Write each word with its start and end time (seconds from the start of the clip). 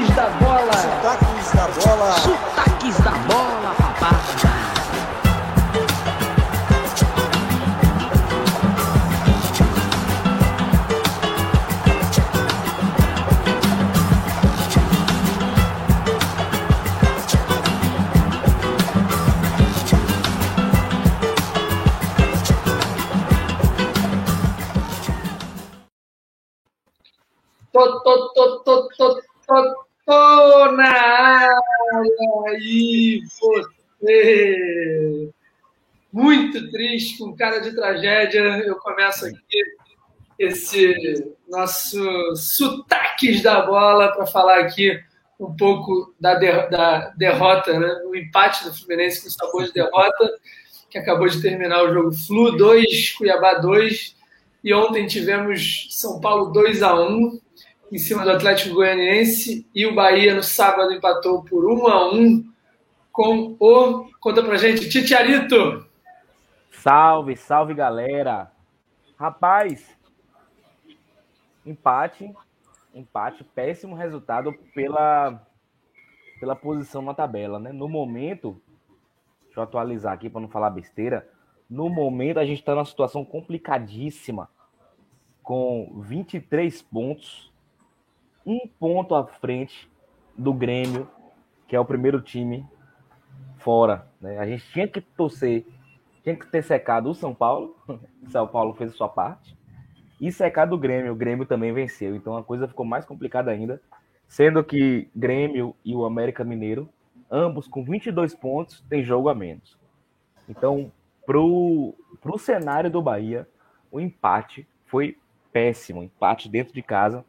Sotaques 0.00 0.16
da 0.16 0.30
bola. 0.40 0.72
Sotaques 0.72 1.52
da 1.52 1.68
bola. 1.68 2.14
Sotaques 2.14 2.96
da 3.04 3.10
bola, 3.10 3.29
Triste, 37.00 37.18
com 37.18 37.34
cara 37.34 37.60
de 37.60 37.74
tragédia. 37.74 38.40
Eu 38.66 38.76
começo 38.76 39.24
aqui 39.24 39.62
esse 40.38 41.34
nosso 41.48 42.36
sotaques 42.36 43.42
da 43.42 43.62
bola 43.62 44.12
para 44.12 44.26
falar 44.26 44.60
aqui 44.60 45.02
um 45.38 45.56
pouco 45.56 46.14
da, 46.20 46.34
der, 46.34 46.68
da 46.68 47.08
derrota, 47.16 47.78
né? 47.78 48.02
o 48.06 48.14
empate 48.14 48.64
do 48.64 48.74
Fluminense 48.74 49.22
com 49.22 49.30
sabor 49.30 49.64
de 49.64 49.72
derrota, 49.72 50.30
que 50.90 50.98
acabou 50.98 51.26
de 51.26 51.40
terminar 51.40 51.82
o 51.84 51.92
jogo 51.92 52.12
Flu 52.12 52.54
2, 52.56 53.12
Cuiabá 53.12 53.54
2, 53.54 54.14
e 54.62 54.74
ontem 54.74 55.06
tivemos 55.06 55.88
São 55.90 56.20
Paulo 56.20 56.52
2 56.52 56.82
a 56.82 56.94
1 56.94 57.40
em 57.90 57.98
cima 57.98 58.24
do 58.24 58.30
Atlético 58.30 58.74
Goianiense 58.74 59.66
e 59.74 59.86
o 59.86 59.94
Bahia 59.94 60.34
no 60.34 60.42
sábado 60.42 60.92
empatou 60.92 61.42
por 61.44 61.64
1 61.64 61.88
a 61.88 62.12
1 62.12 62.44
com 63.10 63.56
o 63.58 64.06
conta 64.20 64.42
pra 64.42 64.58
gente 64.58 64.88
Titiarito. 64.90 65.89
Salve, 66.82 67.36
salve 67.36 67.74
galera. 67.74 68.50
Rapaz, 69.18 69.98
empate, 71.66 72.34
empate, 72.94 73.44
péssimo 73.44 73.94
resultado 73.94 74.54
pela 74.74 75.46
pela 76.38 76.56
posição 76.56 77.02
na 77.02 77.12
tabela, 77.12 77.58
né? 77.58 77.70
No 77.70 77.86
momento, 77.86 78.58
deixa 79.44 79.60
eu 79.60 79.64
atualizar 79.64 80.14
aqui 80.14 80.30
para 80.30 80.40
não 80.40 80.48
falar 80.48 80.70
besteira. 80.70 81.28
No 81.68 81.90
momento 81.90 82.38
a 82.38 82.46
gente 82.46 82.60
está 82.60 82.74
numa 82.74 82.86
situação 82.86 83.26
complicadíssima 83.26 84.48
com 85.42 86.00
23 86.00 86.80
pontos 86.80 87.52
um 88.46 88.66
ponto 88.66 89.14
à 89.14 89.26
frente 89.26 89.86
do 90.34 90.54
Grêmio, 90.54 91.06
que 91.68 91.76
é 91.76 91.80
o 91.80 91.84
primeiro 91.84 92.22
time 92.22 92.66
fora. 93.58 94.06
Né? 94.18 94.38
A 94.38 94.46
gente 94.46 94.66
tinha 94.72 94.88
que 94.88 95.02
torcer, 95.02 95.66
tinha 96.22 96.36
que 96.36 96.46
ter 96.46 96.62
secado 96.62 97.10
o 97.10 97.14
São 97.14 97.34
Paulo, 97.34 97.76
o 97.88 97.98
São 98.30 98.46
Paulo 98.46 98.74
fez 98.74 98.92
a 98.92 98.94
sua 98.94 99.08
parte, 99.08 99.56
e 100.20 100.30
secado 100.30 100.74
o 100.74 100.78
Grêmio, 100.78 101.12
o 101.12 101.16
Grêmio 101.16 101.46
também 101.46 101.72
venceu. 101.72 102.14
Então 102.14 102.36
a 102.36 102.44
coisa 102.44 102.68
ficou 102.68 102.84
mais 102.84 103.04
complicada 103.04 103.50
ainda, 103.50 103.80
sendo 104.28 104.62
que 104.62 105.08
Grêmio 105.14 105.74
e 105.84 105.94
o 105.94 106.04
América 106.04 106.44
Mineiro, 106.44 106.88
ambos 107.30 107.66
com 107.66 107.82
22 107.82 108.34
pontos, 108.34 108.84
têm 108.88 109.02
jogo 109.02 109.28
a 109.28 109.34
menos. 109.34 109.78
Então, 110.48 110.92
pro, 111.24 111.94
pro 112.20 112.38
cenário 112.38 112.90
do 112.90 113.00
Bahia, 113.00 113.48
o 113.90 114.00
empate 114.00 114.66
foi 114.86 115.16
péssimo, 115.52 116.02
empate 116.02 116.48
dentro 116.48 116.74
de 116.74 116.82
casa 116.82 117.24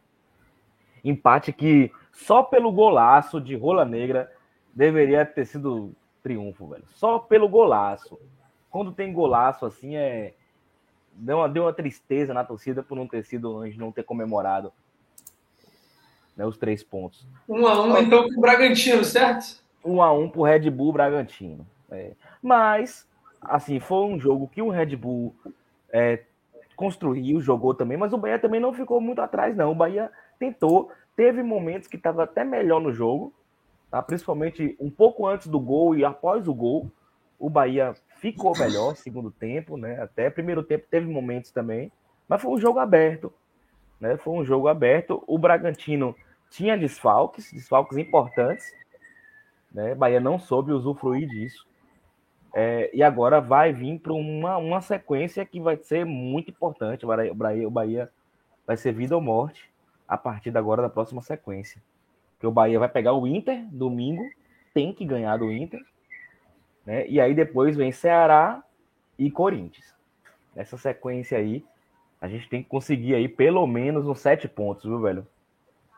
Empate 1.03 1.51
que 1.51 1.91
só 2.11 2.43
pelo 2.43 2.71
golaço 2.71 3.41
de 3.41 3.55
Rola 3.55 3.85
Negra 3.85 4.31
deveria 4.73 5.25
ter 5.25 5.45
sido 5.45 5.93
triunfo, 6.21 6.67
velho. 6.67 6.83
Só 6.93 7.17
pelo 7.17 7.49
golaço. 7.49 8.19
Quando 8.71 8.91
tem 8.91 9.13
golaço 9.13 9.65
assim, 9.65 9.95
é. 9.95 10.33
Deu 11.13 11.37
uma, 11.37 11.49
deu 11.49 11.63
uma 11.63 11.73
tristeza 11.73 12.33
na 12.33 12.43
torcida 12.43 12.81
por 12.81 12.95
não 12.95 13.05
ter 13.05 13.25
sido 13.25 13.57
antes, 13.57 13.77
não 13.77 13.91
ter 13.91 14.03
comemorado 14.03 14.71
né, 16.35 16.45
os 16.45 16.57
três 16.57 16.83
pontos. 16.83 17.27
Um 17.47 17.67
a 17.67 17.81
um, 17.81 17.97
então, 17.97 18.23
com 18.29 18.37
o 18.37 18.41
Bragantino, 18.41 19.03
certo? 19.03 19.61
Um 19.83 20.01
a 20.01 20.11
um 20.11 20.29
pro 20.29 20.43
Red 20.43 20.69
Bull 20.69 20.93
Bragantino. 20.93 21.67
É. 21.91 22.13
Mas, 22.41 23.07
assim, 23.41 23.79
foi 23.79 24.05
um 24.05 24.19
jogo 24.19 24.47
que 24.47 24.61
o 24.61 24.69
Red 24.69 24.95
Bull 24.95 25.35
é, 25.91 26.23
construiu, 26.75 27.41
jogou 27.41 27.73
também, 27.73 27.97
mas 27.97 28.13
o 28.13 28.17
Bahia 28.17 28.39
também 28.39 28.59
não 28.59 28.73
ficou 28.73 29.01
muito 29.01 29.21
atrás, 29.21 29.55
não. 29.55 29.71
O 29.71 29.75
Bahia 29.75 30.09
tentou, 30.39 30.91
teve 31.15 31.43
momentos 31.43 31.87
que 31.87 31.97
estava 31.97 32.23
até 32.23 32.43
melhor 32.43 32.79
no 32.79 32.93
jogo, 32.93 33.33
tá? 33.89 34.01
principalmente 34.01 34.75
um 34.79 34.89
pouco 34.89 35.27
antes 35.27 35.47
do 35.47 35.59
gol 35.59 35.95
e 35.95 36.05
após 36.05 36.47
o 36.47 36.53
gol, 36.53 36.89
o 37.37 37.49
Bahia 37.49 37.93
ficou 38.21 38.55
melhor 38.57 38.95
segundo 38.95 39.31
tempo, 39.31 39.75
né? 39.75 39.99
Até 39.99 40.29
primeiro 40.29 40.61
tempo 40.61 40.85
teve 40.89 41.07
momentos 41.07 41.51
também, 41.51 41.91
mas 42.29 42.39
foi 42.39 42.51
um 42.51 42.59
jogo 42.59 42.77
aberto, 42.77 43.33
né? 43.99 44.15
Foi 44.15 44.33
um 44.35 44.45
jogo 44.45 44.67
aberto. 44.67 45.23
O 45.25 45.39
Bragantino 45.39 46.15
tinha 46.51 46.77
desfalques, 46.77 47.51
desfalques 47.51 47.97
importantes, 47.97 48.71
né? 49.73 49.95
Bahia 49.95 50.19
não 50.19 50.37
soube 50.37 50.71
usufruir 50.71 51.27
disso. 51.27 51.65
É, 52.53 52.91
e 52.93 53.01
agora 53.01 53.41
vai 53.41 53.73
vir 53.73 53.99
para 53.99 54.13
uma, 54.13 54.57
uma 54.57 54.81
sequência 54.81 55.43
que 55.43 55.59
vai 55.59 55.77
ser 55.77 56.05
muito 56.05 56.51
importante. 56.51 57.05
O 57.05 57.07
Bahia, 57.33 57.67
o 57.67 57.71
Bahia 57.71 58.09
vai 58.67 58.77
ser 58.77 58.93
vida 58.93 59.15
ou 59.15 59.21
morte 59.21 59.71
a 60.07 60.17
partir 60.17 60.55
agora 60.55 60.83
da 60.83 60.89
próxima 60.89 61.21
sequência. 61.21 61.81
Que 62.39 62.45
o 62.45 62.51
Bahia 62.51 62.77
vai 62.77 62.89
pegar 62.89 63.13
o 63.13 63.25
Inter 63.25 63.65
domingo, 63.71 64.21
tem 64.73 64.93
que 64.93 65.05
ganhar 65.05 65.37
do 65.37 65.51
Inter, 65.51 65.81
né? 66.85 67.07
E 67.07 67.19
aí 67.19 67.33
depois 67.33 67.75
vem 67.75 67.91
Ceará 67.91 68.63
e 69.17 69.29
Corinthians. 69.29 69.93
Nessa 70.55 70.77
sequência 70.77 71.37
aí, 71.37 71.63
a 72.19 72.27
gente 72.27 72.49
tem 72.49 72.61
que 72.61 72.69
conseguir 72.69 73.15
aí 73.15 73.27
pelo 73.27 73.65
menos 73.65 74.05
uns 74.07 74.19
sete 74.19 74.47
pontos, 74.47 74.83
viu, 74.83 74.99
velho? 74.99 75.25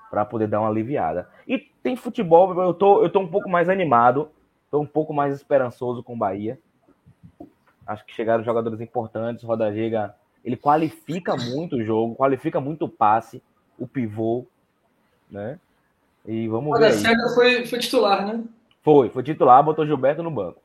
Para 0.10 0.26
poder 0.26 0.48
dar 0.48 0.60
uma 0.60 0.70
aliviada. 0.70 1.30
E 1.48 1.58
tem 1.58 1.96
futebol, 1.96 2.54
eu 2.62 2.74
tô, 2.74 3.04
eu 3.04 3.10
tô 3.10 3.20
um 3.20 3.28
pouco 3.28 3.50
mais 3.50 3.68
animado, 3.68 4.30
tô 4.70 4.80
um 4.80 4.86
pouco 4.86 5.14
mais 5.14 5.34
esperançoso 5.34 6.04
com 6.04 6.14
o 6.14 6.18
Bahia. 6.18 6.60
Acho 7.86 8.06
que 8.06 8.14
chegaram 8.14 8.44
jogadores 8.44 8.80
importantes, 8.80 9.44
Roda 9.44 9.74
Giga, 9.74 10.16
ele 10.46 10.56
qualifica 10.56 11.36
muito 11.36 11.78
o 11.78 11.84
jogo, 11.84 12.16
qualifica 12.16 12.62
muito 12.62 12.86
o 12.86 12.90
passe 12.90 13.42
o 13.78 13.88
pivô, 13.88 14.46
né? 15.30 15.60
E 16.26 16.48
vamos 16.48 16.72
Olha, 16.74 16.92
ver. 16.92 17.08
Aí. 17.08 17.34
Foi, 17.34 17.66
foi 17.66 17.80
titular, 17.80 18.26
né? 18.26 18.44
Foi, 18.82 19.10
foi 19.10 19.24
titular, 19.24 19.64
botou 19.64 19.86
Gilberto 19.86 20.24
no 20.24 20.32
banco. 20.32 20.62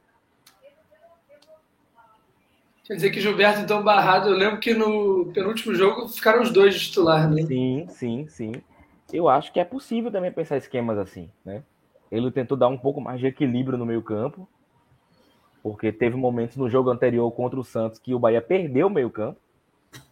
Quer 2.89 2.95
dizer 2.95 3.11
que 3.11 3.21
Gilberto, 3.21 3.61
então, 3.61 3.85
barrado. 3.85 4.31
Eu 4.31 4.35
lembro 4.35 4.59
que 4.59 4.75
no 4.75 5.31
penúltimo 5.33 5.75
jogo 5.75 6.09
ficaram 6.09 6.43
os 6.43 6.51
dois 6.51 6.75
de 6.75 6.81
titular, 6.81 7.31
né? 7.31 7.43
Sim, 7.43 7.87
sim, 7.91 8.27
sim. 8.29 8.53
Eu 9.13 9.29
acho 9.29 9.53
que 9.53 9.61
é 9.61 9.65
possível 9.65 10.11
também 10.11 10.33
pensar 10.33 10.57
esquemas 10.57 10.99
assim, 10.99 11.31
né? 11.45 11.63
Ele 12.11 12.31
tentou 12.33 12.57
dar 12.57 12.69
um 12.69 12.77
pouco 12.77 13.01
mais 13.01 13.21
de 13.21 13.27
equilíbrio 13.27 13.79
no 13.79 13.87
meio-campo, 13.87 14.49
porque 15.63 15.93
teve 15.93 16.17
momentos 16.17 16.57
no 16.57 16.69
jogo 16.69 16.91
anterior 16.91 17.31
contra 17.31 17.61
o 17.61 17.65
Santos 17.65 18.01
que 18.01 18.13
o 18.13 18.19
Bahia 18.19 18.43
perdeu 18.43 18.89
o 18.89 18.91
meio-campo 18.91 19.39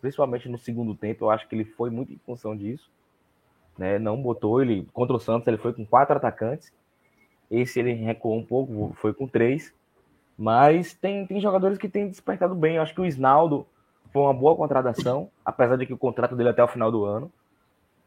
principalmente 0.00 0.48
no 0.48 0.58
segundo 0.58 0.94
tempo, 0.94 1.24
eu 1.24 1.30
acho 1.30 1.48
que 1.48 1.54
ele 1.54 1.64
foi 1.64 1.90
muito 1.90 2.12
em 2.12 2.18
função 2.18 2.56
disso. 2.56 2.90
Né? 3.76 3.98
Não 3.98 4.20
botou 4.20 4.62
ele 4.62 4.86
contra 4.92 5.14
o 5.14 5.20
Santos, 5.20 5.46
ele 5.48 5.58
foi 5.58 5.72
com 5.72 5.84
quatro 5.84 6.16
atacantes. 6.16 6.72
Esse 7.50 7.80
ele 7.80 7.92
recuou 7.92 8.36
um 8.36 8.44
pouco, 8.44 8.94
foi 8.96 9.12
com 9.12 9.26
três. 9.26 9.72
Mas 10.36 10.94
tem, 10.94 11.26
tem 11.26 11.40
jogadores 11.40 11.78
que 11.78 11.88
têm 11.88 12.08
despertado 12.08 12.54
bem. 12.54 12.76
Eu 12.76 12.82
acho 12.82 12.94
que 12.94 13.00
o 13.00 13.06
Isnaldo 13.06 13.66
foi 14.12 14.22
uma 14.22 14.34
boa 14.34 14.56
contratação, 14.56 15.30
apesar 15.44 15.76
de 15.76 15.86
que 15.86 15.92
o 15.92 15.98
contrato 15.98 16.36
dele 16.36 16.50
é 16.50 16.52
até 16.52 16.62
o 16.62 16.68
final 16.68 16.90
do 16.90 17.04
ano. 17.04 17.30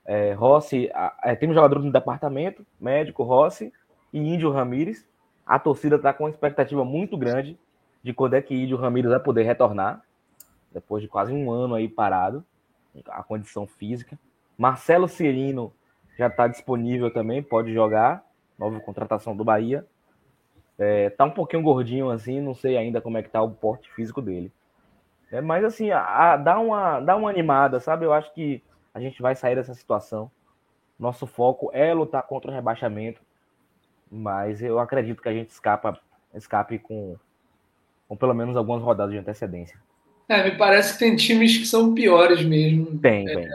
É, 0.05 0.33
Rossi, 0.33 0.89
é, 1.23 1.35
tem 1.35 1.49
um 1.49 1.53
jogador 1.53 1.79
no 1.83 1.91
departamento, 1.91 2.65
médico 2.79 3.23
Rossi 3.23 3.71
e 4.11 4.19
Índio 4.19 4.51
Ramírez. 4.51 5.07
A 5.45 5.59
torcida 5.59 5.95
está 5.95 6.13
com 6.13 6.23
uma 6.23 6.29
expectativa 6.29 6.83
muito 6.83 7.17
grande 7.17 7.57
de 8.03 8.13
quando 8.13 8.35
é 8.35 8.41
que 8.41 8.55
Índio 8.55 8.77
Ramírez 8.77 9.11
vai 9.11 9.19
poder 9.19 9.43
retornar 9.43 10.03
depois 10.71 11.01
de 11.01 11.09
quase 11.09 11.33
um 11.33 11.51
ano 11.51 11.75
aí 11.75 11.87
parado, 11.87 12.43
a 13.07 13.23
condição 13.23 13.65
física. 13.65 14.17
Marcelo 14.57 15.07
Cirino 15.07 15.73
já 16.17 16.27
está 16.27 16.47
disponível 16.47 17.11
também, 17.11 17.41
pode 17.41 17.73
jogar, 17.73 18.23
nova 18.57 18.79
contratação 18.79 19.35
do 19.35 19.43
Bahia. 19.43 19.85
É, 20.79 21.09
tá 21.09 21.25
um 21.25 21.31
pouquinho 21.31 21.61
gordinho 21.61 22.09
assim, 22.09 22.39
não 22.39 22.55
sei 22.55 22.77
ainda 22.77 23.01
como 23.01 23.17
é 23.17 23.21
que 23.21 23.29
tá 23.29 23.41
o 23.41 23.51
porte 23.51 23.91
físico 23.91 24.21
dele. 24.21 24.49
É, 25.29 25.41
mas 25.41 25.63
assim, 25.65 25.91
a, 25.91 26.01
a, 26.01 26.37
dá, 26.37 26.57
uma, 26.57 27.01
dá 27.01 27.17
uma 27.17 27.29
animada, 27.29 27.81
sabe? 27.81 28.05
Eu 28.05 28.13
acho 28.13 28.33
que 28.33 28.63
a 28.93 28.99
gente 28.99 29.21
vai 29.21 29.35
sair 29.35 29.55
dessa 29.55 29.73
situação. 29.73 30.31
Nosso 30.97 31.27
foco 31.27 31.69
é 31.73 31.93
lutar 31.93 32.23
contra 32.23 32.49
o 32.49 32.53
rebaixamento, 32.53 33.21
mas 34.09 34.61
eu 34.61 34.79
acredito 34.79 35.21
que 35.21 35.29
a 35.29 35.33
gente 35.33 35.49
escapa, 35.49 35.99
escape 36.33 36.79
com, 36.79 37.17
com 38.07 38.15
pelo 38.15 38.33
menos 38.33 38.55
algumas 38.55 38.81
rodadas 38.81 39.11
de 39.11 39.19
antecedência. 39.19 39.77
É, 40.29 40.43
me 40.43 40.57
parece 40.57 40.93
que 40.93 40.99
tem 40.99 41.15
times 41.15 41.57
que 41.57 41.65
são 41.65 41.93
piores 41.93 42.43
mesmo. 42.43 42.97
Tem, 42.99 43.27
é, 43.27 43.35
tem. 43.35 43.47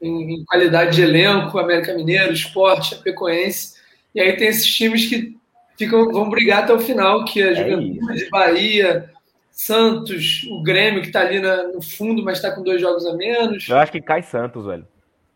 em, 0.00 0.34
em 0.34 0.44
qualidade 0.44 0.96
de 0.96 1.02
elenco, 1.02 1.58
América 1.58 1.94
Mineiro, 1.94 2.32
Esporte, 2.32 2.96
Chapecoense. 2.96 3.80
E 4.14 4.20
aí 4.20 4.36
tem 4.36 4.48
esses 4.48 4.66
times 4.66 5.06
que 5.08 5.36
ficam, 5.84 6.10
vão 6.10 6.28
brigar 6.28 6.64
até 6.64 6.72
o 6.72 6.78
final, 6.78 7.24
que 7.24 7.42
é 7.42 7.50
a 7.50 7.54
Juventude, 7.54 8.24
é 8.24 8.28
Bahia, 8.28 9.10
Santos, 9.50 10.46
o 10.50 10.62
Grêmio, 10.62 11.02
que 11.02 11.08
está 11.08 11.20
ali 11.20 11.40
na, 11.40 11.68
no 11.68 11.82
fundo, 11.82 12.24
mas 12.24 12.38
está 12.38 12.50
com 12.50 12.62
dois 12.62 12.80
jogos 12.80 13.06
a 13.06 13.14
menos. 13.14 13.68
Eu 13.68 13.78
acho 13.78 13.92
que 13.92 14.00
cai 14.00 14.22
Santos, 14.22 14.66
velho. 14.66 14.86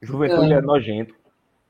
Juventude 0.01 0.53
é, 0.53 0.57
é 0.57 0.61
nojento. 0.61 1.15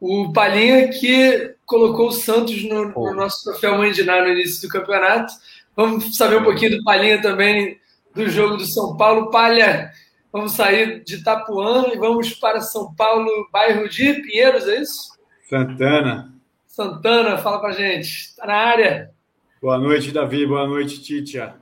O 0.00 0.32
Palhinha 0.32 0.88
que 0.88 1.54
colocou 1.64 2.08
o 2.08 2.12
Santos 2.12 2.62
no, 2.64 2.88
no 2.90 3.14
nosso 3.14 3.44
troféu 3.44 3.78
Mandiná 3.78 4.20
no 4.22 4.28
início 4.28 4.68
do 4.68 4.72
campeonato. 4.72 5.32
Vamos 5.74 6.16
saber 6.16 6.38
um 6.38 6.44
pouquinho 6.44 6.78
do 6.78 6.84
Palhinha 6.84 7.20
também, 7.20 7.78
do 8.14 8.28
jogo 8.28 8.56
do 8.56 8.64
São 8.64 8.96
Paulo. 8.96 9.30
Palha, 9.30 9.90
vamos 10.32 10.52
sair 10.52 11.02
de 11.02 11.16
Itapuã 11.16 11.86
e 11.92 11.96
vamos 11.96 12.34
para 12.34 12.60
São 12.60 12.94
Paulo, 12.94 13.48
bairro 13.52 13.88
de 13.88 14.14
Pinheiros, 14.14 14.66
é 14.68 14.80
isso? 14.80 15.16
Santana. 15.48 16.35
Santana, 16.76 17.38
fala 17.38 17.58
pra 17.58 17.72
gente. 17.72 18.06
Está 18.06 18.46
na 18.46 18.54
área. 18.54 19.14
Boa 19.62 19.78
noite, 19.78 20.12
Davi. 20.12 20.46
Boa 20.46 20.66
noite, 20.66 21.02
Titia. 21.02 21.56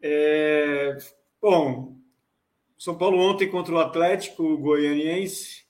É... 0.00 0.96
Bom, 1.42 1.96
São 2.78 2.96
Paulo 2.96 3.18
ontem 3.18 3.50
contra 3.50 3.74
o 3.74 3.80
Atlético 3.80 4.56
Goianiense. 4.56 5.64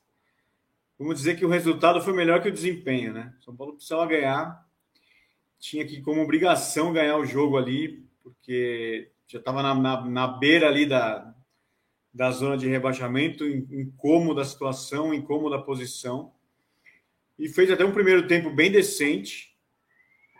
Vamos 0.98 1.16
dizer 1.16 1.38
que 1.38 1.46
o 1.46 1.48
resultado 1.48 2.02
foi 2.02 2.12
melhor 2.12 2.42
que 2.42 2.50
o 2.50 2.52
desempenho, 2.52 3.14
né? 3.14 3.32
São 3.42 3.56
Paulo 3.56 3.76
precisava 3.76 4.04
ganhar. 4.04 4.62
Tinha 5.58 5.86
que, 5.86 6.02
como 6.02 6.20
obrigação, 6.20 6.92
ganhar 6.92 7.16
o 7.16 7.24
jogo 7.24 7.56
ali, 7.56 8.06
porque 8.22 9.10
já 9.26 9.38
estava 9.38 9.62
na, 9.62 9.74
na, 9.74 10.04
na, 10.04 10.26
beira 10.26 10.68
ali 10.68 10.84
da, 10.84 11.34
da 12.12 12.30
zona 12.30 12.58
de 12.58 12.68
rebaixamento, 12.68 13.46
incômoda 13.46 14.42
a 14.42 14.44
situação, 14.44 15.14
incômoda 15.14 15.56
a 15.56 15.62
posição. 15.62 16.30
E 17.38 17.48
fez 17.48 17.70
até 17.70 17.84
um 17.84 17.92
primeiro 17.92 18.26
tempo 18.26 18.50
bem 18.50 18.70
decente. 18.70 19.54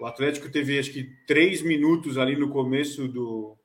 O 0.00 0.06
Atlético 0.06 0.50
teve, 0.50 0.78
acho 0.78 0.92
que, 0.92 1.04
três 1.26 1.62
minutos 1.62 2.18
ali 2.18 2.36
no 2.36 2.48
começo 2.48 3.06
do, 3.08 3.56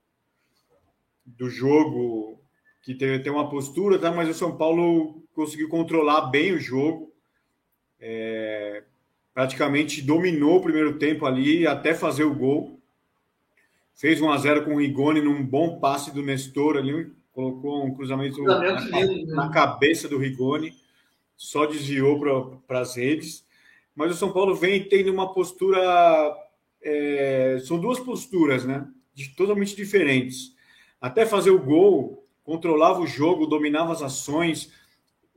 do 1.26 1.50
jogo 1.50 2.40
que 2.82 2.94
teve 2.94 3.16
até 3.16 3.32
uma 3.32 3.50
postura, 3.50 3.98
tá? 3.98 4.12
mas 4.12 4.30
o 4.30 4.34
São 4.34 4.58
Paulo 4.58 5.24
conseguiu 5.34 5.70
controlar 5.70 6.30
bem 6.30 6.52
o 6.54 6.60
jogo. 6.60 7.12
É, 8.00 8.84
praticamente 9.34 10.02
dominou 10.02 10.58
o 10.58 10.62
primeiro 10.62 11.00
tempo 11.00 11.26
ali 11.26 11.66
até 11.66 11.94
fazer 11.94 12.26
o 12.26 12.36
gol. 12.36 12.80
Fez 13.96 14.22
1 14.22 14.32
a 14.32 14.38
0 14.38 14.66
com 14.66 14.76
o 14.76 14.80
Rigoni 14.80 15.22
num 15.22 15.44
bom 15.44 15.80
passe 15.80 16.14
do 16.14 16.22
Nestor 16.22 16.78
ali, 16.78 17.12
colocou 17.32 17.86
um 17.86 17.94
cruzamento, 17.94 18.42
na, 18.44 18.80
lindo, 18.80 19.36
na, 19.36 19.48
né? 19.48 19.54
cabeça 19.54 20.10
do 20.10 20.18
Rigoni, 20.18 20.74
só 21.36 21.66
desviou 21.66 22.20
para 22.68 22.80
as 22.80 22.96
redes. 22.96 23.46
Mas 23.96 24.12
o 24.12 24.16
São 24.16 24.32
Paulo 24.32 24.56
vem 24.56 24.88
tendo 24.88 25.12
uma 25.12 25.34
postura. 25.34 25.80
É, 26.82 27.60
são 27.66 27.80
duas 27.80 28.00
posturas, 28.00 28.66
né? 28.66 28.88
De, 29.14 29.30
totalmente 29.36 29.76
diferentes 29.76 30.54
até 31.04 31.26
fazer 31.26 31.52
o 31.52 31.62
gol, 31.62 32.26
controlava 32.46 33.02
o 33.02 33.06
jogo, 33.06 33.46
dominava 33.46 33.92
as 33.92 34.02
ações, 34.02 34.72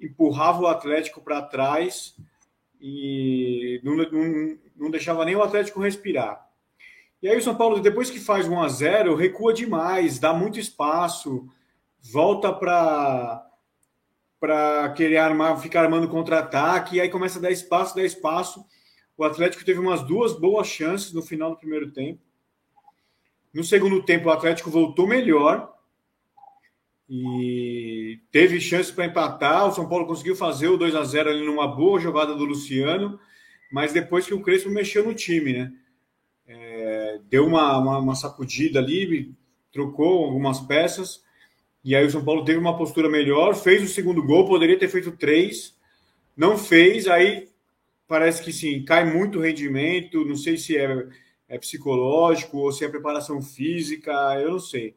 empurrava 0.00 0.62
o 0.62 0.68
Atlético 0.68 1.20
para 1.20 1.42
trás 1.42 2.14
e 2.80 3.80
não, 3.82 3.96
não, 3.96 4.58
não, 4.76 4.90
deixava 4.92 5.24
nem 5.24 5.34
o 5.34 5.42
Atlético 5.42 5.80
respirar. 5.80 6.48
E 7.20 7.28
aí 7.28 7.36
o 7.36 7.42
São 7.42 7.56
Paulo, 7.56 7.80
depois 7.80 8.08
que 8.08 8.20
faz 8.20 8.46
1 8.46 8.62
a 8.62 8.68
0 8.68 9.16
recua 9.16 9.52
demais, 9.52 10.20
dá 10.20 10.32
muito 10.32 10.60
espaço, 10.60 11.48
volta 12.00 12.52
para 12.52 13.44
para 14.46 14.90
querer 14.90 15.16
armar, 15.16 15.58
ficar 15.58 15.82
armando 15.82 16.08
contra-ataque, 16.08 16.94
e 16.96 17.00
aí 17.00 17.08
começa 17.08 17.40
a 17.40 17.42
dar 17.42 17.50
espaço, 17.50 17.96
dar 17.96 18.04
espaço. 18.04 18.64
O 19.18 19.24
Atlético 19.24 19.64
teve 19.64 19.80
umas 19.80 20.04
duas 20.04 20.38
boas 20.38 20.68
chances 20.68 21.12
no 21.12 21.20
final 21.20 21.50
do 21.50 21.56
primeiro 21.56 21.90
tempo. 21.90 22.20
No 23.52 23.64
segundo 23.64 24.04
tempo, 24.04 24.28
o 24.28 24.30
Atlético 24.30 24.70
voltou 24.70 25.04
melhor 25.04 25.74
e 27.10 28.20
teve 28.30 28.60
chance 28.60 28.92
para 28.92 29.06
empatar. 29.06 29.66
O 29.66 29.72
São 29.72 29.88
Paulo 29.88 30.06
conseguiu 30.06 30.36
fazer 30.36 30.68
o 30.68 30.76
2 30.76 30.94
a 30.94 31.02
0 31.02 31.30
ali 31.30 31.44
numa 31.44 31.66
boa 31.66 31.98
jogada 31.98 32.32
do 32.32 32.44
Luciano, 32.44 33.18
mas 33.72 33.92
depois 33.92 34.26
que 34.26 34.34
o 34.34 34.42
Crespo 34.42 34.70
mexeu 34.70 35.04
no 35.04 35.12
time, 35.12 35.54
né? 35.54 35.72
É, 36.46 37.20
deu 37.24 37.44
uma, 37.44 37.76
uma, 37.78 37.98
uma, 37.98 38.14
sacudida 38.14 38.78
ali, 38.78 39.34
trocou 39.72 40.24
algumas 40.24 40.60
peças, 40.60 41.24
e 41.86 41.96
aí 41.96 42.04
o 42.04 42.10
São 42.10 42.24
Paulo 42.24 42.44
teve 42.44 42.58
uma 42.58 42.76
postura 42.76 43.08
melhor, 43.08 43.54
fez 43.54 43.82
o 43.82 43.88
segundo 43.88 44.22
gol, 44.22 44.46
poderia 44.46 44.78
ter 44.78 44.88
feito 44.88 45.12
três, 45.12 45.74
não 46.36 46.58
fez, 46.58 47.06
aí 47.06 47.48
parece 48.06 48.42
que 48.42 48.52
sim, 48.52 48.84
cai 48.84 49.04
muito 49.10 49.38
o 49.38 49.42
rendimento, 49.42 50.24
não 50.24 50.36
sei 50.36 50.58
se 50.58 50.76
é 50.76 51.08
é 51.48 51.58
psicológico 51.58 52.58
ou 52.58 52.72
se 52.72 52.84
é 52.84 52.88
preparação 52.88 53.40
física, 53.40 54.12
eu 54.40 54.52
não 54.52 54.58
sei. 54.58 54.96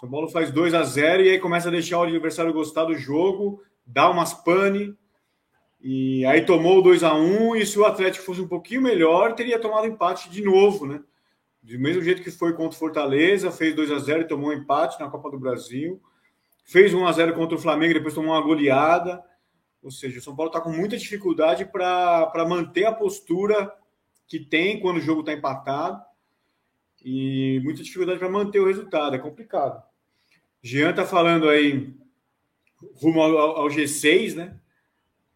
São 0.00 0.10
Paulo 0.10 0.28
faz 0.28 0.50
2 0.50 0.74
a 0.74 0.82
0 0.82 1.22
e 1.22 1.30
aí 1.30 1.38
começa 1.38 1.68
a 1.68 1.72
deixar 1.72 1.98
o 1.98 2.02
adversário 2.02 2.52
gostar 2.52 2.84
do 2.84 2.94
jogo, 2.94 3.62
dá 3.86 4.10
umas 4.10 4.34
pane, 4.34 4.94
e 5.80 6.24
aí 6.26 6.44
tomou 6.44 6.78
o 6.78 6.82
2 6.82 7.02
a 7.02 7.14
1 7.14 7.56
e 7.56 7.66
se 7.66 7.78
o 7.78 7.84
Atlético 7.84 8.24
fosse 8.24 8.40
um 8.40 8.48
pouquinho 8.48 8.82
melhor, 8.82 9.34
teria 9.34 9.58
tomado 9.58 9.86
empate 9.86 10.28
de 10.28 10.42
novo, 10.42 10.86
né? 10.86 11.00
Do 11.62 11.78
mesmo 11.78 12.02
jeito 12.02 12.22
que 12.22 12.30
foi 12.30 12.52
contra 12.52 12.76
o 12.76 12.78
Fortaleza, 12.78 13.50
fez 13.50 13.74
2 13.74 13.90
a 13.90 13.98
0 13.98 14.22
e 14.22 14.28
tomou 14.28 14.50
um 14.50 14.52
empate 14.52 15.00
na 15.00 15.08
Copa 15.08 15.30
do 15.30 15.38
Brasil. 15.38 16.00
Fez 16.66 16.92
1 16.92 17.06
a 17.06 17.12
0 17.12 17.34
contra 17.34 17.56
o 17.56 17.60
Flamengo, 17.60 17.94
depois 17.94 18.12
tomou 18.12 18.32
uma 18.32 18.42
goleada. 18.42 19.22
Ou 19.80 19.90
seja, 19.90 20.18
o 20.18 20.22
São 20.22 20.34
Paulo 20.34 20.50
está 20.50 20.60
com 20.60 20.70
muita 20.70 20.98
dificuldade 20.98 21.64
para 21.64 22.44
manter 22.46 22.86
a 22.86 22.92
postura 22.92 23.72
que 24.26 24.40
tem 24.40 24.80
quando 24.80 24.96
o 24.96 25.00
jogo 25.00 25.20
está 25.20 25.32
empatado 25.32 26.02
e 27.04 27.60
muita 27.62 27.84
dificuldade 27.84 28.18
para 28.18 28.28
manter 28.28 28.58
o 28.58 28.66
resultado, 28.66 29.14
é 29.14 29.18
complicado. 29.18 29.80
Jean 30.60 30.90
está 30.90 31.06
falando 31.06 31.48
aí 31.48 31.94
rumo 33.00 33.22
ao, 33.22 33.38
ao 33.38 33.68
G6, 33.68 34.34
né? 34.34 34.58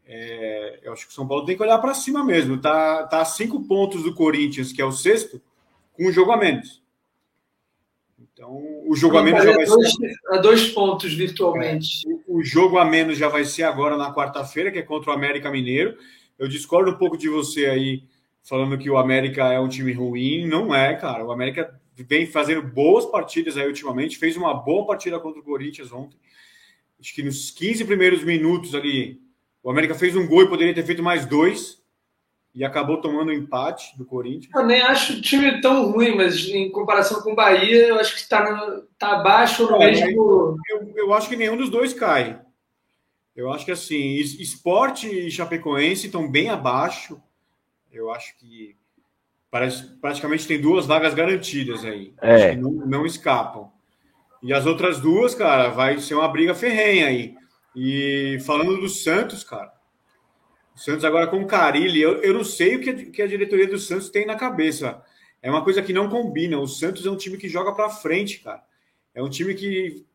É, 0.04 0.80
eu 0.82 0.92
acho 0.92 1.06
que 1.06 1.12
o 1.12 1.14
São 1.14 1.28
Paulo 1.28 1.44
tem 1.44 1.56
que 1.56 1.62
olhar 1.62 1.78
para 1.78 1.94
cima 1.94 2.24
mesmo. 2.24 2.60
Tá, 2.60 3.06
tá 3.06 3.20
a 3.20 3.24
cinco 3.24 3.62
pontos 3.68 4.02
do 4.02 4.12
Corinthians, 4.12 4.72
que 4.72 4.82
é 4.82 4.84
o 4.84 4.90
sexto, 4.90 5.40
com 5.92 6.08
um 6.08 6.12
jogo 6.12 6.32
a 6.32 6.36
menos. 6.36 6.79
Então, 8.40 8.58
o 8.86 8.96
jogo 8.96 9.18
a 9.18 9.22
menos 9.22 9.44
já 9.44 9.52
vai 9.52 9.66
dois, 9.66 9.92
ser. 9.92 10.14
A 10.28 10.38
dois 10.38 10.68
pontos 10.70 11.12
virtualmente. 11.12 12.10
É, 12.10 12.16
o 12.26 12.42
jogo 12.42 12.78
a 12.78 12.86
menos 12.86 13.18
já 13.18 13.28
vai 13.28 13.44
ser 13.44 13.64
agora 13.64 13.98
na 13.98 14.14
quarta-feira, 14.14 14.70
que 14.70 14.78
é 14.78 14.82
contra 14.82 15.10
o 15.10 15.12
América 15.12 15.50
Mineiro. 15.50 15.94
Eu 16.38 16.48
discordo 16.48 16.90
um 16.90 16.96
pouco 16.96 17.18
de 17.18 17.28
você 17.28 17.66
aí 17.66 18.04
falando 18.42 18.78
que 18.78 18.88
o 18.88 18.96
América 18.96 19.52
é 19.52 19.60
um 19.60 19.68
time 19.68 19.92
ruim. 19.92 20.46
Não 20.46 20.74
é, 20.74 20.94
cara. 20.94 21.22
O 21.22 21.30
América 21.30 21.78
vem 21.94 22.26
fazendo 22.26 22.62
boas 22.62 23.04
partidas 23.04 23.58
aí 23.58 23.66
ultimamente. 23.66 24.16
Fez 24.16 24.38
uma 24.38 24.54
boa 24.54 24.86
partida 24.86 25.20
contra 25.20 25.38
o 25.38 25.44
Corinthians 25.44 25.92
ontem. 25.92 26.18
Acho 26.98 27.14
que 27.14 27.22
nos 27.22 27.50
15 27.50 27.84
primeiros 27.84 28.24
minutos 28.24 28.74
ali, 28.74 29.20
o 29.62 29.70
América 29.70 29.94
fez 29.94 30.16
um 30.16 30.26
gol 30.26 30.44
e 30.44 30.48
poderia 30.48 30.72
ter 30.72 30.86
feito 30.86 31.02
mais 31.02 31.26
dois. 31.26 31.79
E 32.54 32.64
acabou 32.64 33.00
tomando 33.00 33.30
um 33.30 33.34
empate 33.34 33.96
do 33.96 34.04
Corinthians. 34.04 34.52
Eu 34.54 34.66
nem 34.66 34.80
acho 34.82 35.14
o 35.14 35.20
time 35.20 35.60
tão 35.60 35.92
ruim, 35.92 36.16
mas 36.16 36.48
em 36.48 36.70
comparação 36.70 37.22
com 37.22 37.32
o 37.32 37.36
Bahia, 37.36 37.88
eu 37.88 38.00
acho 38.00 38.14
que 38.14 38.20
está 38.20 38.82
tá 38.98 39.12
abaixo 39.12 39.70
no 39.70 39.78
mesmo. 39.78 40.56
Eu, 40.68 40.92
eu 40.96 41.14
acho 41.14 41.28
que 41.28 41.36
nenhum 41.36 41.56
dos 41.56 41.70
dois 41.70 41.94
cai. 41.94 42.40
Eu 43.36 43.52
acho 43.52 43.64
que 43.64 43.70
assim, 43.70 44.16
esporte 44.16 45.08
e 45.08 45.30
Chapecoense 45.30 46.06
estão 46.06 46.28
bem 46.28 46.50
abaixo. 46.50 47.22
Eu 47.92 48.10
acho 48.10 48.36
que 48.36 48.76
parece, 49.50 49.84
praticamente 50.00 50.46
tem 50.46 50.60
duas 50.60 50.86
vagas 50.86 51.14
garantidas 51.14 51.84
aí. 51.84 52.12
É. 52.20 52.54
não, 52.56 52.70
não 52.70 53.06
escapam. 53.06 53.70
E 54.42 54.52
as 54.52 54.66
outras 54.66 55.00
duas, 55.00 55.34
cara, 55.34 55.68
vai 55.68 55.98
ser 55.98 56.14
uma 56.14 56.28
briga 56.28 56.54
ferrenha 56.54 57.06
aí. 57.06 57.34
E 57.74 58.38
falando 58.44 58.80
do 58.80 58.88
Santos, 58.88 59.44
cara, 59.44 59.72
o 59.79 59.79
Santos 60.80 61.04
agora 61.04 61.26
com 61.26 61.42
o 61.42 61.46
Carilli, 61.46 62.00
eu, 62.00 62.22
eu 62.22 62.32
não 62.32 62.42
sei 62.42 62.76
o 62.76 62.80
que 62.80 62.88
a, 62.88 62.94
que 62.94 63.22
a 63.22 63.26
diretoria 63.26 63.66
do 63.66 63.78
Santos 63.78 64.08
tem 64.08 64.24
na 64.24 64.34
cabeça. 64.34 65.02
É 65.42 65.50
uma 65.50 65.62
coisa 65.62 65.82
que 65.82 65.92
não 65.92 66.08
combina. 66.08 66.58
O 66.58 66.66
Santos 66.66 67.04
é 67.04 67.10
um 67.10 67.16
time 67.16 67.36
que 67.36 67.50
joga 67.50 67.72
para 67.72 67.90
frente, 67.90 68.40
cara. 68.40 68.62
É 69.14 69.22
um 69.22 69.28
time 69.28 69.54
que 69.54 70.06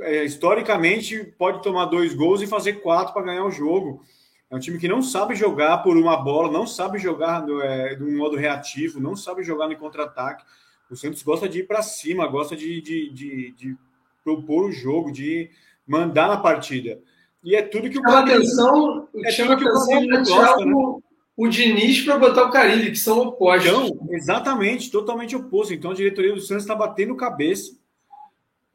é, 0.00 0.22
historicamente 0.22 1.24
pode 1.38 1.62
tomar 1.62 1.86
dois 1.86 2.12
gols 2.12 2.42
e 2.42 2.46
fazer 2.46 2.74
quatro 2.74 3.14
para 3.14 3.22
ganhar 3.22 3.44
o 3.44 3.50
jogo. 3.50 4.04
É 4.50 4.54
um 4.54 4.58
time 4.58 4.78
que 4.78 4.86
não 4.86 5.00
sabe 5.00 5.34
jogar 5.34 5.78
por 5.78 5.96
uma 5.96 6.14
bola, 6.14 6.52
não 6.52 6.66
sabe 6.66 6.98
jogar 6.98 7.46
no, 7.46 7.62
é, 7.62 7.94
de 7.94 8.04
um 8.04 8.18
modo 8.18 8.36
reativo, 8.36 9.00
não 9.00 9.16
sabe 9.16 9.42
jogar 9.42 9.66
no 9.66 9.78
contra-ataque. 9.78 10.44
O 10.90 10.96
Santos 10.96 11.22
gosta 11.22 11.48
de 11.48 11.60
ir 11.60 11.66
para 11.66 11.80
cima, 11.80 12.26
gosta 12.26 12.54
de, 12.54 12.82
de, 12.82 13.10
de, 13.10 13.52
de, 13.52 13.76
propor 14.22 14.66
o 14.66 14.72
jogo, 14.72 15.10
de 15.10 15.50
mandar 15.86 16.28
na 16.28 16.36
partida. 16.36 17.00
E 17.44 17.56
é 17.56 17.62
tudo 17.62 17.90
que 17.90 17.98
o 17.98 18.02
chama 18.02 18.20
atenção, 18.20 19.08
é 19.16 19.32
chama 19.32 19.56
que 19.56 19.64
atenção 19.66 20.02
o 20.02 20.24
gosta, 20.24 20.64
né? 20.64 20.72
o, 20.74 21.02
o 21.36 21.48
Diniz 21.48 22.04
para 22.04 22.18
botar 22.18 22.44
o 22.44 22.50
Carilli, 22.50 22.90
que 22.90 22.98
são 22.98 23.18
opostos. 23.20 23.66
Então, 23.66 24.08
exatamente, 24.10 24.90
totalmente 24.90 25.34
oposto. 25.34 25.74
Então 25.74 25.90
a 25.90 25.94
diretoria 25.94 26.34
do 26.34 26.40
Santos 26.40 26.62
está 26.62 26.74
batendo 26.74 27.16
cabeça. 27.16 27.76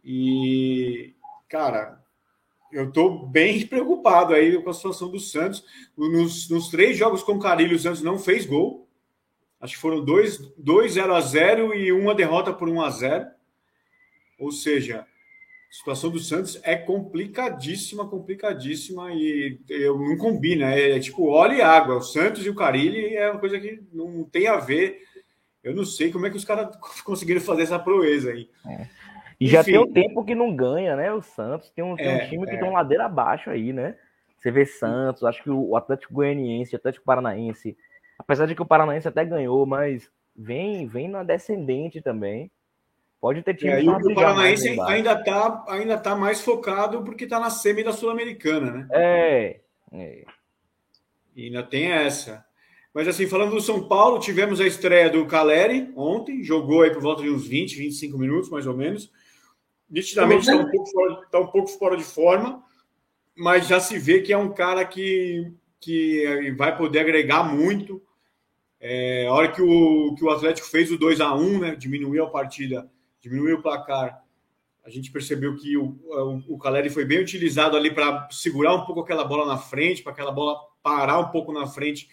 E, 0.04 1.14
cara, 1.48 2.04
eu 2.72 2.90
estou 2.90 3.26
bem 3.26 3.66
preocupado 3.68 4.34
aí 4.34 4.62
com 4.62 4.70
a 4.70 4.74
situação 4.74 5.10
do 5.10 5.20
Santos. 5.20 5.64
Nos, 5.98 6.50
nos 6.50 6.70
três 6.70 6.98
jogos 6.98 7.24
com 7.24 7.34
o 7.34 7.40
Carilho, 7.40 7.76
o 7.76 7.80
Santos 7.80 8.02
não 8.02 8.20
fez 8.20 8.46
gol. 8.46 8.88
Acho 9.60 9.76
que 9.76 9.82
foram 9.82 10.04
dois, 10.04 10.38
dois 10.58 10.94
0 10.94 11.16
a 11.16 11.22
0 11.22 11.74
e 11.74 11.92
uma 11.92 12.14
derrota 12.14 12.54
por 12.54 12.70
1 12.70 12.82
a 12.82 12.90
0 12.92 13.26
Ou 14.38 14.52
seja, 14.52 15.08
a 15.70 15.74
situação 15.74 16.10
do 16.10 16.20
Santos 16.20 16.60
é 16.64 16.76
complicadíssima, 16.76 18.08
complicadíssima 18.08 19.12
e 19.12 19.60
eu 19.70 20.00
não 20.00 20.18
combina. 20.18 20.74
É, 20.74 20.92
é 20.92 21.00
tipo 21.00 21.30
óleo 21.30 21.56
e 21.56 21.62
água. 21.62 21.98
O 21.98 22.02
Santos 22.02 22.46
e 22.46 22.50
o 22.50 22.56
Carilli 22.56 23.16
é 23.16 23.30
uma 23.30 23.40
coisa 23.40 23.60
que 23.60 23.82
não 23.92 24.24
tem 24.24 24.48
a 24.48 24.58
ver. 24.58 25.02
Eu 25.64 25.76
não 25.76 25.84
sei 25.84 26.12
como 26.12 26.26
é 26.26 26.30
que 26.30 26.38
os 26.38 26.46
caras 26.46 26.76
conseguiram 27.04 27.42
fazer 27.42 27.64
essa 27.64 27.78
proeza 27.78 28.32
aí. 28.32 28.50
É. 28.66 28.88
E 29.40 29.46
Enfim, 29.46 29.54
já 29.54 29.64
tem 29.64 29.78
um 29.78 29.92
tempo 29.92 30.24
que 30.26 30.34
não 30.34 30.56
ganha, 30.56 30.96
né? 30.96 31.14
O 31.14 31.22
Santos 31.22 31.70
tem 31.70 31.84
um, 31.84 31.96
tem 31.96 32.08
é, 32.08 32.16
um 32.16 32.30
time 32.30 32.46
que 32.46 32.56
é. 32.56 32.58
tem 32.58 32.68
uma 32.68 32.80
ladeira 32.80 33.06
abaixo 33.06 33.50
aí, 33.50 33.72
né? 33.72 33.96
Você 34.38 34.50
vê 34.50 34.66
Santos, 34.66 35.24
acho 35.24 35.44
que 35.44 35.50
o 35.50 35.76
Atlético 35.76 36.14
Goianiense, 36.14 36.74
o 36.74 36.78
Atlético 36.78 37.06
Paranaense, 37.06 37.78
apesar 38.18 38.46
de 38.46 38.56
que 38.56 38.62
o 38.62 38.66
Paranaense 38.66 39.08
até 39.08 39.26
ganhou, 39.26 39.66
mas 39.66 40.10
vem, 40.36 40.88
vem 40.88 41.08
na 41.08 41.24
descendente 41.24 42.02
também. 42.02 42.50
Pode 43.20 43.42
ter 43.42 43.56
time. 43.56 43.72
É, 43.72 43.84
e 43.84 43.90
o 43.90 44.16
Paranaense 44.16 44.80
ainda 44.82 45.14
está 45.14 45.66
ainda 45.68 45.98
tá 45.98 46.16
mais 46.16 46.42
focado 46.42 47.04
porque 47.04 47.24
está 47.24 47.40
na 47.40 47.50
semi 47.50 47.84
da 47.84 47.92
Sul-Americana, 47.92 48.72
né? 48.72 48.88
É, 48.92 49.60
é. 49.92 50.26
E 51.36 51.46
ainda 51.46 51.64
tem 51.64 51.92
essa. 51.92 52.46
Mas 52.94 53.08
assim, 53.08 53.28
falando 53.28 53.52
do 53.52 53.62
São 53.62 53.88
Paulo, 53.88 54.20
tivemos 54.20 54.60
a 54.60 54.68
estreia 54.68 55.10
do 55.10 55.26
Caleri 55.26 55.92
ontem, 55.96 56.44
jogou 56.44 56.82
aí 56.82 56.92
por 56.92 57.02
volta 57.02 57.22
de 57.22 57.30
uns 57.30 57.48
20, 57.48 57.76
25 57.76 58.18
minutos, 58.18 58.50
mais 58.50 58.66
ou 58.66 58.76
menos. 58.76 59.12
Nitidamente 59.90 60.42
está 60.42 60.56
um, 60.56 60.70
pouco 60.70 60.92
fora, 60.92 61.22
tá 61.32 61.40
um 61.40 61.48
pouco 61.48 61.68
fora 61.70 61.98
de 61.98 62.04
forma, 62.04 62.64
mas 63.36 63.68
já 63.68 63.80
se 63.80 63.98
vê 63.98 64.22
que 64.22 64.34
é 64.34 64.38
um 64.38 64.52
cara 64.52 64.84
que, 64.84 65.52
que 65.80 66.54
vai 66.58 66.76
poder 66.76 67.00
agregar 67.00 67.44
muito. 67.44 68.02
É, 68.80 69.28
a 69.28 69.34
hora 69.34 69.52
que 69.52 69.62
o, 69.62 70.14
que 70.16 70.24
o 70.24 70.30
Atlético 70.30 70.68
fez 70.68 70.92
o 70.92 70.98
2 70.98 71.22
a 71.22 71.34
1 71.34 71.60
né, 71.60 71.76
diminuiu 71.76 72.26
a 72.26 72.30
partida 72.30 72.90
diminuiu 73.20 73.58
o 73.58 73.62
placar, 73.62 74.24
a 74.88 74.90
gente 74.90 75.12
percebeu 75.12 75.56
que 75.58 75.76
o, 75.76 76.00
o, 76.06 76.56
o 76.56 76.58
Caleri 76.58 76.90
foi 76.90 77.04
bem 77.04 77.20
utilizado 77.20 77.76
ali 77.76 77.94
para 77.94 78.30
segurar 78.32 78.74
um 78.74 78.86
pouco 78.86 79.02
aquela 79.02 79.26
bola 79.26 79.46
na 79.46 79.58
frente, 79.58 80.02
para 80.02 80.14
aquela 80.14 80.32
bola 80.32 80.58
parar 80.82 81.20
um 81.20 81.30
pouco 81.30 81.52
na 81.52 81.68
frente 81.68 82.08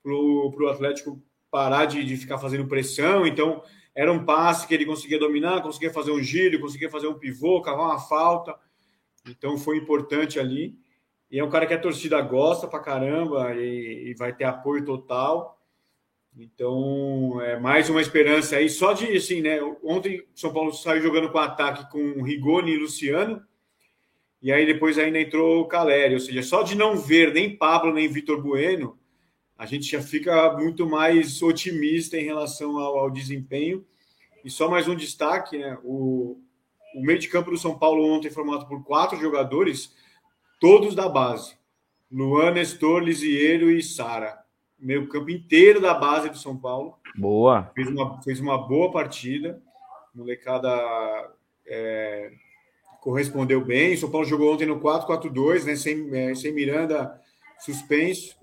para 0.00 0.12
o 0.12 0.68
Atlético 0.68 1.20
parar 1.50 1.86
de, 1.86 2.04
de 2.04 2.16
ficar 2.16 2.38
fazendo 2.38 2.68
pressão. 2.68 3.26
Então, 3.26 3.62
era 3.92 4.12
um 4.12 4.24
passe 4.24 4.66
que 4.66 4.72
ele 4.72 4.86
conseguia 4.86 5.18
dominar, 5.18 5.60
conseguia 5.60 5.92
fazer 5.92 6.12
um 6.12 6.22
giro, 6.22 6.60
conseguia 6.60 6.88
fazer 6.88 7.08
um 7.08 7.18
pivô, 7.18 7.60
cavar 7.60 7.86
uma 7.86 7.98
falta. 7.98 8.54
Então, 9.26 9.58
foi 9.58 9.76
importante 9.76 10.38
ali. 10.38 10.78
E 11.30 11.38
é 11.38 11.44
um 11.44 11.50
cara 11.50 11.66
que 11.66 11.74
a 11.74 11.80
torcida 11.80 12.20
gosta 12.20 12.68
pra 12.68 12.78
caramba 12.78 13.54
e, 13.56 14.10
e 14.10 14.14
vai 14.14 14.32
ter 14.32 14.44
apoio 14.44 14.84
total. 14.84 15.59
Então, 16.36 17.40
é 17.40 17.58
mais 17.58 17.90
uma 17.90 18.00
esperança 18.00 18.56
aí. 18.56 18.68
Só 18.68 18.92
de, 18.92 19.16
assim, 19.16 19.40
né? 19.40 19.60
Ontem 19.82 20.24
São 20.34 20.52
Paulo 20.52 20.72
saiu 20.72 21.02
jogando 21.02 21.30
com 21.30 21.38
ataque 21.38 21.90
com 21.90 22.22
Rigoni 22.22 22.72
e 22.72 22.78
Luciano. 22.78 23.42
E 24.40 24.50
aí 24.50 24.64
depois 24.64 24.98
ainda 24.98 25.20
entrou 25.20 25.60
o 25.60 25.66
Caleri. 25.68 26.14
Ou 26.14 26.20
seja, 26.20 26.42
só 26.42 26.62
de 26.62 26.74
não 26.74 26.96
ver 26.96 27.32
nem 27.34 27.56
Pablo 27.56 27.92
nem 27.92 28.08
Vitor 28.08 28.40
Bueno, 28.40 28.98
a 29.58 29.66
gente 29.66 29.90
já 29.90 30.00
fica 30.00 30.56
muito 30.56 30.88
mais 30.88 31.42
otimista 31.42 32.16
em 32.16 32.24
relação 32.24 32.78
ao, 32.78 32.98
ao 32.98 33.10
desempenho. 33.10 33.84
E 34.44 34.50
só 34.50 34.70
mais 34.70 34.88
um 34.88 34.94
destaque, 34.94 35.58
né? 35.58 35.76
O, 35.84 36.40
o 36.94 37.02
meio 37.02 37.18
de 37.18 37.28
campo 37.28 37.50
do 37.50 37.58
São 37.58 37.78
Paulo 37.78 38.06
ontem 38.06 38.30
formado 38.30 38.66
por 38.66 38.82
quatro 38.84 39.18
jogadores, 39.20 39.94
todos 40.58 40.94
da 40.94 41.08
base. 41.08 41.58
Luan, 42.10 42.52
Nestor, 42.52 43.02
Lisieiro 43.02 43.70
e 43.70 43.82
Sara 43.82 44.40
meio 44.80 45.08
campo 45.08 45.30
inteiro 45.30 45.80
da 45.80 45.94
base 45.94 46.28
do 46.28 46.38
São 46.38 46.56
Paulo. 46.56 46.96
Boa. 47.16 47.70
Fez 47.74 47.88
uma, 47.88 48.22
fez 48.22 48.40
uma 48.40 48.58
boa 48.58 48.90
partida. 48.90 49.60
Molecada 50.14 50.70
é, 51.66 52.32
correspondeu 53.00 53.64
bem. 53.64 53.94
O 53.94 53.98
São 53.98 54.10
Paulo 54.10 54.26
jogou 54.26 54.52
ontem 54.52 54.66
no 54.66 54.80
4-4-2, 54.80 55.64
né? 55.64 55.76
Sem, 55.76 56.08
é, 56.16 56.34
sem 56.34 56.52
Miranda 56.52 57.20
suspenso. 57.58 58.36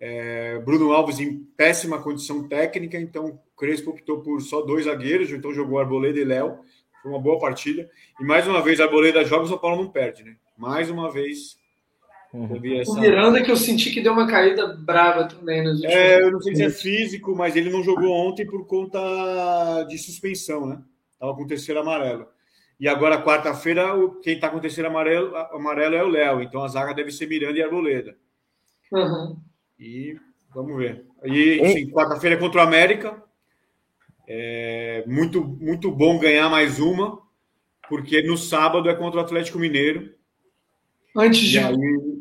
É, 0.00 0.58
Bruno 0.60 0.92
Alves 0.92 1.18
em 1.18 1.38
péssima 1.56 2.00
condição 2.00 2.46
técnica, 2.46 2.96
então 2.98 3.40
Crespo 3.56 3.90
optou 3.90 4.20
por 4.20 4.40
só 4.40 4.62
dois 4.62 4.84
zagueiros, 4.84 5.30
então 5.30 5.52
jogou 5.52 5.78
Arboleda 5.78 6.20
e 6.20 6.24
Léo. 6.24 6.60
Foi 7.02 7.10
uma 7.10 7.20
boa 7.20 7.38
partida. 7.38 7.90
E 8.20 8.24
mais 8.24 8.46
uma 8.46 8.62
vez, 8.62 8.80
Arboleda 8.80 9.24
joga, 9.24 9.44
o 9.44 9.48
São 9.48 9.58
Paulo 9.58 9.82
não 9.82 9.90
perde, 9.90 10.24
né? 10.24 10.36
Mais 10.56 10.90
uma 10.90 11.10
vez. 11.10 11.58
O 12.32 13.00
Miranda 13.00 13.42
que 13.42 13.50
eu 13.50 13.56
senti 13.56 13.90
que 13.90 14.02
deu 14.02 14.12
uma 14.12 14.26
caída 14.26 14.66
brava 14.66 15.24
também 15.24 15.62
nos 15.62 15.76
últimos 15.80 15.94
É, 15.94 16.22
eu 16.22 16.30
não 16.30 16.40
sei 16.42 16.54
se 16.54 16.62
é 16.62 16.70
físico, 16.70 17.34
mas 17.34 17.56
ele 17.56 17.70
não 17.70 17.82
jogou 17.82 18.12
ontem 18.12 18.46
por 18.46 18.66
conta 18.66 19.84
de 19.88 19.96
suspensão, 19.96 20.66
né? 20.66 20.82
Tava 21.18 21.34
com 21.34 21.42
o 21.42 21.46
terceiro 21.46 21.80
amarelo. 21.80 22.26
E 22.78 22.86
agora, 22.86 23.22
quarta-feira, 23.22 23.92
quem 24.22 24.34
está 24.34 24.48
com 24.50 24.58
o 24.58 24.60
terceiro 24.60 24.88
amarelo, 24.88 25.34
amarelo 25.36 25.94
é 25.94 26.04
o 26.04 26.08
Léo. 26.08 26.42
Então 26.42 26.62
a 26.62 26.68
zaga 26.68 26.94
deve 26.94 27.10
ser 27.10 27.26
Miranda 27.26 27.58
e 27.58 27.62
Arboleda. 27.62 28.14
Uhum. 28.92 29.36
E 29.80 30.16
vamos 30.54 30.76
ver. 30.76 31.06
E 31.24 31.90
quarta-feira 31.90 32.36
é 32.36 32.38
contra 32.38 32.60
o 32.60 32.64
América. 32.64 33.22
É 34.28 35.02
muito, 35.06 35.42
muito 35.42 35.90
bom 35.90 36.18
ganhar 36.18 36.50
mais 36.50 36.78
uma, 36.78 37.18
porque 37.88 38.22
no 38.22 38.36
sábado 38.36 38.88
é 38.90 38.94
contra 38.94 39.18
o 39.18 39.22
Atlético 39.22 39.58
Mineiro. 39.58 40.12
Antes 41.16 41.40
de... 41.40 41.58
aí, 41.58 41.74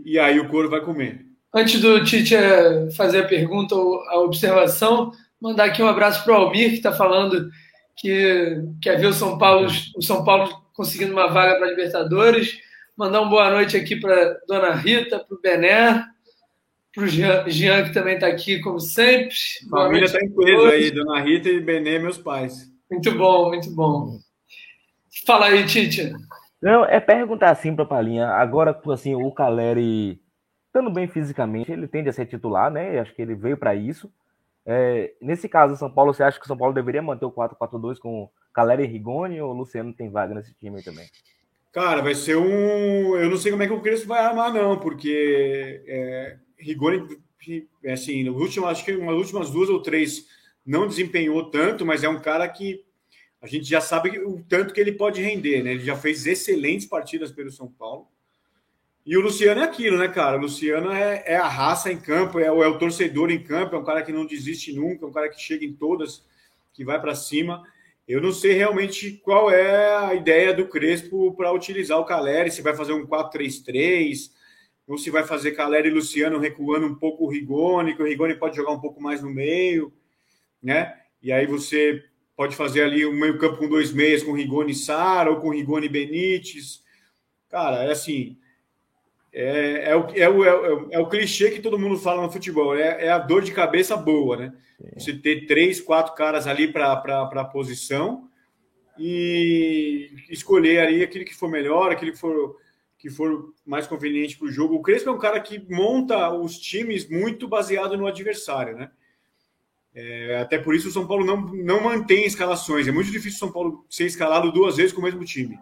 e 0.07 0.17
aí 0.17 0.39
o 0.39 0.47
couro 0.47 0.69
vai 0.69 0.79
comer. 0.79 1.25
Antes 1.53 1.81
do 1.81 2.01
Tite 2.01 2.33
eh, 2.33 2.89
fazer 2.95 3.23
a 3.23 3.27
pergunta 3.27 3.75
ou 3.75 4.01
a 4.03 4.21
observação, 4.21 5.11
mandar 5.39 5.65
aqui 5.65 5.83
um 5.83 5.87
abraço 5.87 6.23
para 6.23 6.33
o 6.33 6.43
Almir, 6.43 6.69
que 6.69 6.77
está 6.77 6.93
falando 6.93 7.49
que 7.97 8.63
quer 8.81 8.97
ver 8.97 9.07
o 9.07 9.13
São 9.13 9.37
Paulo, 9.37 9.67
o 9.97 10.01
São 10.01 10.23
Paulo 10.23 10.49
conseguindo 10.73 11.11
uma 11.11 11.27
vaga 11.27 11.57
para 11.57 11.67
a 11.67 11.69
Libertadores. 11.71 12.57
Mandar 12.95 13.19
uma 13.19 13.29
boa 13.29 13.51
noite 13.51 13.75
aqui 13.75 13.97
para 13.97 14.39
Dona 14.47 14.73
Rita, 14.75 15.19
para 15.19 15.35
o 15.35 15.41
Bené, 15.41 16.05
para 16.95 17.03
o 17.03 17.07
Jean, 17.07 17.43
Jean, 17.49 17.83
que 17.83 17.93
também 17.93 18.15
está 18.15 18.27
aqui, 18.27 18.61
como 18.61 18.79
sempre. 18.79 19.35
A 19.73 19.77
família 19.83 20.05
está 20.05 20.19
em 20.23 20.29
peso 20.29 20.65
aí, 20.67 20.89
Dona 20.89 21.19
Rita 21.19 21.49
e 21.49 21.59
Bené, 21.59 21.99
meus 21.99 22.17
pais. 22.17 22.71
Muito 22.89 23.11
bom, 23.11 23.49
muito 23.49 23.69
bom. 23.71 24.19
Fala 25.25 25.47
aí, 25.47 25.65
Tite. 25.65 26.13
Não, 26.61 26.85
é 26.85 26.99
perguntar 26.99 27.51
assim 27.51 27.75
para 27.75 27.85
Palinha. 27.85 28.27
Agora, 28.29 28.79
assim, 28.91 29.15
o 29.15 29.31
Caleri, 29.31 30.21
estando 30.67 30.89
bem 30.89 31.07
fisicamente, 31.07 31.71
ele 31.71 31.87
tende 31.87 32.09
a 32.09 32.13
ser 32.13 32.25
titular, 32.25 32.71
né? 32.71 32.99
Acho 32.99 33.13
que 33.13 33.21
ele 33.21 33.35
veio 33.35 33.57
para 33.57 33.75
isso. 33.75 34.11
É, 34.65 35.13
nesse 35.21 35.47
caso, 35.47 35.77
São 35.77 35.89
Paulo, 35.89 36.13
você 36.13 36.23
acha 36.23 36.37
que 36.37 36.43
o 36.43 36.47
São 36.47 36.57
Paulo 36.57 36.73
deveria 36.73 37.01
manter 37.01 37.25
o 37.25 37.31
4-4-2 37.31 37.99
com 37.99 38.29
Caleri 38.53 38.83
e 38.83 38.87
Rigoni 38.87 39.39
ou 39.39 39.51
o 39.51 39.57
Luciano 39.57 39.93
tem 39.93 40.09
vaga 40.09 40.33
nesse 40.33 40.53
time 40.55 40.83
também? 40.83 41.07
Cara, 41.71 42.01
vai 42.01 42.15
ser 42.15 42.35
um. 42.35 43.15
Eu 43.15 43.29
não 43.29 43.37
sei 43.37 43.51
como 43.51 43.63
é 43.63 43.67
que 43.67 43.73
o 43.73 43.81
Crespo 43.81 44.07
vai 44.07 44.19
armar, 44.19 44.51
não, 44.51 44.79
porque 44.79 45.83
é, 45.87 46.37
Rigoni, 46.57 47.07
é 47.83 47.93
assim, 47.93 48.23
no 48.23 48.35
último, 48.35 48.65
acho 48.65 48.83
que 48.83 48.97
nas 48.97 49.15
últimas 49.15 49.51
duas 49.51 49.69
ou 49.69 49.81
três 49.81 50.25
não 50.65 50.87
desempenhou 50.87 51.49
tanto, 51.49 51.85
mas 51.85 52.03
é 52.03 52.09
um 52.09 52.19
cara 52.19 52.47
que 52.49 52.83
a 53.41 53.47
gente 53.47 53.65
já 53.65 53.79
sabe 53.79 54.17
o 54.19 54.43
tanto 54.47 54.73
que 54.73 54.81
ele 54.81 54.91
pode 54.91 55.21
render, 55.21 55.63
né? 55.63 55.71
Ele 55.71 55.85
já 55.85 55.95
fez 55.95 56.25
excelentes 56.25 56.87
partidas 56.87 57.31
pelo 57.31 57.51
São 57.51 57.67
Paulo. 57.67 58.07
E 59.05 59.15
o 59.15 59.21
Luciano 59.21 59.61
é 59.61 59.63
aquilo, 59.63 59.97
né, 59.97 60.07
cara? 60.07 60.37
O 60.37 60.41
Luciano 60.41 60.91
é, 60.91 61.23
é 61.25 61.37
a 61.37 61.47
raça 61.47 61.91
em 61.91 61.97
campo, 61.97 62.39
é 62.39 62.51
o, 62.51 62.61
é 62.63 62.67
o 62.67 62.77
torcedor 62.77 63.31
em 63.31 63.41
campo, 63.41 63.75
é 63.75 63.79
um 63.79 63.83
cara 63.83 64.01
que 64.01 64.11
não 64.11 64.25
desiste 64.25 64.73
nunca, 64.73 65.05
é 65.05 65.07
um 65.07 65.13
cara 65.13 65.29
que 65.29 65.39
chega 65.39 65.63
em 65.63 65.71
todas, 65.71 66.25
que 66.73 66.83
vai 66.83 66.99
para 66.99 67.15
cima. 67.15 67.63
Eu 68.07 68.19
não 68.19 68.31
sei 68.31 68.53
realmente 68.53 69.11
qual 69.23 69.51
é 69.51 69.95
a 69.95 70.13
ideia 70.13 70.53
do 70.53 70.67
Crespo 70.67 71.33
para 71.35 71.53
utilizar 71.53 71.99
o 71.99 72.05
Caleri, 72.05 72.51
se 72.51 72.61
vai 72.61 72.75
fazer 72.75 72.93
um 72.93 73.05
4-3-3, 73.05 74.31
ou 74.87 74.97
se 74.97 75.09
vai 75.09 75.23
fazer 75.23 75.51
Caleri 75.51 75.89
e 75.89 75.93
Luciano 75.93 76.39
recuando 76.39 76.87
um 76.87 76.95
pouco 76.95 77.25
o 77.25 77.29
Rigoni, 77.29 77.95
que 77.95 78.01
o 78.01 78.05
Rigoni 78.05 78.35
pode 78.35 78.55
jogar 78.55 78.71
um 78.71 78.79
pouco 78.79 79.01
mais 79.01 79.21
no 79.21 79.29
meio, 79.29 79.93
né? 80.61 80.97
E 81.21 81.31
aí 81.31 81.45
você 81.45 82.03
pode 82.37 82.55
fazer 82.55 82.83
ali 82.83 83.03
um 83.05 83.11
meio 83.11 83.39
campo 83.39 83.57
com 83.57 83.67
dois 83.67 83.91
meias, 83.91 84.23
com 84.23 84.31
Rigoni 84.31 84.75
Sara 84.75 85.31
ou 85.31 85.41
com 85.41 85.49
Rigoni 85.49 85.89
Benítez. 85.89 86.83
Cara, 87.49 87.83
é 87.83 87.91
assim, 87.91 88.37
é, 89.33 89.89
é, 89.89 89.95
o, 89.95 90.07
é, 90.15 90.29
o, 90.29 90.45
é, 90.45 90.53
o, 90.53 90.87
é 90.91 90.99
o 90.99 91.09
clichê 91.09 91.49
que 91.49 91.61
todo 91.61 91.79
mundo 91.79 91.97
fala 91.97 92.21
no 92.21 92.31
futebol, 92.31 92.75
é, 92.75 93.05
é 93.05 93.09
a 93.09 93.17
dor 93.17 93.41
de 93.41 93.51
cabeça 93.51 93.97
boa, 93.97 94.37
né? 94.37 94.53
Você 94.95 95.11
ter 95.11 95.47
três, 95.47 95.81
quatro 95.81 96.13
caras 96.13 96.45
ali 96.45 96.71
para 96.71 96.93
a 96.93 97.45
posição 97.45 98.29
e 98.97 100.11
escolher 100.29 100.79
ali 100.79 101.03
aquele 101.03 101.25
que 101.25 101.33
for 101.33 101.49
melhor, 101.49 101.91
aquele 101.91 102.11
que 102.11 102.17
for, 102.19 102.57
que 102.99 103.09
for 103.09 103.53
mais 103.65 103.87
conveniente 103.87 104.37
para 104.37 104.47
o 104.47 104.51
jogo. 104.51 104.75
O 104.75 104.81
Crespo 104.83 105.09
é 105.09 105.13
um 105.13 105.17
cara 105.17 105.39
que 105.39 105.59
monta 105.73 106.31
os 106.31 106.59
times 106.59 107.09
muito 107.09 107.47
baseado 107.47 107.97
no 107.97 108.05
adversário, 108.05 108.77
né? 108.77 108.91
É, 109.99 110.37
até 110.39 110.59
por 110.59 110.75
isso 110.75 110.89
o 110.89 110.91
São 110.91 111.07
Paulo 111.07 111.25
não, 111.25 111.41
não 111.41 111.81
mantém 111.81 112.23
escalações. 112.23 112.87
É 112.87 112.91
muito 112.91 113.09
difícil 113.09 113.37
o 113.37 113.39
São 113.39 113.51
Paulo 113.51 113.83
ser 113.89 114.05
escalado 114.05 114.51
duas 114.51 114.77
vezes 114.77 114.93
com 114.93 115.01
o 115.01 115.03
mesmo 115.03 115.25
time. 115.25 115.57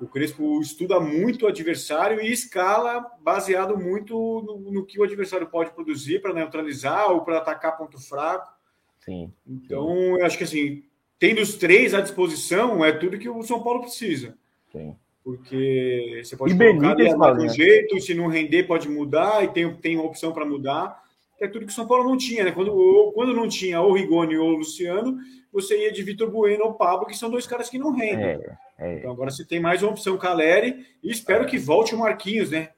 O 0.00 0.06
Crespo 0.06 0.60
estuda 0.60 1.00
muito 1.00 1.44
o 1.44 1.48
adversário 1.48 2.20
e 2.20 2.30
escala 2.30 3.04
baseado 3.20 3.76
muito 3.76 4.14
no, 4.14 4.70
no 4.70 4.86
que 4.86 5.00
o 5.00 5.02
adversário 5.02 5.48
pode 5.48 5.72
produzir 5.72 6.20
para 6.20 6.32
neutralizar 6.32 7.10
ou 7.10 7.22
para 7.22 7.38
atacar 7.38 7.76
ponto 7.76 7.98
fraco. 7.98 8.52
Sim. 9.00 9.32
Então, 9.44 10.16
eu 10.16 10.24
acho 10.24 10.38
que 10.38 10.44
assim, 10.44 10.84
tendo 11.18 11.40
os 11.40 11.56
três 11.56 11.92
à 11.92 12.00
disposição, 12.00 12.84
é 12.84 12.92
tudo 12.92 13.18
que 13.18 13.28
o 13.28 13.42
São 13.42 13.64
Paulo 13.64 13.80
precisa. 13.80 14.38
Sim. 14.70 14.94
Porque 15.24 16.20
você 16.22 16.36
pode 16.36 16.54
E 16.54 16.56
colocar 16.56 16.94
de 16.94 17.02
um 17.02 17.18
Paulinho? 17.18 17.52
jeito, 17.52 18.00
se 18.00 18.14
não 18.14 18.28
render, 18.28 18.62
pode 18.62 18.88
mudar, 18.88 19.42
e 19.42 19.48
tem, 19.48 19.74
tem 19.74 19.96
uma 19.96 20.06
opção 20.06 20.32
para 20.32 20.44
mudar. 20.46 21.04
Que 21.38 21.44
é 21.44 21.48
tudo 21.48 21.66
que 21.66 21.72
o 21.72 21.74
São 21.74 21.86
Paulo 21.86 22.04
não 22.04 22.16
tinha, 22.16 22.44
né? 22.44 22.52
Quando, 22.52 22.72
ou- 22.74 23.12
quando 23.12 23.34
não 23.34 23.48
tinha 23.48 23.80
ou 23.80 23.92
Rigoni 23.92 24.36
ou 24.36 24.50
Luciano, 24.50 25.18
você 25.52 25.84
ia 25.84 25.92
de 25.92 26.02
Vitor 26.02 26.30
Bueno 26.30 26.64
ou 26.64 26.74
Pablo, 26.74 27.06
que 27.06 27.16
são 27.16 27.30
dois 27.30 27.46
caras 27.46 27.68
que 27.68 27.78
não 27.78 27.92
rendem. 27.92 28.24
É, 28.24 28.58
é. 28.78 28.98
Então 28.98 29.10
agora 29.10 29.30
você 29.30 29.44
tem 29.44 29.60
mais 29.60 29.82
uma 29.82 29.92
opção, 29.92 30.16
Caleri, 30.18 30.86
e 31.02 31.10
espero 31.10 31.46
que 31.46 31.58
volte 31.58 31.94
o 31.94 31.98
Marquinhos, 31.98 32.50
né? 32.50 32.70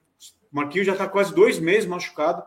O 0.51 0.55
Marquinhos 0.55 0.87
já 0.87 0.93
está 0.93 1.07
quase 1.07 1.33
dois 1.33 1.59
meses 1.59 1.85
machucado. 1.85 2.43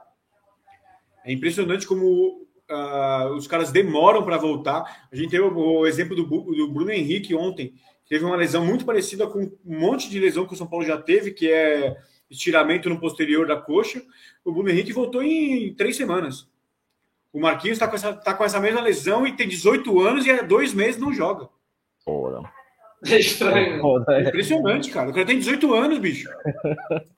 É 1.25 1.33
impressionante 1.33 1.87
como 1.87 2.47
ah, 2.69 3.31
os 3.37 3.47
caras 3.47 3.71
demoram 3.71 4.25
para 4.25 4.37
voltar. 4.37 5.07
A 5.11 5.17
gente 5.17 5.31
teve 5.31 5.43
o, 5.45 5.55
o 5.81 5.87
exemplo 5.87 6.17
do, 6.17 6.25
do 6.25 6.69
Bruno 6.69 6.91
Henrique 6.91 7.35
ontem, 7.35 7.75
que 8.05 8.09
teve 8.11 8.25
uma 8.25 8.37
lesão 8.37 8.65
muito 8.65 8.85
parecida 8.85 9.27
com 9.27 9.41
um 9.41 9.79
monte 9.81 10.11
de 10.11 10.19
lesão 10.19 10.47
que 10.47 10.55
o 10.55 10.57
São 10.57 10.67
Paulo 10.67 10.85
já 10.85 10.99
teve, 10.99 11.31
que 11.31 11.51
é 11.51 11.97
estiramento 12.33 12.89
no 12.89 12.99
posterior 12.99 13.47
da 13.47 13.57
coxa. 13.57 14.03
O 14.45 14.51
Bruno 14.53 14.71
Henrique 14.71 14.93
voltou 14.93 15.23
em 15.23 15.73
três 15.75 15.97
semanas. 15.97 16.49
O 17.33 17.41
Marquinhos 17.41 17.77
está 17.77 17.87
com, 17.89 17.95
essa- 17.97 18.13
tá 18.13 18.35
com 18.35 18.45
essa 18.45 18.61
mesma 18.61 18.81
lesão 18.81 19.27
e 19.27 19.33
tem 19.33 19.47
18 19.49 20.01
anos 20.01 20.27
e 20.27 20.31
há 20.31 20.43
dois 20.43 20.75
meses 20.75 21.01
não 21.01 21.13
joga. 21.13 21.49
Foda. 22.05 22.43
É 23.07 23.19
estranho. 23.19 23.81
Foda, 23.81 24.19
é. 24.19 24.29
Impressionante, 24.29 24.91
cara. 24.91 25.11
O 25.11 25.15
cara 25.15 25.27
tem 25.27 25.39
18 25.39 25.73
anos, 25.75 25.99
bicho. 25.99 26.29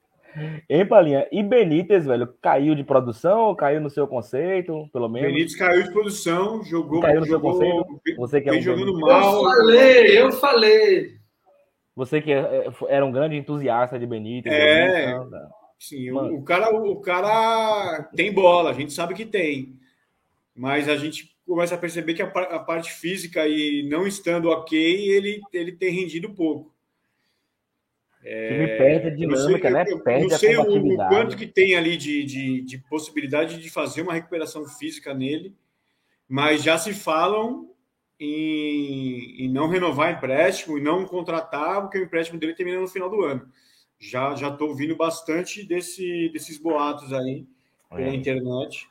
Hein, 0.69 0.85
Palinha? 0.85 1.25
E 1.31 1.41
Benítez, 1.41 2.05
velho, 2.05 2.27
caiu 2.41 2.75
de 2.75 2.83
produção 2.83 3.39
ou 3.45 3.55
caiu 3.55 3.79
no 3.79 3.89
seu 3.89 4.05
conceito, 4.05 4.85
pelo 4.91 5.07
menos? 5.07 5.31
Benítez 5.31 5.55
caiu 5.55 5.83
de 5.83 5.93
posição, 5.93 6.61
jogou, 6.61 6.99
Caiu 6.99 7.21
no 7.21 7.25
seu 7.25 7.35
jogou 7.35 7.53
conceito? 7.53 8.01
vem- 8.05 8.15
Você 8.17 8.41
que 8.41 8.49
é 8.49 8.51
um 8.51 8.61
jogando 8.61 8.87
Benítez. 8.97 9.07
Eu 9.15 9.21
mal. 9.21 9.43
falei, 9.45 10.21
eu 10.21 10.31
falei. 10.33 11.15
Você 11.95 12.21
que 12.21 12.31
é- 12.31 12.65
era 12.89 13.05
um 13.05 13.11
grande 13.11 13.35
entusiasta 13.37 13.97
de 13.97 14.05
Benítez. 14.05 14.53
É. 14.53 15.13
Sim, 15.79 16.11
o, 16.11 16.15
Mano. 16.15 16.35
o 16.37 16.43
cara, 16.43 16.69
o 16.75 16.95
cara 17.01 18.03
tem 18.15 18.31
bola, 18.33 18.69
a 18.71 18.73
gente 18.73 18.91
sabe 18.93 19.13
que 19.13 19.25
tem. 19.25 19.77
Mas 20.55 20.87
a 20.89 20.95
gente 20.97 21.35
começa 21.45 21.75
a 21.75 21.77
perceber 21.77 22.13
que 22.13 22.21
a, 22.21 22.25
a 22.27 22.59
parte 22.59 22.91
física 22.91 23.47
e 23.47 23.87
não 23.89 24.07
estando 24.07 24.49
ok, 24.49 24.77
ele, 25.09 25.41
ele 25.53 25.71
tem 25.73 25.91
rendido 25.93 26.29
pouco. 26.33 26.73
O 28.21 28.27
time 28.27 28.67
perde 28.77 29.07
a 29.07 29.11
Eu 29.11 29.29
não 29.29 29.35
sei, 29.35 29.45
dinâmica, 29.45 29.69
né? 29.69 29.85
eu- 29.87 29.99
Perde 29.99 30.27
não 30.27 30.35
a 30.35 30.39
sei 30.39 30.57
o, 30.57 30.61
o 30.61 30.65
combatividade. 30.65 31.15
quanto 31.15 31.37
que 31.37 31.45
tem 31.45 31.75
ali 31.75 31.95
de, 31.95 32.23
de, 32.23 32.61
de 32.61 32.77
possibilidade 32.89 33.59
de 33.61 33.69
fazer 33.69 34.01
uma 34.01 34.13
recuperação 34.13 34.65
física 34.65 35.13
nele, 35.13 35.53
mas 36.27 36.63
já 36.63 36.77
se 36.77 36.91
falam 36.93 37.69
em, 38.19 39.45
em 39.45 39.49
não 39.49 39.67
renovar 39.67 40.11
empréstimo 40.13 40.77
e 40.77 40.81
não 40.81 41.05
contratar, 41.05 41.81
porque 41.81 41.97
o 41.97 42.03
empréstimo 42.03 42.39
dele 42.39 42.53
termina 42.53 42.79
no 42.79 42.87
final 42.87 43.09
do 43.09 43.23
ano. 43.23 43.47
Já 43.99 44.35
já 44.35 44.49
estou 44.49 44.69
ouvindo 44.69 44.95
bastante 44.95 45.63
desse, 45.63 46.29
desses 46.29 46.57
boatos 46.57 47.11
aí 47.13 47.45
pela 47.89 48.07
É. 48.09 48.13
internet. 48.13 48.87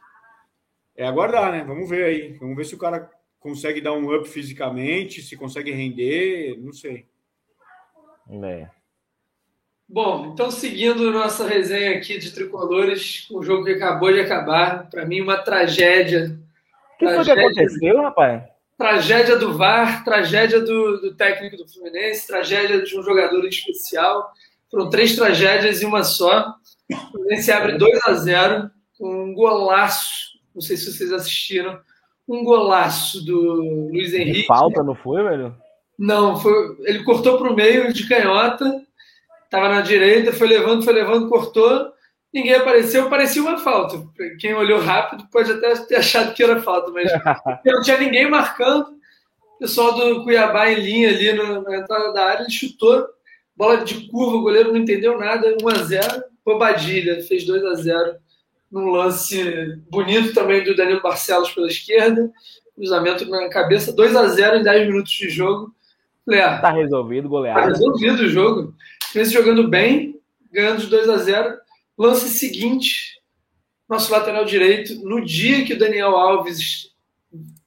É 0.97 1.07
aguardar, 1.07 1.53
né? 1.53 1.65
Vamos 1.65 1.89
ver 1.89 2.05
aí. 2.05 2.33
Vamos 2.39 2.57
ver 2.57 2.65
se 2.65 2.75
o 2.75 2.79
cara 2.79 3.11
consegue 3.41 3.81
dar 3.81 3.93
um 3.93 4.15
up 4.15 4.29
fisicamente, 4.29 5.21
se 5.23 5.37
consegue 5.37 5.71
render, 5.71 6.57
não 6.59 6.73
sei. 6.73 7.07
É. 8.43 8.69
Bom, 9.87 10.31
então 10.33 10.51
seguindo 10.51 11.11
nossa 11.11 11.47
resenha 11.47 11.97
aqui 11.99 12.19
de 12.19 12.33
tricolores, 12.33 13.29
o 13.31 13.43
jogo 13.43 13.65
que 13.65 13.73
acabou 13.73 14.11
de 14.13 14.21
acabar, 14.21 14.89
para 14.89 15.05
mim 15.05 15.21
uma 15.21 15.37
tragédia. 15.37 16.39
O 16.95 16.99
que 16.99 17.05
foi 17.07 17.19
que 17.19 17.25
Tragédia. 17.25 17.43
aconteceu, 17.45 18.01
rapaz? 18.01 18.43
Tragédia 18.77 19.37
do 19.37 19.57
VAR, 19.57 20.05
tragédia 20.05 20.61
do, 20.61 21.01
do 21.01 21.15
técnico 21.15 21.57
do 21.57 21.69
Fluminense, 21.69 22.27
tragédia 22.27 22.83
de 22.83 22.99
um 22.99 23.03
jogador 23.03 23.45
especial. 23.47 24.33
Foram 24.71 24.91
três 24.91 25.15
tragédias 25.15 25.81
em 25.81 25.87
uma 25.87 26.03
só. 26.03 26.55
O 26.91 27.11
Fluminense 27.13 27.53
abre 27.53 27.79
2 27.79 28.01
a 28.07 28.15
0 28.15 28.71
com 28.99 29.25
um 29.27 29.35
golaço. 29.35 30.35
Não 30.55 30.61
sei 30.61 30.77
se 30.77 30.93
vocês 30.93 31.13
assistiram. 31.13 31.79
Um 32.27 32.43
golaço 32.43 33.25
do 33.25 33.91
Luiz 33.93 34.13
Henrique. 34.13 34.47
falta, 34.47 34.83
não 34.83 34.95
foi, 34.95 35.23
velho? 35.23 35.55
Não, 35.99 36.37
foi, 36.37 36.77
ele 36.81 37.05
cortou 37.05 37.39
para 37.39 37.53
o 37.53 37.55
meio 37.55 37.93
de 37.93 38.09
canhota, 38.09 38.83
estava 39.45 39.69
na 39.69 39.81
direita, 39.81 40.33
foi 40.33 40.49
levando, 40.49 40.83
foi 40.83 40.93
levando, 40.93 41.29
cortou, 41.29 41.93
ninguém 42.35 42.55
apareceu, 42.55 43.09
parecia 43.09 43.41
uma 43.41 43.57
falta. 43.59 44.03
Quem 44.41 44.53
olhou 44.55 44.81
rápido 44.81 45.27
pode 45.31 45.53
até 45.53 45.75
ter 45.77 45.97
achado 45.97 46.35
que 46.35 46.43
era 46.43 46.61
falta, 46.61 46.91
mas 46.91 47.11
não 47.65 47.81
tinha 47.81 47.99
ninguém 47.99 48.29
marcando. 48.29 48.89
O 49.55 49.59
pessoal 49.61 49.95
do 49.95 50.25
Cuiabá 50.25 50.69
em 50.71 50.81
linha 50.81 51.09
ali 51.11 51.33
na 51.33 51.79
entrada 51.79 52.13
da 52.13 52.25
área, 52.27 52.43
ele 52.43 52.51
chutou, 52.51 53.07
bola 53.57 53.85
de 53.85 54.09
curva, 54.09 54.37
o 54.37 54.43
goleiro 54.43 54.73
não 54.73 54.81
entendeu 54.81 55.17
nada, 55.17 55.57
1 55.63 55.69
a 55.69 55.83
0 55.83 56.25
Bobadilha 56.45 57.23
fez 57.23 57.47
2 57.47 57.65
a 57.65 57.75
0 57.75 58.17
num 58.71 58.91
lance 58.91 59.79
bonito 59.89 60.35
também 60.35 60.63
do 60.63 60.75
Danilo 60.77 61.01
Barcelos 61.01 61.51
pela 61.53 61.69
esquerda, 61.69 62.31
cruzamento 62.75 63.25
na 63.31 63.49
cabeça, 63.49 63.93
2 63.93 64.15
a 64.17 64.27
0 64.27 64.57
em 64.57 64.63
10 64.63 64.89
minutos 64.89 65.13
de 65.13 65.31
jogo. 65.31 65.73
Falei, 66.27 66.41
ah, 66.41 66.59
Tá 66.59 66.71
resolvido, 66.73 67.23
Tá 67.23 67.29
goleada. 67.29 67.67
resolvido 67.69 68.25
o 68.25 68.29
jogo. 68.29 68.75
Fluminense 69.11 69.33
jogando 69.33 69.69
bem, 69.69 70.21
ganhando 70.53 70.81
de 70.81 70.89
2 70.89 71.09
a 71.09 71.17
0 71.19 71.57
Lance 71.97 72.29
seguinte, 72.29 73.21
nosso 73.89 74.11
lateral 74.11 74.45
direito, 74.45 74.95
no 75.05 75.25
dia 75.25 75.65
que 75.65 75.75
o 75.75 75.79
Daniel 75.79 76.17
Alves 76.17 76.91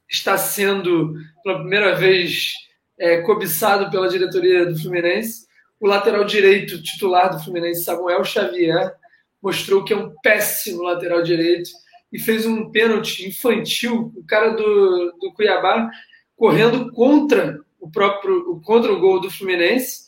está 0.10 0.38
sendo, 0.38 1.16
pela 1.44 1.60
primeira 1.60 1.96
vez, 1.96 2.54
é, 3.00 3.22
cobiçado 3.22 3.90
pela 3.90 4.10
diretoria 4.10 4.66
do 4.66 4.78
Fluminense, 4.80 5.48
o 5.80 5.88
lateral 5.88 6.26
direito 6.26 6.82
titular 6.82 7.30
do 7.30 7.44
Fluminense, 7.44 7.84
Samuel 7.84 8.24
Xavier, 8.24 8.94
mostrou 9.42 9.84
que 9.84 9.94
é 9.94 9.98
um 9.98 10.14
péssimo 10.22 10.84
lateral 10.84 11.22
direito 11.22 11.70
e 12.12 12.20
fez 12.20 12.46
um 12.46 12.70
pênalti 12.72 13.28
infantil, 13.28 14.12
o 14.16 14.24
cara 14.26 14.50
do, 14.50 15.12
do 15.20 15.34
Cuiabá 15.34 15.90
correndo 16.36 16.92
contra 16.92 17.60
o 17.80 17.90
próprio 17.90 18.60
contra 18.62 18.92
o 18.92 19.00
gol 19.00 19.20
do 19.20 19.30
Fluminense 19.30 20.07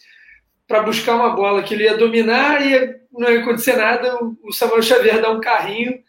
para 0.69 0.84
buscar 0.84 1.15
uma 1.15 1.36
bola 1.36 1.62
que 1.62 1.73
ele 1.73 1.84
ia 1.84 1.97
dominar 1.97 2.65
e 2.65 3.01
não 3.12 3.29
ia 3.29 3.41
acontecer 3.41 3.75
nada. 3.75 4.17
O 4.41 4.53
Samuel 4.53 4.82
Xavier 4.82 5.21
dá 5.21 5.29
um 5.32 5.41
carrinho 5.41 6.01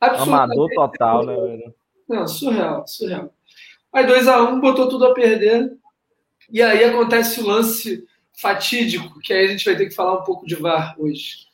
Amador 0.00 0.68
total, 0.74 1.24
né, 1.24 1.34
velho? 1.34 1.74
Não, 2.08 2.26
surreal, 2.26 2.86
surreal. 2.86 3.34
Aí 3.92 4.06
2x1, 4.06 4.52
um, 4.52 4.60
botou 4.60 4.88
tudo 4.88 5.06
a 5.06 5.14
perder. 5.14 5.72
E 6.50 6.62
aí 6.62 6.84
acontece 6.84 7.40
o 7.40 7.46
lance 7.46 8.04
fatídico, 8.38 9.18
que 9.20 9.32
aí 9.32 9.46
a 9.46 9.48
gente 9.48 9.64
vai 9.64 9.76
ter 9.76 9.86
que 9.86 9.94
falar 9.94 10.20
um 10.20 10.24
pouco 10.24 10.46
de 10.46 10.54
VAR 10.54 10.94
hoje. 10.98 11.46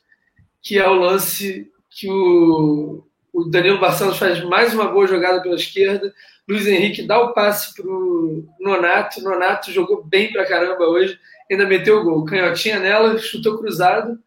Que 0.61 0.77
é 0.77 0.87
o 0.87 0.93
lance 0.93 1.71
que 1.89 2.09
o, 2.09 3.05
o 3.31 3.45
Danilo 3.45 3.79
Barcelos 3.79 4.17
faz 4.17 4.43
mais 4.43 4.73
uma 4.73 4.89
boa 4.89 5.07
jogada 5.07 5.41
pela 5.41 5.55
esquerda. 5.55 6.13
Luiz 6.47 6.67
Henrique 6.67 7.07
dá 7.07 7.19
o 7.19 7.33
passe 7.33 7.73
pro 7.73 8.45
Nonato. 8.59 9.21
Nonato 9.21 9.71
jogou 9.71 10.03
bem 10.03 10.31
pra 10.31 10.45
caramba 10.45 10.83
hoje. 10.85 11.17
Ainda 11.51 11.67
meteu 11.67 11.99
o 11.99 12.03
gol. 12.03 12.25
Canhotinha 12.25 12.79
nela, 12.79 13.17
chutou 13.17 13.57
cruzado. 13.57 14.19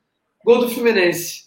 Gol 0.44 0.61
do 0.61 0.68
Fluminense. 0.68 1.46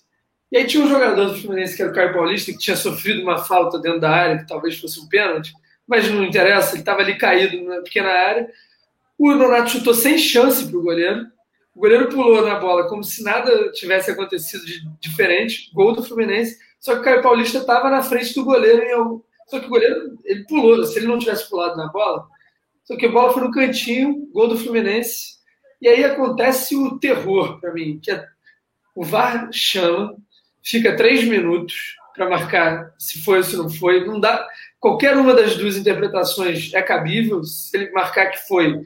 E 0.52 0.58
aí 0.58 0.66
tinha 0.66 0.84
um 0.84 0.90
jogador 0.90 1.26
do 1.26 1.38
Fluminense, 1.38 1.76
que 1.76 1.82
era 1.82 1.92
o 1.92 1.94
Caio 1.94 2.14
Paulista, 2.14 2.52
que 2.52 2.58
tinha 2.58 2.76
sofrido 2.76 3.22
uma 3.22 3.38
falta 3.38 3.78
dentro 3.80 4.00
da 4.00 4.10
área, 4.10 4.40
que 4.40 4.48
talvez 4.48 4.80
fosse 4.80 5.00
um 5.00 5.08
pênalti, 5.08 5.54
mas 5.88 6.10
não 6.10 6.24
interessa, 6.24 6.74
ele 6.74 6.80
estava 6.80 7.02
ali 7.02 7.18
caído 7.18 7.64
na 7.64 7.82
pequena 7.82 8.10
área. 8.10 8.50
O 9.18 9.34
Nonato 9.34 9.72
chutou 9.72 9.94
sem 9.94 10.18
chance 10.18 10.66
para 10.66 10.78
o 10.78 10.82
goleiro. 10.82 11.28
O 11.76 11.80
goleiro 11.80 12.10
pulou 12.10 12.42
na 12.42 12.56
bola 12.56 12.88
como 12.88 13.04
se 13.04 13.24
nada 13.24 13.72
tivesse 13.72 14.10
acontecido 14.10 14.66
de 14.66 14.82
diferente. 15.00 15.70
Gol 15.74 15.94
do 15.94 16.04
Fluminense. 16.04 16.58
Só 16.80 16.94
que 16.94 17.02
o 17.02 17.04
Caio 17.04 17.22
Paulista 17.22 17.60
estava 17.60 17.90
na 17.90 18.02
frente 18.02 18.34
do 18.34 18.46
goleiro. 18.46 18.82
Em 18.82 18.94
algum... 18.94 19.22
Só 19.48 19.60
que 19.60 19.66
o 19.66 19.70
goleiro 19.70 20.18
ele 20.24 20.46
pulou. 20.46 20.84
Se 20.86 21.00
ele 21.00 21.08
não 21.08 21.20
tivesse 21.20 21.50
pulado 21.50 21.76
na 21.76 21.88
bola, 21.88 22.26
só 22.86 22.96
que 22.96 23.06
a 23.06 23.12
bola 23.12 23.34
foi 23.34 23.44
no 23.44 23.52
cantinho. 23.52 24.30
Gol 24.32 24.48
do 24.48 24.58
Fluminense. 24.58 25.39
E 25.82 25.88
aí 25.88 26.04
acontece 26.04 26.76
o 26.76 27.00
terror 27.00 27.60
para 27.60 27.74
mim, 27.74 28.00
que 28.02 28.12
é 28.12 28.26
o 28.96 29.04
VAR 29.04 29.50
chama, 29.54 30.16
fica 30.62 30.96
três 30.96 31.24
minutos 31.24 31.96
para 32.14 32.30
marcar 32.30 32.94
se 32.98 33.22
foi 33.24 33.38
ou 33.38 33.44
se 33.44 33.56
não 33.56 33.70
foi. 33.70 34.06
Não 34.06 34.20
dá. 34.20 34.46
Qualquer 34.80 35.16
uma 35.16 35.34
das 35.34 35.56
duas 35.56 35.78
interpretações 35.78 36.74
é 36.74 36.82
cabível. 36.82 37.44
Se 37.44 37.76
ele 37.78 37.92
marcar 37.92 38.28
que 38.28 38.46
foi, 38.48 38.82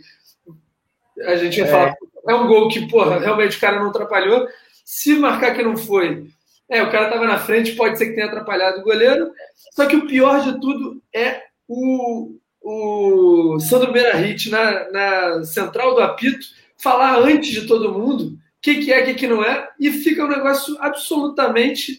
a 1.26 1.36
gente 1.36 1.60
vai 1.62 1.70
É. 1.70 1.72
falar. 1.72 1.96
É 2.30 2.34
um 2.36 2.48
gol 2.48 2.70
que, 2.70 2.88
porra, 2.88 3.20
realmente 3.20 3.58
o 3.58 3.60
cara 3.60 3.80
não 3.80 3.90
atrapalhou. 3.90 4.48
Se 4.86 5.16
marcar 5.16 5.56
que 5.56 5.64
não 5.64 5.76
foi, 5.76 6.28
é, 6.70 6.82
o 6.84 6.92
cara 6.92 7.06
estava 7.08 7.26
na 7.26 7.40
frente, 7.40 7.74
pode 7.76 7.98
ser 7.98 8.08
que 8.08 8.14
tenha 8.14 8.28
atrapalhado 8.28 8.80
o 8.80 8.84
goleiro. 8.84 9.32
Só 9.74 9.86
que 9.86 9.96
o 9.96 10.08
pior 10.08 10.42
de 10.42 10.60
tudo 10.62 11.02
é 11.14 11.42
o, 11.68 12.38
o 12.62 13.60
Sandro 13.60 13.92
Meirahit 13.92 14.50
na, 14.50 14.90
na 14.92 15.44
central 15.44 15.96
do 15.96 16.02
apito 16.02 16.46
falar 16.84 17.18
antes 17.20 17.50
de 17.50 17.66
todo 17.66 17.98
mundo 17.98 18.26
o 18.26 18.38
que, 18.62 18.76
que 18.76 18.92
é, 18.92 19.02
o 19.02 19.06
que, 19.06 19.14
que 19.14 19.28
não 19.28 19.44
é, 19.44 19.70
e 19.80 19.92
fica 19.92 20.24
um 20.24 20.30
negócio 20.30 20.78
absolutamente 20.80 21.98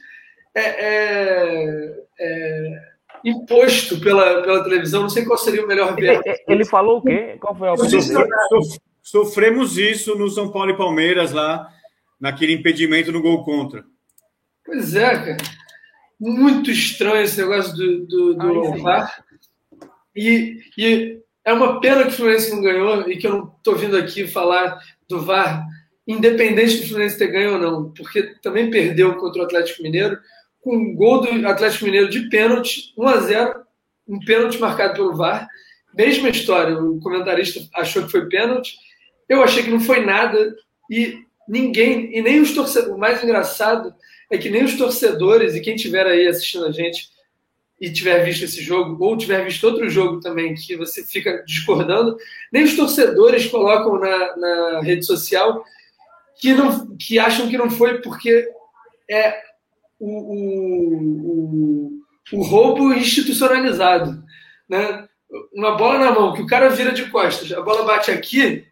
é, 0.55 0.61
é, 0.62 2.05
é, 2.20 2.83
imposto 3.25 4.01
pela, 4.01 4.42
pela 4.42 4.62
televisão. 4.62 5.03
Não 5.03 5.11
sei 5.11 5.25
qual 5.25 5.38
seria 5.38 5.64
o 5.64 5.66
melhor 5.66 5.94
verbo. 5.97 6.23
Ele 6.47 6.64
falou 6.64 6.99
o 6.99 7.03
quê? 7.03 7.37
Qual 7.40 7.55
foi 7.55 7.68
a 7.68 7.73
opinião 7.73 8.01
Sofremos 9.03 9.77
isso 9.77 10.16
no 10.16 10.31
São 10.31 10.51
Paulo 10.51 10.70
e 10.70 10.77
Palmeiras 10.77 11.33
lá, 11.33 11.68
naquele 12.18 12.55
impedimento 12.55 13.12
no 13.12 13.20
gol 13.20 13.44
contra. 13.44 13.85
Pois 14.64 14.94
é, 14.94 15.11
cara. 15.11 15.37
Muito 16.18 16.70
estranho 16.70 17.23
esse 17.23 17.38
negócio 17.38 17.77
do, 17.77 18.07
do, 18.07 18.35
do 18.35 18.83
VAR. 18.83 19.23
E, 20.16 20.61
e 20.79 21.18
é 21.44 21.52
uma 21.52 21.80
pena 21.80 22.04
que 22.04 22.09
o 22.09 22.12
Fluminense 22.12 22.50
não 22.50 22.62
ganhou 22.62 23.09
e 23.09 23.18
que 23.18 23.26
eu 23.26 23.33
não 23.33 23.54
estou 23.59 23.76
vindo 23.76 23.96
aqui 23.96 24.26
falar 24.26 24.80
do 25.09 25.20
VAR, 25.20 25.66
independente 26.07 26.78
do 26.78 26.88
Fluminense 26.88 27.18
ter 27.18 27.28
ganho 27.28 27.54
ou 27.54 27.59
não, 27.59 27.92
porque 27.92 28.22
também 28.42 28.70
perdeu 28.70 29.14
contra 29.16 29.42
o 29.42 29.44
Atlético 29.44 29.83
Mineiro, 29.83 30.18
com 30.61 30.74
um 30.76 30.94
gol 30.94 31.20
do 31.20 31.46
Atlético 31.46 31.85
Mineiro 31.85 32.09
de 32.09 32.28
pênalti, 32.30 32.94
1 32.96 33.09
a 33.09 33.16
0 33.18 33.64
um 34.09 34.18
pênalti 34.20 34.59
marcado 34.59 34.94
pelo 34.94 35.16
VAR. 35.16 35.48
Mesma 35.94 36.28
história, 36.28 36.78
o 36.78 36.98
comentarista 37.00 37.61
achou 37.74 38.04
que 38.04 38.11
foi 38.11 38.28
pênalti, 38.28 38.76
eu 39.28 39.42
achei 39.42 39.62
que 39.62 39.70
não 39.70 39.80
foi 39.80 40.04
nada 40.04 40.54
e 40.90 41.18
ninguém, 41.48 42.16
e 42.16 42.22
nem 42.22 42.40
os 42.40 42.52
torcedores, 42.54 42.94
o 42.94 42.98
mais 42.98 43.22
engraçado 43.22 43.94
é 44.30 44.38
que 44.38 44.50
nem 44.50 44.64
os 44.64 44.76
torcedores 44.76 45.54
e 45.54 45.61
quem 45.61 45.76
tiver 45.76 46.07
aí 46.07 46.26
assistindo 46.26 46.66
a 46.66 46.72
gente 46.72 47.09
e 47.81 47.93
tiver 47.93 48.25
visto 48.25 48.45
esse 48.45 48.63
jogo, 48.63 49.03
ou 49.05 49.17
tiver 49.17 49.45
visto 49.45 49.65
outro 49.65 49.89
jogo 49.89 50.21
também 50.21 50.55
que 50.55 50.77
você 50.77 51.03
fica 51.05 51.43
discordando, 51.47 52.17
nem 52.53 52.65
os 52.65 52.77
torcedores 52.77 53.47
colocam 53.47 53.99
na, 53.99 54.37
na 54.37 54.81
rede 54.81 55.05
social 55.05 55.65
que, 56.37 56.55
não, 56.55 56.97
que 56.97 57.19
acham 57.19 57.49
que 57.49 57.59
não 57.59 57.71
foi 57.71 58.01
porque 58.01 58.49
é 59.11 59.43
o, 59.99 60.09
o, 60.35 61.91
o, 62.33 62.39
o 62.39 62.43
roubo 62.43 62.93
institucionalizado. 62.93 64.23
Né? 64.69 65.09
Uma 65.53 65.77
bola 65.77 65.99
na 65.99 66.13
mão, 66.13 66.33
que 66.33 66.43
o 66.43 66.47
cara 66.47 66.69
vira 66.69 66.93
de 66.93 67.11
costas, 67.11 67.51
a 67.53 67.61
bola 67.61 67.85
bate 67.85 68.11
aqui, 68.11 68.67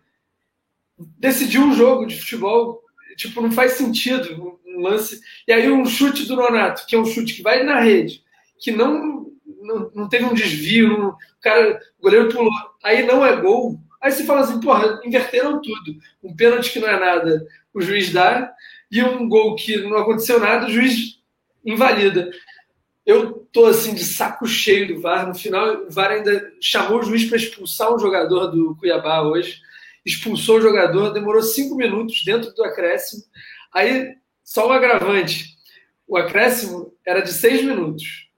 decidiu 1.18 1.62
um 1.62 1.74
jogo 1.74 2.06
de 2.06 2.18
futebol, 2.18 2.82
tipo, 3.16 3.40
não 3.40 3.50
faz 3.50 3.72
sentido 3.72 4.58
um 4.66 4.80
lance. 4.80 5.20
E 5.46 5.52
aí 5.52 5.70
um 5.70 5.84
chute 5.84 6.26
do 6.26 6.36
Nonato, 6.36 6.86
que 6.86 6.94
é 6.94 6.98
um 6.98 7.04
chute 7.04 7.34
que 7.34 7.42
vai 7.42 7.62
na 7.62 7.80
rede, 7.80 8.22
que 8.62 8.70
não 8.70 9.22
não, 9.62 9.90
não 9.94 10.08
teve 10.08 10.24
um 10.24 10.34
desvio, 10.34 10.98
não, 10.98 11.08
o 11.10 11.16
cara, 11.40 11.80
o 11.98 12.02
goleiro 12.02 12.28
pulou, 12.28 12.50
aí 12.82 13.06
não 13.06 13.24
é 13.24 13.36
gol. 13.36 13.78
Aí 14.00 14.10
você 14.10 14.24
fala 14.24 14.40
assim, 14.40 14.58
porra, 14.58 15.00
inverteram 15.04 15.62
tudo. 15.62 15.96
Um 16.20 16.34
pênalti 16.34 16.72
que 16.72 16.80
não 16.80 16.88
é 16.88 16.98
nada, 16.98 17.46
o 17.72 17.80
juiz 17.80 18.10
dá, 18.12 18.52
e 18.90 19.00
um 19.04 19.28
gol 19.28 19.54
que 19.54 19.76
não 19.76 19.98
aconteceu 19.98 20.40
nada, 20.40 20.66
o 20.66 20.70
juiz 20.70 21.20
invalida. 21.64 22.28
Eu 23.06 23.46
tô 23.52 23.66
assim 23.66 23.94
de 23.94 24.04
saco 24.04 24.46
cheio 24.46 24.88
do 24.88 25.00
VAR. 25.00 25.28
No 25.28 25.34
final, 25.34 25.84
o 25.84 25.90
VAR 25.90 26.10
ainda 26.10 26.52
chamou 26.60 26.98
o 26.98 27.02
juiz 27.04 27.24
para 27.26 27.36
expulsar 27.36 27.94
um 27.94 27.98
jogador 28.00 28.48
do 28.48 28.74
Cuiabá 28.76 29.22
hoje 29.22 29.60
expulsou 30.04 30.58
o 30.58 30.60
jogador, 30.60 31.12
demorou 31.12 31.42
cinco 31.42 31.76
minutos 31.76 32.24
dentro 32.24 32.52
do 32.52 32.64
acréscimo. 32.64 33.22
Aí, 33.72 34.14
só 34.42 34.68
o 34.68 34.72
agravante: 34.72 35.56
o 36.06 36.16
acréscimo 36.16 36.92
era 37.06 37.20
de 37.20 37.32
seis 37.32 37.62
minutos, 37.62 38.28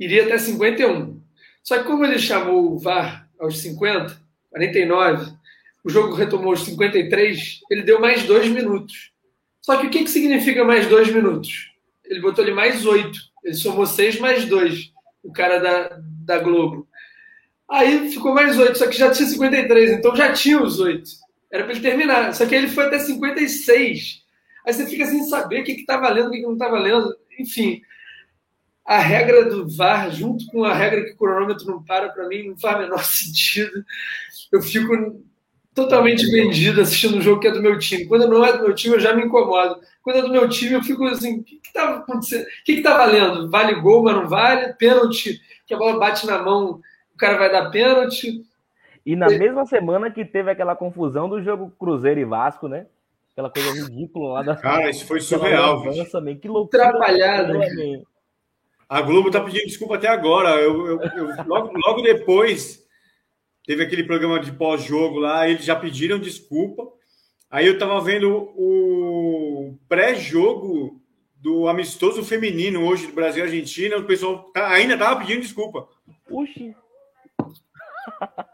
iria 0.00 0.24
até 0.24 0.38
51. 0.38 1.20
Só 1.62 1.78
que, 1.78 1.84
como 1.84 2.04
ele 2.04 2.18
chamou 2.18 2.72
o 2.72 2.78
VAR 2.78 3.28
aos 3.38 3.58
50, 3.58 4.20
49, 4.50 5.32
o 5.84 5.90
jogo 5.90 6.14
retomou 6.14 6.50
aos 6.50 6.64
53, 6.64 7.60
ele 7.70 7.82
deu 7.82 8.00
mais 8.00 8.24
dois 8.24 8.48
minutos. 8.48 9.12
Só 9.60 9.76
que 9.76 9.86
o 9.86 9.90
que, 9.90 10.04
que 10.04 10.10
significa 10.10 10.64
mais 10.64 10.86
dois 10.86 11.12
minutos? 11.12 11.70
Ele 12.04 12.20
botou 12.20 12.42
ali 12.42 12.52
mais 12.52 12.84
oito. 12.86 13.18
Ele 13.44 13.54
somou 13.54 13.86
seis 13.86 14.18
mais 14.18 14.44
dois, 14.46 14.92
o 15.22 15.32
cara 15.32 15.58
da, 15.58 16.00
da 16.24 16.38
Globo. 16.38 16.88
Aí 17.70 18.10
ficou 18.10 18.34
mais 18.34 18.58
8, 18.58 18.76
só 18.76 18.88
que 18.88 18.98
já 18.98 19.12
tinha 19.12 19.28
53, 19.28 19.92
então 19.92 20.16
já 20.16 20.32
tinha 20.32 20.60
os 20.60 20.80
8. 20.80 21.08
Era 21.52 21.62
para 21.62 21.72
ele 21.72 21.80
terminar. 21.80 22.34
Só 22.34 22.44
que 22.44 22.54
ele 22.54 22.66
foi 22.66 22.86
até 22.86 22.98
56. 22.98 24.24
Aí 24.66 24.72
você 24.72 24.86
fica 24.86 25.06
sem 25.06 25.22
saber 25.22 25.60
o 25.60 25.64
que 25.64 25.72
está 25.72 25.96
valendo, 25.96 26.26
o 26.26 26.30
que, 26.32 26.38
que 26.38 26.46
não 26.46 26.54
está 26.54 26.68
valendo. 26.68 27.14
Enfim, 27.38 27.80
a 28.84 28.98
regra 28.98 29.44
do 29.44 29.68
VAR, 29.68 30.10
junto 30.10 30.46
com 30.46 30.64
a 30.64 30.74
regra 30.74 31.04
que 31.04 31.12
o 31.12 31.16
cronômetro 31.16 31.66
não 31.66 31.82
para, 31.82 32.08
para 32.08 32.26
mim 32.28 32.48
não 32.48 32.58
faz 32.58 32.76
o 32.76 32.78
menor 32.80 33.02
sentido. 33.04 33.84
Eu 34.52 34.60
fico 34.62 35.22
totalmente 35.74 36.26
vendido 36.30 36.80
assistindo 36.80 37.16
um 37.16 37.22
jogo 37.22 37.40
que 37.40 37.48
é 37.48 37.52
do 37.52 37.62
meu 37.62 37.78
time. 37.78 38.06
Quando 38.06 38.28
não 38.28 38.44
é 38.44 38.56
do 38.56 38.64
meu 38.64 38.74
time, 38.74 38.96
eu 38.96 39.00
já 39.00 39.14
me 39.14 39.24
incomodo. 39.24 39.80
Quando 40.02 40.18
é 40.18 40.22
do 40.22 40.32
meu 40.32 40.48
time, 40.48 40.72
eu 40.72 40.82
fico 40.82 41.04
assim: 41.04 41.40
o 41.40 41.44
que 41.44 41.60
está 41.62 41.96
acontecendo? 41.96 42.42
O 42.42 42.64
que 42.64 42.72
está 42.72 42.96
valendo? 42.96 43.50
Vale 43.50 43.80
gol, 43.80 44.02
mas 44.02 44.16
não 44.16 44.28
vale? 44.28 44.72
Pênalti, 44.74 45.40
que 45.66 45.74
a 45.74 45.78
bola 45.78 45.98
bate 45.98 46.26
na 46.26 46.42
mão 46.42 46.80
cara 47.20 47.36
vai 47.36 47.52
dar 47.52 47.70
pênalti. 47.70 48.42
E 49.04 49.14
na 49.14 49.30
e... 49.30 49.38
mesma 49.38 49.66
semana 49.66 50.10
que 50.10 50.24
teve 50.24 50.50
aquela 50.50 50.74
confusão 50.74 51.28
do 51.28 51.42
jogo 51.42 51.72
Cruzeiro 51.78 52.20
e 52.20 52.24
Vasco, 52.24 52.66
né? 52.66 52.86
Aquela 53.32 53.50
coisa 53.50 53.72
ridícula 53.72 54.34
lá 54.34 54.42
da. 54.42 54.56
Cara, 54.56 54.90
isso 54.90 55.06
foi 55.06 55.20
surreal. 55.20 55.82
Também. 56.10 56.36
Que 56.36 56.48
loucura. 56.48 56.88
Atrapalhada. 56.88 57.52
A 58.90 59.00
Globo 59.02 59.30
tá 59.30 59.40
pedindo 59.40 59.66
desculpa 59.66 59.94
até 59.94 60.08
agora. 60.08 60.60
Eu, 60.60 60.84
eu, 60.84 61.00
eu 61.00 61.44
logo, 61.46 61.70
logo 61.78 62.02
depois 62.02 62.84
teve 63.64 63.84
aquele 63.84 64.02
programa 64.02 64.40
de 64.40 64.50
pós-jogo 64.50 65.20
lá, 65.20 65.48
eles 65.48 65.64
já 65.64 65.76
pediram 65.76 66.18
desculpa. 66.18 66.88
Aí 67.48 67.68
eu 67.68 67.78
tava 67.78 68.00
vendo 68.00 68.50
o 68.56 69.78
pré-jogo 69.88 71.00
do 71.36 71.68
amistoso 71.68 72.24
feminino 72.24 72.84
hoje 72.84 73.06
do 73.06 73.12
Brasil 73.12 73.44
e 73.44 73.46
Argentina, 73.46 73.96
o 73.96 74.04
pessoal 74.04 74.50
tá, 74.52 74.66
ainda 74.70 74.98
tava 74.98 75.20
pedindo 75.20 75.42
desculpa. 75.42 75.86
Puxa. 76.28 76.74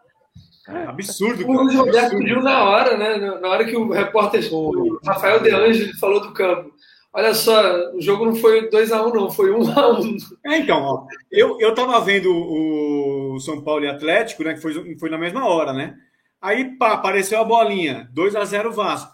Absurdo, 0.87 1.47
cara. 1.47 1.59
O 1.59 1.63
Luiz 1.63 1.75
Roberto 1.77 2.19
pediu 2.19 2.43
na 2.43 2.65
hora, 2.65 2.99
né? 2.99 3.17
Na 3.41 3.49
hora 3.49 3.65
que 3.65 3.75
o 3.75 3.91
repórter, 3.91 4.53
o 4.53 5.01
Rafael 5.03 5.41
De 5.41 5.51
Angeli, 5.51 5.97
falou 5.99 6.21
do 6.21 6.35
campo. 6.35 6.75
Olha 7.17 7.33
só, 7.33 7.95
o 7.95 8.01
jogo 8.03 8.27
não 8.27 8.37
foi 8.37 8.69
2x1, 8.69 9.07
um, 9.07 9.15
não, 9.15 9.31
foi 9.31 9.49
1x1. 9.49 10.05
Um 10.45 10.51
é, 10.51 10.59
então, 10.59 10.83
ó, 10.83 11.07
eu, 11.33 11.59
eu 11.59 11.75
tava 11.75 11.99
vendo 12.03 12.31
o 12.31 13.41
São 13.41 13.65
Paulo 13.65 13.87
e 13.87 13.89
Atlético, 13.89 14.45
né? 14.45 14.53
Que 14.53 14.61
foi, 14.61 14.99
foi 14.99 15.09
na 15.09 15.17
mesma 15.17 15.49
hora, 15.49 15.73
né? 15.73 15.97
Aí, 16.39 16.77
pá, 16.77 16.93
apareceu 16.93 17.41
a 17.41 17.45
bolinha, 17.45 18.11
2x0 18.15 18.71
Vasco. 18.71 19.11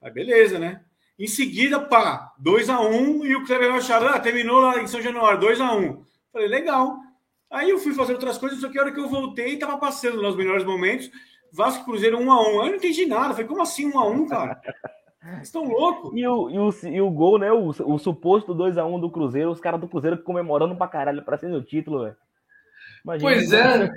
Aí, 0.00 0.12
beleza, 0.12 0.56
né? 0.56 0.82
Em 1.18 1.26
seguida, 1.26 1.80
pá, 1.80 2.32
2x1 2.40 3.24
e 3.24 3.34
o 3.34 3.44
Cleber 3.44 3.72
Machado, 3.72 4.06
ah, 4.06 4.20
terminou 4.20 4.60
lá 4.60 4.80
em 4.80 4.86
São 4.86 5.02
Januário, 5.02 5.40
2x1. 5.40 5.98
Falei, 6.32 6.46
legal. 6.46 6.96
Aí 7.50 7.70
eu 7.70 7.78
fui 7.80 7.92
fazer 7.92 8.12
outras 8.12 8.38
coisas, 8.38 8.60
só 8.60 8.68
que 8.68 8.78
a 8.78 8.82
hora 8.82 8.92
que 8.92 9.00
eu 9.00 9.08
voltei, 9.08 9.54
estava 9.54 9.78
passando 9.78 10.22
nos 10.22 10.36
melhores 10.36 10.62
momentos. 10.62 11.10
Vasco 11.52 11.84
Cruzeiro 11.84 12.20
1 12.20 12.30
a 12.30 12.40
1 12.40 12.52
Eu 12.52 12.66
não 12.66 12.74
entendi 12.76 13.04
nada. 13.04 13.34
Falei, 13.34 13.48
como 13.48 13.62
assim 13.62 13.90
1 13.92 13.98
a 13.98 14.06
1 14.06 14.26
cara? 14.28 14.62
Estão 15.42 15.64
loucos. 15.64 16.12
E 16.14 16.26
o, 16.26 16.50
e, 16.50 16.58
o, 16.58 16.70
e 16.88 17.00
o 17.00 17.10
gol, 17.10 17.38
né? 17.38 17.52
O, 17.52 17.68
o 17.68 17.98
suposto 17.98 18.54
2x1 18.54 19.00
do 19.00 19.10
Cruzeiro, 19.10 19.50
os 19.50 19.60
caras 19.60 19.80
do 19.80 19.88
Cruzeiro 19.88 20.22
comemorando 20.22 20.76
pra 20.76 20.88
caralho 20.88 21.24
pra 21.24 21.36
ser 21.36 21.52
o 21.52 21.62
título, 21.62 22.04
velho. 22.04 22.16
Pois 23.20 23.52
é. 23.52 23.88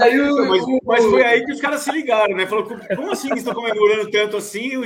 Aí 0.00 0.20
o, 0.20 0.36
mas, 0.48 0.64
mas, 0.84 1.04
foi 1.04 1.24
aí 1.24 1.44
que 1.44 1.52
os 1.52 1.60
caras 1.60 1.80
se 1.80 1.92
ligaram, 1.92 2.36
né? 2.36 2.46
Falou, 2.46 2.64
como 2.64 3.12
assim 3.12 3.28
eles 3.28 3.38
estão 3.38 3.54
comemorando 3.54 4.10
tanto 4.10 4.36
assim? 4.36 4.76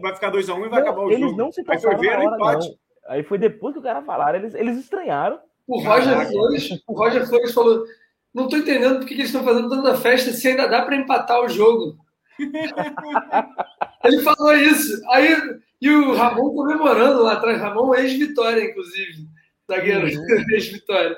Vai 0.00 0.14
ficar 0.14 0.30
2x1 0.30 0.66
e 0.66 0.68
vai 0.68 0.68
não, 0.68 0.78
acabar 0.78 1.02
o 1.02 1.10
eles 1.10 1.20
jogo. 1.20 1.30
Eles 1.30 1.36
não 1.36 1.52
se 1.52 1.64
passaram 1.64 1.96
aí 1.96 2.04
foi 2.04 2.16
ver, 2.16 2.22
empate. 2.22 2.68
Não. 2.68 2.76
Aí 3.08 3.22
foi 3.22 3.38
depois 3.38 3.74
que 3.74 3.80
o 3.80 3.82
cara 3.82 4.02
falaram, 4.02 4.38
eles, 4.38 4.54
eles 4.54 4.78
estranharam. 4.78 5.38
O 5.66 5.80
Roger, 5.80 6.28
Flores, 6.28 6.82
o 6.86 6.92
Roger 6.92 7.26
Flores 7.26 7.52
falou: 7.52 7.84
não 8.32 8.44
estou 8.44 8.58
entendendo 8.58 8.98
por 8.98 9.06
que 9.06 9.14
eles 9.14 9.26
estão 9.26 9.42
fazendo 9.42 9.68
tanta 9.68 9.96
festa 9.96 10.30
se 10.30 10.46
ainda 10.46 10.68
dá 10.68 10.82
para 10.82 10.96
empatar 10.96 11.40
o 11.40 11.48
jogo. 11.48 11.96
Ele 14.06 14.22
falou 14.22 14.54
isso. 14.54 15.02
Aí, 15.10 15.36
e 15.80 15.90
o 15.90 16.14
Ramon 16.14 16.54
comemorando 16.54 17.22
lá 17.22 17.34
atrás. 17.34 17.60
Ramon 17.60 17.94
ex-vitória, 17.94 18.64
inclusive. 18.64 19.26
Zagueiro, 19.70 20.06
uhum. 20.06 20.44
ex-vitória. 20.52 21.16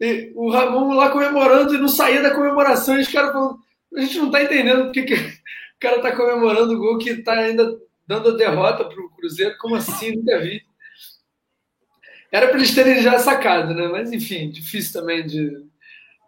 E 0.00 0.32
o 0.34 0.50
Ramon 0.50 0.94
lá 0.94 1.10
comemorando 1.10 1.74
e 1.74 1.78
não 1.78 1.88
saía 1.88 2.22
da 2.22 2.34
comemoração. 2.34 2.96
E 2.96 3.00
os 3.00 3.08
caras 3.08 3.32
falando: 3.32 3.58
a 3.96 4.00
gente 4.00 4.18
não 4.18 4.26
está 4.26 4.42
entendendo 4.42 4.84
por 4.84 4.92
que, 4.92 5.14
o 5.14 5.80
cara 5.80 5.96
está 5.96 6.14
comemorando 6.14 6.74
o 6.74 6.78
gol 6.78 6.98
que 6.98 7.10
está 7.10 7.32
ainda 7.32 7.76
dando 8.06 8.30
a 8.30 8.36
derrota 8.36 8.84
para 8.84 9.00
o 9.00 9.10
Cruzeiro. 9.10 9.56
Como 9.58 9.74
assim? 9.74 10.16
Nunca 10.16 10.38
vi. 10.40 10.62
Era 12.30 12.48
para 12.48 12.58
eles 12.58 12.74
terem 12.74 13.02
já 13.02 13.18
sacado, 13.18 13.74
né? 13.74 13.88
Mas 13.88 14.12
enfim, 14.12 14.50
difícil 14.50 15.00
também 15.00 15.26
de, 15.26 15.50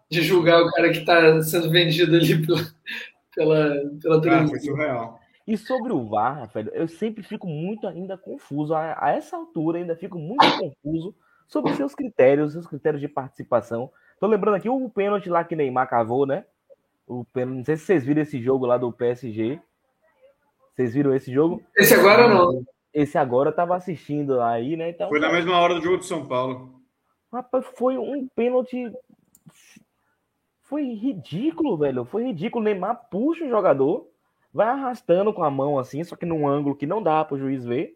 de 0.09 0.21
julgar 0.21 0.61
o 0.61 0.71
cara 0.71 0.89
que 0.89 0.99
está 0.99 1.41
sendo 1.43 1.69
vendido 1.69 2.15
ali 2.15 2.45
pela, 2.45 2.67
pela, 3.35 3.75
pela 4.01 4.17
ah, 4.17 4.21
televisão. 4.21 4.45
Ah, 4.45 4.47
foi 4.47 4.59
surreal. 4.59 5.20
E 5.51 5.57
sobre 5.57 5.91
o 5.91 6.07
VAR, 6.07 6.39
Rafael, 6.39 6.67
eu 6.67 6.87
sempre 6.87 7.21
fico 7.21 7.45
muito 7.45 7.85
ainda 7.85 8.17
confuso. 8.17 8.73
A, 8.73 8.95
a, 8.97 9.11
essa 9.11 9.35
altura 9.35 9.79
ainda 9.79 9.97
fico 9.97 10.17
muito 10.17 10.45
confuso 10.57 11.13
sobre 11.45 11.73
seus 11.73 11.93
critérios, 11.93 12.53
seus 12.53 12.65
critérios 12.65 13.01
de 13.01 13.09
participação. 13.09 13.91
Tô 14.17 14.27
lembrando 14.27 14.55
aqui 14.55 14.69
o 14.69 14.89
pênalti 14.89 15.29
lá 15.29 15.43
que 15.43 15.53
Neymar 15.53 15.89
cavou, 15.89 16.25
né? 16.25 16.45
O 17.05 17.25
pênalti, 17.25 17.57
não 17.57 17.65
sei 17.65 17.75
se 17.75 17.83
vocês 17.83 18.05
viram 18.05 18.21
esse 18.21 18.41
jogo 18.41 18.65
lá 18.65 18.77
do 18.77 18.93
PSG. 18.93 19.59
Vocês 20.73 20.93
viram 20.93 21.13
esse 21.13 21.29
jogo? 21.33 21.61
Esse 21.75 21.95
agora 21.95 22.29
não. 22.29 22.63
Esse 22.93 23.17
agora 23.17 23.49
eu 23.49 23.53
tava 23.53 23.75
assistindo 23.75 24.39
aí, 24.39 24.77
né? 24.77 24.91
Então, 24.91 25.09
Foi 25.09 25.19
na 25.19 25.33
mesma 25.33 25.59
hora 25.59 25.75
do 25.75 25.81
jogo 25.81 25.97
de 25.97 26.05
São 26.05 26.25
Paulo. 26.25 26.81
Rapaz, 27.29 27.65
foi 27.75 27.97
um 27.97 28.25
pênalti. 28.33 28.89
Foi 30.61 30.83
ridículo, 30.93 31.75
velho. 31.77 32.05
Foi 32.05 32.23
ridículo. 32.23 32.61
O 32.61 32.63
Neymar 32.63 33.09
puxa 33.09 33.43
o 33.43 33.49
jogador, 33.49 34.10
vai 34.53 34.67
arrastando 34.67 35.33
com 35.33 35.43
a 35.43 35.49
mão 35.49 35.79
assim, 35.79 36.03
só 36.03 36.15
que 36.15 36.25
num 36.25 36.47
ângulo 36.47 36.75
que 36.75 36.85
não 36.85 37.01
dá 37.01 37.23
pro 37.23 37.37
juiz 37.37 37.63
ver. 37.65 37.95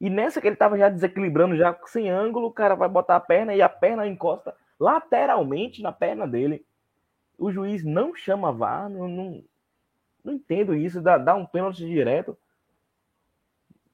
E 0.00 0.08
nessa 0.08 0.40
que 0.40 0.46
ele 0.46 0.56
tava 0.56 0.78
já 0.78 0.88
desequilibrando, 0.88 1.56
já 1.56 1.76
sem 1.86 2.08
ângulo, 2.08 2.46
o 2.46 2.52
cara 2.52 2.74
vai 2.74 2.88
botar 2.88 3.16
a 3.16 3.20
perna 3.20 3.54
e 3.54 3.60
a 3.60 3.68
perna 3.68 4.06
encosta 4.06 4.54
lateralmente 4.78 5.82
na 5.82 5.92
perna 5.92 6.26
dele. 6.26 6.64
O 7.38 7.50
juiz 7.52 7.84
não 7.84 8.14
chama 8.14 8.52
VAR, 8.52 8.88
não, 8.88 9.06
não, 9.08 9.44
não 10.24 10.32
entendo 10.34 10.74
isso, 10.74 11.02
dá, 11.02 11.18
dá 11.18 11.34
um 11.34 11.44
pênalti 11.44 11.84
direto. 11.86 12.36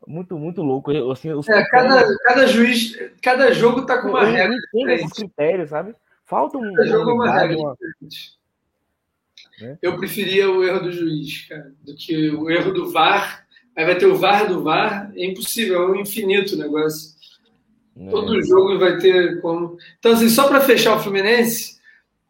Muito, 0.06 0.38
muito 0.38 0.62
louco. 0.62 0.92
Eu, 0.92 1.10
Assim, 1.10 1.32
os 1.32 1.48
É, 1.48 1.64
cada, 1.68 2.04
cada 2.18 2.46
juiz, 2.46 2.96
cada 3.20 3.50
jogo 3.52 3.84
tá 3.84 4.00
com 4.00 4.08
uma 4.08 4.20
eu 4.22 4.30
regra. 4.30 4.54
entendo 4.56 4.90
esses 4.90 5.06
diferente. 5.08 5.14
critérios, 5.34 5.70
sabe? 5.70 5.96
Falta 6.24 6.58
um. 6.58 6.72
Cada 6.74 6.88
jogo 6.88 7.10
é 7.10 7.14
uma 7.14 7.32
regra 7.32 7.56
uma-. 7.58 7.76
Né? 9.60 9.78
Eu 9.80 9.96
preferia 9.96 10.50
o 10.50 10.62
erro 10.62 10.80
do 10.80 10.92
juiz, 10.92 11.46
cara, 11.48 11.72
do 11.82 11.94
que 11.94 12.30
o 12.30 12.50
erro 12.50 12.72
do 12.72 12.90
VAR. 12.90 13.46
Aí 13.76 13.84
vai 13.84 13.96
ter 13.96 14.06
o 14.06 14.16
VAR 14.16 14.48
do 14.48 14.62
VAR, 14.62 15.12
é 15.14 15.26
impossível, 15.26 15.82
é 15.82 15.90
um 15.90 15.96
infinito 15.96 16.54
o 16.54 16.58
negócio. 16.58 17.14
né? 17.94 18.10
Todo 18.10 18.42
jogo 18.42 18.78
vai 18.78 18.98
ter 18.98 19.40
como. 19.40 19.76
Então, 19.98 20.12
assim, 20.12 20.28
só 20.28 20.48
para 20.48 20.60
fechar 20.60 20.96
o 20.96 21.00
Fluminense, 21.00 21.78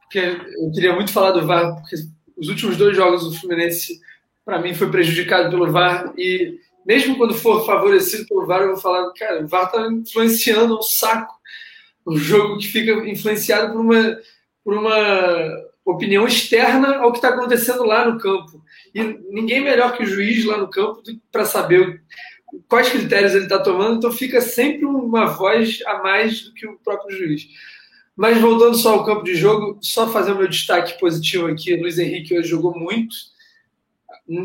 porque 0.00 0.18
eu 0.18 0.70
queria 0.72 0.94
muito 0.94 1.12
falar 1.12 1.32
do 1.32 1.46
VAR, 1.46 1.76
porque 1.76 1.96
os 2.36 2.48
últimos 2.48 2.76
dois 2.76 2.96
jogos 2.96 3.24
do 3.24 3.38
Fluminense, 3.38 4.00
para 4.44 4.60
mim, 4.60 4.74
foi 4.74 4.90
prejudicado 4.90 5.50
pelo 5.50 5.70
VAR. 5.70 6.12
E 6.16 6.58
mesmo 6.84 7.16
quando 7.16 7.34
for 7.34 7.66
favorecido 7.66 8.26
pelo 8.26 8.46
VAR, 8.46 8.62
eu 8.62 8.72
vou 8.72 8.76
falar, 8.76 9.12
cara, 9.14 9.44
o 9.44 9.48
VAR 9.48 9.70
tá 9.70 9.88
influenciando 9.90 10.78
um 10.78 10.82
saco. 10.82 11.34
Um 12.06 12.16
jogo 12.16 12.58
que 12.58 12.68
fica 12.68 12.92
influenciado 13.08 13.72
por 13.72 13.80
uma, 13.80 14.18
por 14.64 14.74
uma 14.74 15.65
opinião 15.86 16.26
externa 16.26 16.96
ao 16.96 17.12
que 17.12 17.18
está 17.18 17.28
acontecendo 17.28 17.84
lá 17.84 18.10
no 18.10 18.18
campo. 18.18 18.62
E 18.92 19.02
ninguém 19.30 19.62
melhor 19.62 19.96
que 19.96 20.02
o 20.02 20.06
juiz 20.06 20.44
lá 20.44 20.58
no 20.58 20.68
campo 20.68 21.00
para 21.30 21.44
saber 21.44 22.02
quais 22.68 22.88
critérios 22.88 23.34
ele 23.34 23.44
está 23.44 23.58
tomando, 23.58 23.98
então 23.98 24.10
fica 24.12 24.40
sempre 24.40 24.84
uma 24.84 25.26
voz 25.26 25.78
a 25.86 26.02
mais 26.02 26.42
do 26.42 26.54
que 26.54 26.66
o 26.66 26.78
próprio 26.78 27.16
juiz. 27.16 27.48
Mas 28.16 28.40
voltando 28.40 28.76
só 28.76 28.94
ao 28.94 29.04
campo 29.04 29.22
de 29.24 29.34
jogo, 29.34 29.78
só 29.80 30.10
fazer 30.10 30.32
o 30.32 30.38
meu 30.38 30.48
destaque 30.48 30.98
positivo 30.98 31.46
aqui, 31.46 31.76
Luiz 31.76 31.98
Henrique 31.98 32.36
hoje 32.36 32.48
jogou 32.48 32.76
muito. 32.76 33.14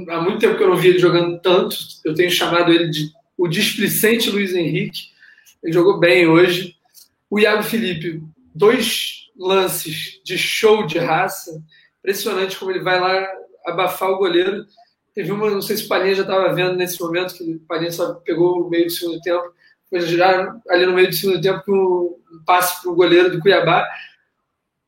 Há 0.10 0.22
muito 0.22 0.40
tempo 0.40 0.58
que 0.58 0.64
eu 0.64 0.70
não 0.70 0.76
vi 0.76 0.90
ele 0.90 1.00
jogando 1.00 1.40
tanto. 1.40 1.76
Eu 2.04 2.14
tenho 2.14 2.30
chamado 2.30 2.72
ele 2.72 2.90
de 2.90 3.12
o 3.38 3.48
displicente 3.48 4.30
Luiz 4.30 4.54
Henrique. 4.54 5.06
Ele 5.64 5.74
jogou 5.74 6.00
bem 6.00 6.28
hoje. 6.28 6.76
O 7.30 7.40
Iago 7.40 7.64
Felipe, 7.64 8.22
dois 8.54 9.21
lances 9.42 10.22
de 10.24 10.38
show 10.38 10.86
de 10.86 11.00
raça. 11.00 11.62
Impressionante 12.00 12.58
como 12.58 12.72
ele 12.72 12.84
vai 12.84 13.00
lá 13.00 13.28
abafar 13.66 14.10
o 14.10 14.18
goleiro. 14.18 14.66
Teve 15.14 15.32
uma, 15.32 15.50
não 15.50 15.62
sei 15.62 15.76
se 15.78 15.86
o 15.86 15.88
Palhinha 15.88 16.16
já 16.16 16.22
estava 16.22 16.54
vendo 16.54 16.76
nesse 16.76 17.02
momento, 17.02 17.34
que 17.34 17.56
o 17.56 17.60
Palhinha 17.68 17.92
só 17.92 18.14
pegou 18.14 18.62
o 18.62 18.70
meio 18.70 18.86
do 18.86 18.92
segundo 18.92 19.20
tempo. 19.22 19.52
Foi 19.90 20.00
já 20.02 20.56
ali 20.70 20.86
no 20.86 20.94
meio 20.94 21.10
do 21.10 21.16
segundo 21.16 21.42
tempo 21.42 21.64
um, 21.68 22.36
um 22.36 22.44
passe 22.46 22.82
para 22.82 22.92
o 22.92 22.96
goleiro 22.96 23.32
do 23.32 23.42
Cuiabá. 23.42 23.86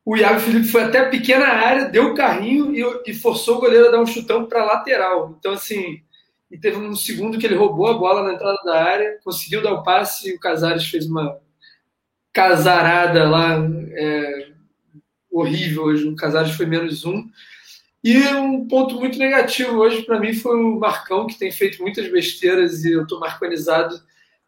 O 0.06 0.16
Iago 0.16 0.40
Felipe 0.40 0.68
foi 0.68 0.84
até 0.84 1.00
a 1.00 1.10
pequena 1.10 1.46
área, 1.46 1.90
deu 1.90 2.12
o 2.12 2.16
carrinho 2.16 2.74
e, 2.76 3.10
e 3.10 3.14
forçou 3.14 3.58
o 3.58 3.62
goleiro 3.62 3.88
a 3.88 3.92
dar 3.92 4.02
um 4.02 4.06
chutão 4.06 4.46
para 4.46 4.66
lateral. 4.66 5.36
Então, 5.40 5.54
assim, 5.54 6.02
e 6.52 6.58
teve 6.58 6.78
um 6.78 6.96
segundo 6.96 7.38
que 7.38 7.46
ele 7.46 7.56
roubou 7.56 7.88
a 7.88 7.98
bola 7.98 8.24
na 8.24 8.34
entrada 8.34 8.60
da 8.66 8.84
área, 8.84 9.18
conseguiu 9.24 9.62
dar 9.62 9.74
o 9.74 9.84
passe 9.84 10.30
e 10.30 10.36
o 10.36 10.40
Casares 10.40 10.88
fez 10.88 11.08
uma 11.08 11.40
casarada 12.34 13.30
lá 13.30 13.58
é, 13.92 14.48
horrível 15.32 15.84
hoje. 15.84 16.08
O 16.08 16.16
Casares 16.16 16.52
foi 16.56 16.66
menos 16.66 17.06
um. 17.06 17.30
E 18.04 18.18
um 18.34 18.68
ponto 18.68 18.96
muito 18.96 19.18
negativo 19.18 19.78
hoje 19.78 20.02
para 20.04 20.20
mim 20.20 20.34
foi 20.34 20.58
o 20.58 20.78
Marcão, 20.80 21.26
que 21.26 21.40
tem 21.40 21.52
feito 21.52 21.82
muitas 21.82 22.12
besteiras 22.12 22.84
e 22.84 22.92
eu 22.92 23.04
estou 23.04 23.20
marcanizado 23.20 23.98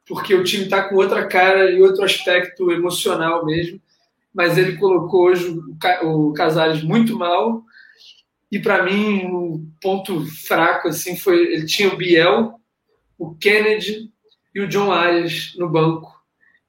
porque 0.06 0.36
o 0.36 0.44
time 0.44 0.66
está 0.66 0.84
com 0.88 0.96
outra 0.96 1.26
cara 1.28 1.72
e 1.72 1.82
outro 1.82 2.04
aspecto 2.04 2.70
emocional 2.72 3.46
mesmo. 3.46 3.82
Mas 4.34 4.58
ele 4.58 4.78
colocou 4.78 5.28
hoje 5.28 5.48
o 5.50 5.76
Ca- 5.80 6.02
o 6.04 6.34
Casares 6.34 6.84
muito 6.84 7.18
mal. 7.18 7.64
E 8.52 8.60
para 8.60 8.84
mim, 8.84 9.26
um 9.26 9.72
ponto 9.82 10.26
fraco 10.46 10.90
assim 10.90 11.18
foi 11.18 11.54
ele 11.54 11.66
tinha 11.66 11.90
o 11.92 11.98
Biel, 11.98 12.60
o 13.18 13.34
Kennedy 13.36 14.12
e 14.54 14.60
o 14.62 14.68
John 14.68 14.92
Arias 14.92 15.54
no 15.58 15.70
banco. 15.70 16.14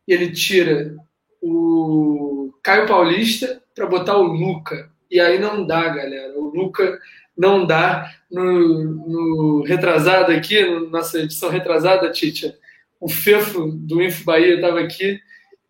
E 0.07 0.12
ele 0.14 0.31
tira 0.33 0.96
o 1.42 2.53
Caio 2.62 2.87
Paulista 2.87 3.62
para 3.75 3.87
botar 3.87 4.16
o 4.16 4.22
Luca. 4.22 4.90
E 5.11 5.20
aí 5.20 5.38
não 5.38 5.66
dá, 5.66 5.88
galera. 5.88 6.33
O 6.37 6.55
Luca 6.55 6.99
não 7.37 7.66
dá. 7.66 8.12
No, 8.31 8.85
no 8.85 9.64
retrasado 9.64 10.33
aqui, 10.33 10.64
na 10.64 10.81
nossa 10.81 11.20
edição 11.20 11.49
retrasada, 11.49 12.11
Titia, 12.11 12.57
o 13.01 13.09
Fefo 13.09 13.68
do 13.68 14.03
Info 14.03 14.25
Bahia 14.25 14.57
estava 14.57 14.81
aqui 14.81 15.20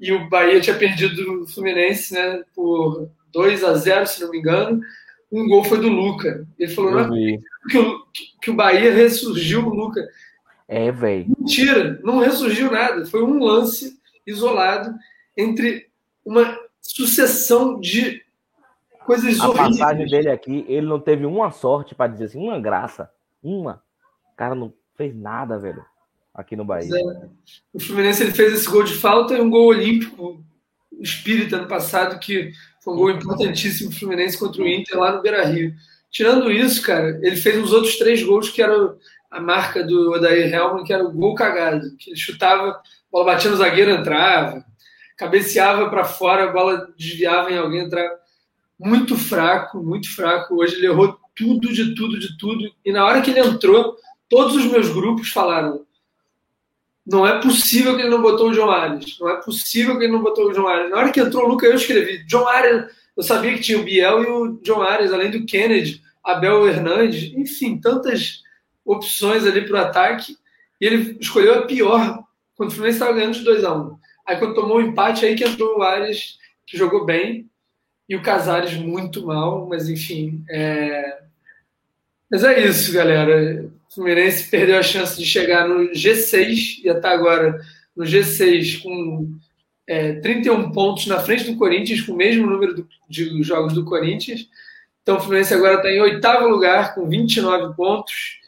e 0.00 0.12
o 0.12 0.28
Bahia 0.28 0.60
tinha 0.60 0.76
perdido 0.76 1.40
do 1.40 1.46
Fluminense 1.46 2.14
né, 2.14 2.42
por 2.54 3.10
2 3.32 3.64
a 3.64 3.74
0 3.74 4.06
se 4.06 4.22
não 4.22 4.30
me 4.30 4.38
engano. 4.38 4.80
Um 5.30 5.48
gol 5.48 5.64
foi 5.64 5.78
do 5.78 5.88
Luca. 5.88 6.46
Ele 6.58 6.72
falou 6.72 6.92
não 6.92 7.14
é 7.14 7.38
que, 7.68 7.78
o, 7.78 8.06
que 8.40 8.50
o 8.50 8.54
Bahia 8.54 8.92
ressurgiu 8.92 9.66
o 9.66 9.74
Luca. 9.74 10.06
É, 10.68 10.90
velho. 10.90 11.26
Mentira, 11.38 12.00
não 12.02 12.20
ressurgiu 12.20 12.70
nada. 12.70 13.04
Foi 13.06 13.22
um 13.22 13.38
lance 13.38 13.98
isolado 14.26 14.94
entre 15.36 15.88
uma 16.24 16.58
sucessão 16.80 17.80
de 17.80 18.22
coisas 19.04 19.38
A 19.40 19.48
passagem 19.52 19.82
horríveis. 19.82 20.10
dele 20.10 20.30
aqui, 20.30 20.64
ele 20.68 20.86
não 20.86 20.98
teve 20.98 21.26
uma 21.26 21.50
sorte 21.50 21.94
pra 21.94 22.06
dizer 22.06 22.24
assim, 22.24 22.40
uma 22.40 22.58
graça. 22.58 23.10
Uma. 23.42 23.82
O 24.32 24.36
cara 24.36 24.54
não 24.54 24.72
fez 24.96 25.14
nada, 25.14 25.58
velho. 25.58 25.84
Aqui 26.34 26.54
no 26.56 26.64
Bahia. 26.64 26.90
É. 26.94 27.28
O 27.72 27.80
Fluminense 27.80 28.22
ele 28.22 28.32
fez 28.32 28.52
esse 28.52 28.68
gol 28.68 28.82
de 28.82 28.94
falta 28.94 29.34
e 29.34 29.40
um 29.40 29.48
gol 29.48 29.68
olímpico 29.68 30.44
espírita 31.00 31.56
ano 31.56 31.68
passado, 31.68 32.18
que 32.18 32.52
foi 32.82 32.94
um 32.94 32.96
gol 32.96 33.10
importantíssimo 33.10 33.90
do 33.90 33.96
Fluminense 33.96 34.38
contra 34.38 34.62
o 34.62 34.66
Inter 34.66 34.98
lá 34.98 35.12
no 35.12 35.22
Beira 35.22 35.44
Rio. 35.46 35.74
Tirando 36.10 36.50
isso, 36.50 36.82
cara, 36.82 37.18
ele 37.22 37.36
fez 37.36 37.62
os 37.62 37.72
outros 37.72 37.96
três 37.96 38.22
gols 38.22 38.50
que 38.50 38.62
eram 38.62 38.96
a 39.30 39.40
marca 39.40 39.82
do 39.84 40.12
Odair 40.12 40.52
Helman, 40.52 40.84
que 40.84 40.92
era 40.92 41.04
o 41.04 41.12
gol 41.12 41.34
cagado. 41.34 41.96
Que 41.98 42.10
ele 42.10 42.16
chutava, 42.18 42.70
a 42.70 42.82
bola 43.10 43.26
batia 43.32 43.50
no 43.50 43.56
zagueiro, 43.56 43.90
entrava. 43.90 44.64
Cabeceava 45.16 45.88
para 45.88 46.04
fora, 46.04 46.44
a 46.44 46.52
bola 46.52 46.92
desviava 46.96 47.50
em 47.50 47.58
alguém, 47.58 47.84
entrava. 47.84 48.18
Muito 48.78 49.16
fraco, 49.16 49.82
muito 49.82 50.14
fraco. 50.14 50.56
Hoje 50.56 50.76
ele 50.76 50.86
errou 50.86 51.18
tudo, 51.34 51.72
de 51.72 51.94
tudo, 51.94 52.18
de 52.18 52.36
tudo. 52.36 52.70
E 52.84 52.92
na 52.92 53.04
hora 53.04 53.22
que 53.22 53.30
ele 53.30 53.40
entrou, 53.40 53.96
todos 54.28 54.54
os 54.54 54.66
meus 54.66 54.88
grupos 54.90 55.30
falaram: 55.30 55.86
não 57.06 57.24
é 57.24 57.40
possível 57.40 57.94
que 57.94 58.02
ele 58.02 58.10
não 58.10 58.20
botou 58.20 58.50
o 58.50 58.54
João 58.54 58.70
Arias. 58.70 59.16
Não 59.20 59.30
é 59.30 59.36
possível 59.40 59.96
que 59.96 60.04
ele 60.04 60.12
não 60.12 60.22
botou 60.22 60.50
o 60.50 60.54
João 60.54 60.66
Arias. 60.66 60.90
Na 60.90 60.96
hora 60.96 61.12
que 61.12 61.20
entrou 61.20 61.44
o 61.44 61.48
Lucas, 61.48 61.70
eu 61.70 61.76
escrevi 61.76 62.24
John 62.24 62.48
Arias. 62.48 62.92
Eu 63.16 63.22
sabia 63.22 63.54
que 63.54 63.60
tinha 63.60 63.78
o 63.78 63.84
Biel 63.84 64.22
e 64.22 64.26
o 64.26 64.60
John 64.62 64.82
Arias, 64.82 65.12
além 65.12 65.30
do 65.30 65.46
Kennedy, 65.46 66.02
Abel 66.22 66.66
Hernandes, 66.66 67.32
enfim, 67.34 67.80
tantas 67.80 68.42
opções 68.84 69.46
ali 69.46 69.64
para 69.66 69.76
o 69.76 69.80
ataque. 69.80 70.36
E 70.80 70.84
ele 70.84 71.16
escolheu 71.20 71.60
a 71.60 71.62
pior 71.62 72.24
quando 72.56 72.70
o 72.70 72.72
Fluminense 72.72 72.98
estava 72.98 73.16
ganhando 73.16 73.34
de 73.34 73.44
2 73.44 73.64
a 73.64 73.72
1 73.72 73.80
um. 73.80 73.98
Aí 74.26 74.36
quando 74.36 74.54
tomou 74.54 74.78
o 74.78 74.82
empate, 74.82 75.24
aí 75.24 75.36
que 75.36 75.44
entrou 75.44 75.78
o 75.78 75.82
Arias, 75.82 76.36
que 76.66 76.76
jogou 76.76 77.04
bem, 77.04 77.48
e 78.08 78.16
o 78.16 78.22
Casares 78.22 78.74
muito 78.74 79.24
mal, 79.24 79.66
mas 79.68 79.88
enfim. 79.88 80.44
É... 80.50 81.18
Mas 82.30 82.42
é 82.42 82.66
isso, 82.66 82.92
galera. 82.92 83.64
O 83.88 83.94
Fluminense 83.94 84.50
perdeu 84.50 84.78
a 84.78 84.82
chance 84.82 85.16
de 85.16 85.24
chegar 85.24 85.68
no 85.68 85.90
G6 85.90 86.82
e 86.82 86.88
até 86.88 87.08
agora 87.08 87.60
no 87.96 88.04
G6 88.04 88.82
com 88.82 89.32
é, 89.86 90.14
31 90.14 90.72
pontos 90.72 91.06
na 91.06 91.20
frente 91.20 91.50
do 91.50 91.56
Corinthians, 91.56 92.02
com 92.02 92.12
o 92.12 92.16
mesmo 92.16 92.46
número 92.46 92.74
do, 92.74 92.88
de 93.08 93.42
jogos 93.42 93.72
do 93.72 93.84
Corinthians. 93.84 94.48
Então 95.02 95.16
o 95.16 95.20
Fluminense 95.20 95.54
agora 95.54 95.76
está 95.76 95.90
em 95.90 96.00
oitavo 96.00 96.48
lugar 96.48 96.94
com 96.94 97.08
29 97.08 97.76
pontos. 97.76 98.40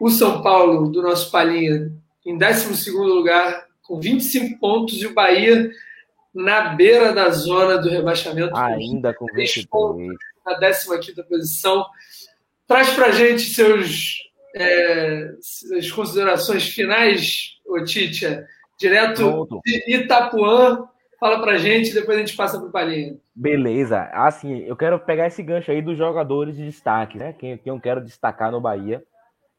O 0.00 0.08
São 0.08 0.42
Paulo, 0.42 0.90
do 0.90 1.02
nosso 1.02 1.30
Palinha, 1.30 1.92
em 2.24 2.38
12 2.38 2.90
lugar 2.90 3.66
com 3.84 4.00
25 4.00 4.58
pontos. 4.58 5.00
E 5.00 5.06
o 5.06 5.14
Bahia 5.14 5.70
na 6.34 6.74
beira 6.74 7.12
da 7.12 7.30
zona 7.30 7.78
do 7.78 7.88
rebaixamento. 7.88 8.56
Ainda 8.56 9.14
com 9.14 9.26
23. 9.26 9.66
Na 10.44 10.58
15 10.58 11.22
posição. 11.28 11.86
Traz 12.66 12.90
para 12.90 13.12
gente 13.12 13.42
seus 13.42 14.18
é, 14.54 15.30
as 15.78 15.90
considerações 15.90 16.68
finais, 16.68 17.58
ô 17.66 17.82
Titia, 17.84 18.46
direto 18.78 19.22
Pronto. 19.22 19.60
de 19.64 19.96
Itapuã. 19.96 20.88
Fala 21.20 21.40
pra 21.40 21.56
gente, 21.56 21.94
depois 21.94 22.18
a 22.18 22.20
gente 22.20 22.36
passa 22.36 22.58
pro 22.58 22.70
Palhinha. 22.70 23.16
Beleza. 23.34 24.02
Assim, 24.12 24.58
eu 24.64 24.76
quero 24.76 24.98
pegar 24.98 25.26
esse 25.26 25.42
gancho 25.42 25.70
aí 25.70 25.80
dos 25.80 25.96
jogadores 25.96 26.56
de 26.56 26.64
destaque, 26.64 27.16
né? 27.16 27.32
Quem, 27.32 27.56
quem 27.56 27.72
eu 27.72 27.80
quero 27.80 28.02
destacar 28.02 28.50
no 28.50 28.60
Bahia. 28.60 29.02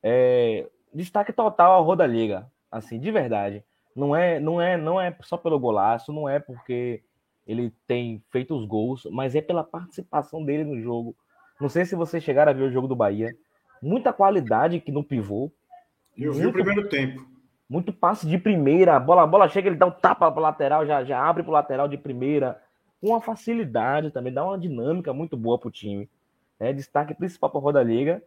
É, 0.04 0.68
destaque 0.94 1.34
total 1.34 1.72
ao 1.72 1.84
Roda 1.84 2.06
Liga, 2.06 2.46
assim, 2.72 3.00
de 3.00 3.12
verdade. 3.12 3.64
Não 3.96 4.16
é, 4.16 4.40
não 4.40 4.62
é, 4.62 4.78
não 4.78 5.00
é 5.00 5.16
só 5.22 5.38
pelo 5.38 5.60
golaço, 5.60 6.12
não 6.12 6.28
é 6.28 6.40
porque 6.40 7.02
ele 7.48 7.72
tem 7.88 8.22
feito 8.30 8.56
os 8.56 8.66
gols, 8.66 9.08
mas 9.12 9.36
é 9.36 9.42
pela 9.42 9.64
participação 9.64 10.44
dele 10.44 10.64
no 10.64 10.82
jogo. 10.82 11.16
Não 11.62 11.70
sei 11.70 11.86
se 11.86 11.96
vocês 11.96 12.24
chegaram 12.24 12.52
a 12.52 12.56
ver 12.56 12.64
o 12.64 12.72
jogo 12.72 12.88
do 12.88 12.96
Bahia. 12.96 13.34
Muita 13.82 14.12
qualidade 14.12 14.80
que 14.82 14.92
no 14.92 15.04
pivô. 15.04 15.52
Eu 16.18 16.34
vi 16.34 16.46
o 16.46 16.52
primeiro 16.52 16.90
tempo. 16.90 17.26
Muito 17.70 17.94
passe 17.94 18.28
de 18.28 18.38
primeira. 18.38 18.96
A 18.96 19.00
bola, 19.00 19.24
a 19.24 19.28
bola 19.28 19.48
chega, 19.48 19.70
ele 19.70 19.78
dá 19.78 19.86
um 19.86 19.92
tapa 19.92 20.32
para 20.32 20.42
lateral, 20.42 20.86
já, 20.86 21.04
já 21.04 21.24
abre 21.24 21.44
para 21.44 21.50
o 21.50 21.54
lateral 21.54 21.88
de 21.88 21.98
primeira. 21.98 22.62
Com 23.00 23.10
uma 23.10 23.22
facilidade 23.22 24.12
também, 24.12 24.34
dá 24.34 24.44
uma 24.44 24.58
dinâmica 24.58 25.14
muito 25.14 25.38
boa 25.38 25.58
para 25.58 25.70
o 25.70 25.72
time. 25.72 26.10
É, 26.60 26.74
destaque 26.74 27.14
principal 27.14 27.50
para 27.50 27.60
a 27.60 27.64
Roda 27.64 27.84
Liga. 27.84 28.22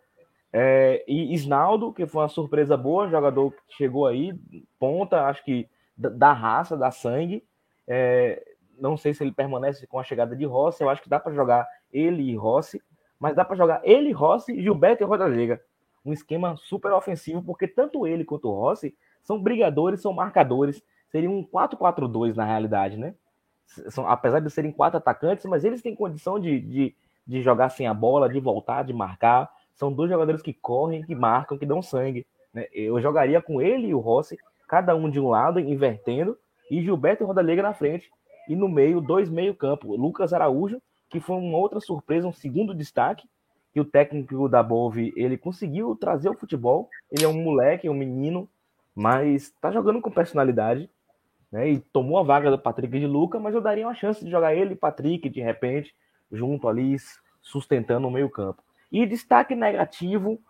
É, 0.52 1.04
e 1.06 1.34
Isnaldo, 1.34 1.92
que 1.92 2.06
foi 2.06 2.22
uma 2.22 2.28
surpresa 2.28 2.76
boa, 2.76 3.08
jogador 3.08 3.52
que 3.52 3.76
chegou 3.76 4.06
aí, 4.06 4.32
ponta, 4.78 5.26
acho 5.26 5.44
que 5.44 5.68
da 5.96 6.32
raça, 6.32 6.76
da 6.76 6.90
sangue. 6.90 7.44
É, 7.87 8.42
não 8.78 8.96
sei 8.96 9.12
se 9.12 9.22
ele 9.24 9.32
permanece 9.32 9.87
com 9.87 9.98
a 9.98 10.04
chegada 10.04 10.37
de 10.37 10.44
Rossi, 10.44 10.82
eu 10.82 10.88
acho 10.88 11.02
que 11.02 11.08
dá 11.08 11.18
para 11.18 11.34
jogar 11.34 11.66
ele 11.92 12.22
e 12.22 12.37
Rossi, 12.37 12.80
mas 13.18 13.34
dá 13.34 13.44
para 13.44 13.56
jogar 13.56 13.80
ele, 13.82 14.12
Rossi, 14.12 14.61
Gilberto 14.62 15.02
e 15.02 15.06
Rodallega. 15.06 15.61
Um 16.04 16.12
esquema 16.12 16.56
super 16.56 16.92
ofensivo, 16.92 17.42
porque 17.42 17.66
tanto 17.66 18.06
ele 18.06 18.24
quanto 18.24 18.48
o 18.48 18.54
Rossi 18.54 18.96
são 19.22 19.42
brigadores, 19.42 20.00
são 20.00 20.12
marcadores. 20.12 20.82
Seria 21.11 21.30
um 21.30 21.44
4-4-2 21.44 22.34
na 22.34 22.44
realidade, 22.44 22.96
né? 22.96 23.14
São, 23.66 24.08
apesar 24.08 24.40
de 24.40 24.50
serem 24.50 24.72
quatro 24.72 24.98
atacantes, 24.98 25.44
mas 25.44 25.64
eles 25.64 25.82
têm 25.82 25.94
condição 25.94 26.38
de, 26.38 26.61
de, 26.61 26.96
de 27.26 27.42
jogar 27.42 27.68
sem 27.70 27.87
a 27.87 27.92
bola, 27.92 28.28
de 28.28 28.40
voltar, 28.40 28.84
de 28.84 28.92
marcar. 28.92 29.50
São 29.79 29.93
dois 29.93 30.11
jogadores 30.11 30.43
que 30.43 30.53
correm, 30.53 31.05
que 31.05 31.14
marcam, 31.14 31.57
que 31.57 31.64
dão 31.64 31.81
sangue. 31.81 32.27
Né? 32.53 32.67
Eu 32.73 33.01
jogaria 33.01 33.41
com 33.41 33.62
ele 33.62 33.87
e 33.87 33.95
o 33.95 34.01
Rossi, 34.01 34.37
cada 34.69 34.95
um 34.97 35.09
de 35.09 35.21
um 35.21 35.29
lado, 35.29 35.61
invertendo, 35.61 36.37
e 36.69 36.83
Gilberto 36.83 37.23
e 37.23 37.27
Rodalega 37.27 37.62
na 37.62 37.73
frente. 37.73 38.11
E 38.49 38.57
no 38.57 38.69
meio, 38.69 39.01
dois 39.01 39.31
meio-campo. 39.31 39.95
Lucas 39.95 40.33
Araújo, 40.33 40.83
que 41.09 41.21
foi 41.21 41.37
uma 41.37 41.57
outra 41.57 41.79
surpresa, 41.79 42.27
um 42.27 42.33
segundo 42.33 42.75
destaque, 42.75 43.29
que 43.73 43.81
o 43.81 43.85
técnico 43.85 44.49
da 44.49 44.62
Bove 44.62 45.12
ele 45.17 45.38
conseguiu 45.38 45.95
trazer 45.95 46.29
o 46.29 46.35
futebol. 46.35 46.88
Ele 47.11 47.25
é 47.25 47.29
um 47.29 47.41
moleque, 47.41 47.88
um 47.88 47.95
menino, 47.95 48.49
mas 48.97 49.45
está 49.45 49.71
jogando 49.71 50.01
com 50.01 50.11
personalidade. 50.11 50.91
Né, 51.51 51.71
e 51.71 51.79
tomou 51.79 52.19
a 52.19 52.23
vaga 52.23 52.51
do 52.51 52.59
Patrick 52.59 52.99
de 52.99 53.07
Luca, 53.07 53.38
mas 53.38 53.55
eu 53.55 53.61
daria 53.61 53.87
uma 53.87 53.95
chance 53.95 54.23
de 54.23 54.31
jogar 54.31 54.55
ele 54.55 54.75
e 54.75 54.77
Patrick 54.77 55.31
de 55.31 55.41
repente, 55.41 55.95
junto 56.31 56.69
ali, 56.69 56.97
sustentando 57.41 58.07
o 58.07 58.11
meio-campo. 58.11 58.62
E 58.90 59.07
destaque 59.07 59.55
negativo: 59.55 60.40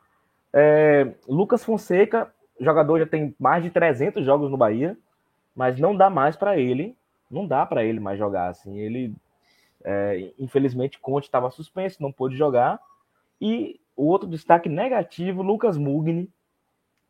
é, 0.53 1.13
Lucas 1.29 1.65
Fonseca, 1.65 2.33
jogador 2.61 2.99
já 2.99 3.07
tem 3.07 3.35
mais 3.39 3.63
de 3.63 3.71
300 3.71 4.25
jogos 4.25 4.51
no 4.51 4.57
Bahia, 4.57 4.97
mas 5.55 5.79
não 5.79 5.97
dá 5.97 6.09
mais 6.11 6.37
para 6.37 6.59
ele 6.59 6.97
não 7.31 7.47
dá 7.47 7.65
para 7.67 7.85
ele 7.85 8.01
mais 8.01 8.19
jogar 8.19 8.49
assim. 8.49 8.79
Ele, 8.79 9.15
é, 9.85 10.33
infelizmente, 10.39 10.99
Conte 10.99 11.25
estava 11.25 11.51
suspenso, 11.51 12.03
não 12.03 12.13
pôde 12.13 12.37
jogar. 12.37 12.81
E 13.41 13.81
o 13.97 14.07
outro 14.07 14.29
destaque 14.29 14.69
negativo, 14.69 15.43
Lucas 15.43 15.77
Mugni, 15.77 16.31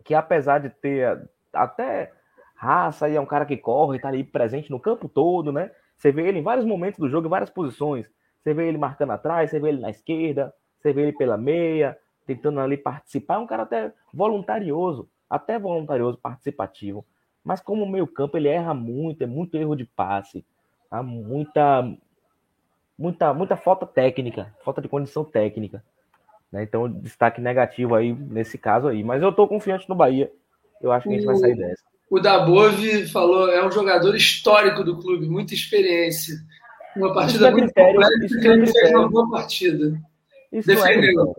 que 0.05 0.15
apesar 0.15 0.59
de 0.59 0.71
ter 0.71 1.29
até 1.53 2.13
raça 2.55 3.09
e 3.09 3.15
é 3.15 3.21
um 3.21 3.27
cara 3.27 3.47
que 3.47 3.57
corre, 3.57 4.01
tá 4.01 4.09
ali 4.09 4.25
presente 4.25 4.71
no 4.71 4.81
campo 4.81 5.09
todo, 5.09 5.53
né? 5.53 5.71
Você 5.97 6.11
vê 6.11 6.29
ele 6.29 6.39
em 6.39 6.43
vários 6.43 6.67
momentos 6.67 6.99
do 6.99 7.09
jogo, 7.09 7.27
em 7.27 7.31
várias 7.31 7.51
posições. 7.51 8.11
Você 8.41 8.55
vê 8.55 8.69
ele 8.69 8.79
marcando 8.79 9.11
atrás, 9.11 9.51
você 9.51 9.61
vê 9.61 9.69
ele 9.69 9.81
na 9.81 9.91
esquerda, 9.91 10.53
você 10.81 10.93
vê 10.93 11.03
ele 11.03 11.13
pela 11.13 11.37
meia, 11.37 11.99
tentando 12.27 12.61
ali 12.61 12.77
participar. 12.77 13.35
É 13.35 13.39
um 13.39 13.47
cara 13.47 13.63
até 13.63 13.93
voluntarioso, 14.13 15.09
até 15.29 15.59
voluntarioso, 15.59 16.19
participativo. 16.19 17.05
Mas 17.45 17.61
como 17.61 17.87
meio 17.87 18.07
campo 18.07 18.37
ele 18.37 18.49
erra 18.49 18.75
muito, 18.75 19.23
é 19.23 19.27
muito 19.27 19.57
erro 19.57 19.75
de 19.75 19.85
passe, 19.85 20.45
há 20.91 21.03
muita, 21.03 21.91
muita, 22.99 23.33
muita 23.33 23.57
falta 23.57 23.87
técnica, 23.87 24.55
falta 24.65 24.83
de 24.83 24.89
condição 24.89 25.25
técnica. 25.25 25.83
Né? 26.53 26.63
Então, 26.63 26.91
destaque 26.91 27.41
negativo 27.41 27.95
aí 27.95 28.13
nesse 28.13 28.59
caso 28.59 28.89
aí. 28.89 29.03
Mas 29.03 29.23
eu 29.23 29.31
estou 29.31 29.49
confiante 29.49 29.89
no 29.89 29.95
Bahia. 29.95 30.31
Eu 30.81 30.93
acho 30.93 31.09
que 31.09 31.15
a 31.15 31.17
gente 31.17 31.27
vai 31.27 31.37
sair 31.37 31.57
dessa. 31.57 31.83
O 32.11 32.19
Dabove 32.21 33.07
falou, 33.09 33.51
é 33.51 33.67
um 33.67 33.71
jogador 33.71 34.15
histórico 34.15 34.83
do 34.83 34.99
clube, 34.99 35.29
muita 35.29 35.53
experiência. 35.53 36.37
Uma 36.97 37.13
partida 37.13 37.49
é 37.49 37.51
muito 37.51 37.65
critério, 37.67 37.93
completa, 37.93 38.25
isso 38.25 38.39
é 38.39 38.41
critério. 38.41 38.99
uma 38.99 39.09
boa 39.09 39.31
partida. 39.31 40.01
Isso 40.53 40.73
não 40.73 40.87
é 40.87 40.93
critério. 40.93 41.35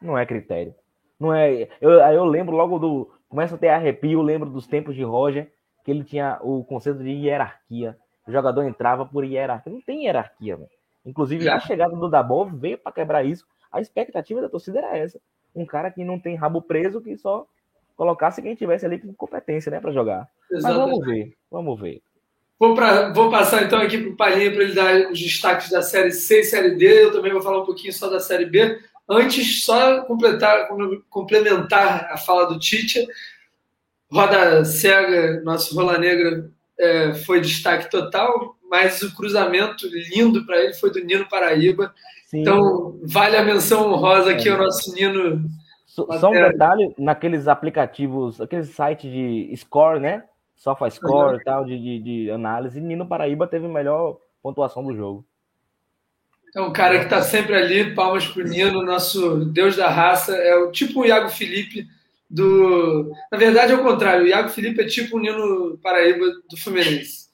Não 0.00 0.18
é 0.18 0.26
critério. 0.26 0.74
Não 1.18 1.34
é. 1.34 1.68
Eu, 1.80 1.90
eu 1.90 2.24
lembro 2.24 2.54
logo 2.54 2.78
do. 2.78 3.10
Começa 3.28 3.56
a 3.56 3.58
ter 3.58 3.68
arrepio, 3.68 4.20
eu 4.20 4.22
lembro 4.22 4.48
dos 4.48 4.66
tempos 4.66 4.94
de 4.94 5.02
Roger, 5.02 5.52
que 5.84 5.90
ele 5.90 6.02
tinha 6.04 6.38
o 6.42 6.64
conceito 6.64 7.02
de 7.02 7.10
hierarquia. 7.10 7.96
O 8.26 8.32
jogador 8.32 8.62
entrava 8.64 9.04
por 9.04 9.24
hierarquia. 9.24 9.72
Não 9.72 9.80
tem 9.80 10.04
hierarquia, 10.04 10.56
velho. 10.56 10.70
Inclusive, 11.04 11.44
Já. 11.44 11.56
a 11.56 11.60
chegada 11.60 11.94
do 11.96 12.08
Dabov 12.08 12.54
veio 12.54 12.78
para 12.78 12.92
quebrar 12.92 13.24
isso. 13.24 13.46
A 13.72 13.80
expectativa 13.80 14.40
da 14.40 14.48
torcida 14.48 14.78
era 14.78 14.96
essa. 14.96 15.20
Um 15.54 15.66
cara 15.66 15.90
que 15.90 16.04
não 16.04 16.18
tem 16.18 16.36
rabo 16.36 16.62
preso, 16.62 17.00
que 17.00 17.16
só 17.16 17.46
colocasse 17.96 18.40
quem 18.40 18.54
tivesse 18.54 18.86
ali 18.86 18.98
com 18.98 19.12
competência, 19.12 19.70
né, 19.70 19.80
para 19.80 19.90
jogar. 19.90 20.28
Mas 20.50 20.60
Exatamente. 20.60 20.90
vamos 20.90 21.06
ver, 21.06 21.36
vamos 21.50 21.80
ver. 21.80 22.02
Vou, 22.58 22.74
pra, 22.74 23.12
vou 23.12 23.30
passar 23.30 23.62
então 23.62 23.80
aqui 23.80 23.98
para 23.98 24.10
o 24.10 24.16
Palhinha 24.16 24.50
para 24.52 24.62
ele 24.64 24.74
dar 24.74 25.10
os 25.12 25.20
destaques 25.20 25.70
da 25.70 25.80
Série 25.80 26.10
C 26.10 26.40
e 26.40 26.44
Série 26.44 26.70
D. 26.74 27.04
Eu 27.04 27.12
também 27.12 27.32
vou 27.32 27.40
falar 27.40 27.62
um 27.62 27.66
pouquinho 27.66 27.92
só 27.92 28.08
da 28.10 28.18
Série 28.18 28.46
B. 28.46 28.78
Antes, 29.08 29.64
só 29.64 30.02
completar, 30.02 30.68
complementar 31.08 32.08
a 32.12 32.16
fala 32.16 32.46
do 32.46 32.58
Tite. 32.58 33.06
Roda 34.10 34.64
cega, 34.64 35.40
nosso 35.42 35.74
Rola 35.74 35.98
Negra 35.98 36.50
é, 36.78 37.14
foi 37.14 37.40
destaque 37.40 37.90
total, 37.90 38.56
mas 38.70 39.02
o 39.02 39.14
cruzamento 39.14 39.86
lindo 39.86 40.44
para 40.46 40.62
ele 40.62 40.74
foi 40.74 40.90
do 40.90 41.00
Nino 41.04 41.28
Paraíba. 41.28 41.94
Sim. 42.26 42.40
Então, 42.40 42.98
vale 43.04 43.36
a 43.36 43.42
menção 43.44 43.90
honrosa 43.92 44.30
aqui 44.32 44.48
ao 44.48 44.58
nosso 44.58 44.92
Nino. 44.94 45.48
So- 45.86 46.06
Só 46.18 46.30
um 46.30 46.34
detalhe, 46.34 46.94
naqueles 46.98 47.48
aplicativos, 47.48 48.40
aqueles 48.40 48.68
sites 48.70 49.10
de 49.10 49.52
score, 49.56 50.00
né? 50.00 50.24
SofaScore 50.58 51.34
Uhum. 51.34 51.40
e 51.40 51.44
tal, 51.44 51.64
de, 51.64 51.78
de, 51.78 51.98
de 52.00 52.30
análise, 52.30 52.80
Nino 52.80 53.06
Paraíba 53.06 53.46
teve 53.46 53.64
a 53.66 53.70
melhor 53.70 54.18
pontuação 54.42 54.84
do 54.84 54.94
jogo. 54.94 55.24
É 56.54 56.60
um 56.60 56.72
cara 56.72 56.98
que 56.98 57.04
está 57.04 57.22
sempre 57.22 57.54
ali, 57.54 57.94
palmas 57.94 58.26
pro 58.26 58.42
Nino, 58.42 58.82
nosso 58.82 59.44
deus 59.46 59.76
da 59.76 59.88
raça. 59.88 60.34
É 60.36 60.54
o 60.56 60.70
tipo 60.72 61.00
o 61.00 61.06
Iago 61.06 61.28
Felipe 61.28 61.86
do. 62.28 63.12
Na 63.30 63.38
verdade, 63.38 63.72
é 63.72 63.74
o 63.76 63.82
contrário. 63.82 64.24
O 64.24 64.26
Iago 64.28 64.48
Felipe 64.48 64.80
é 64.82 64.86
tipo 64.86 65.16
o 65.16 65.20
Nino 65.20 65.78
Paraíba 65.82 66.24
do 66.50 66.56
Fluminense. 66.56 67.28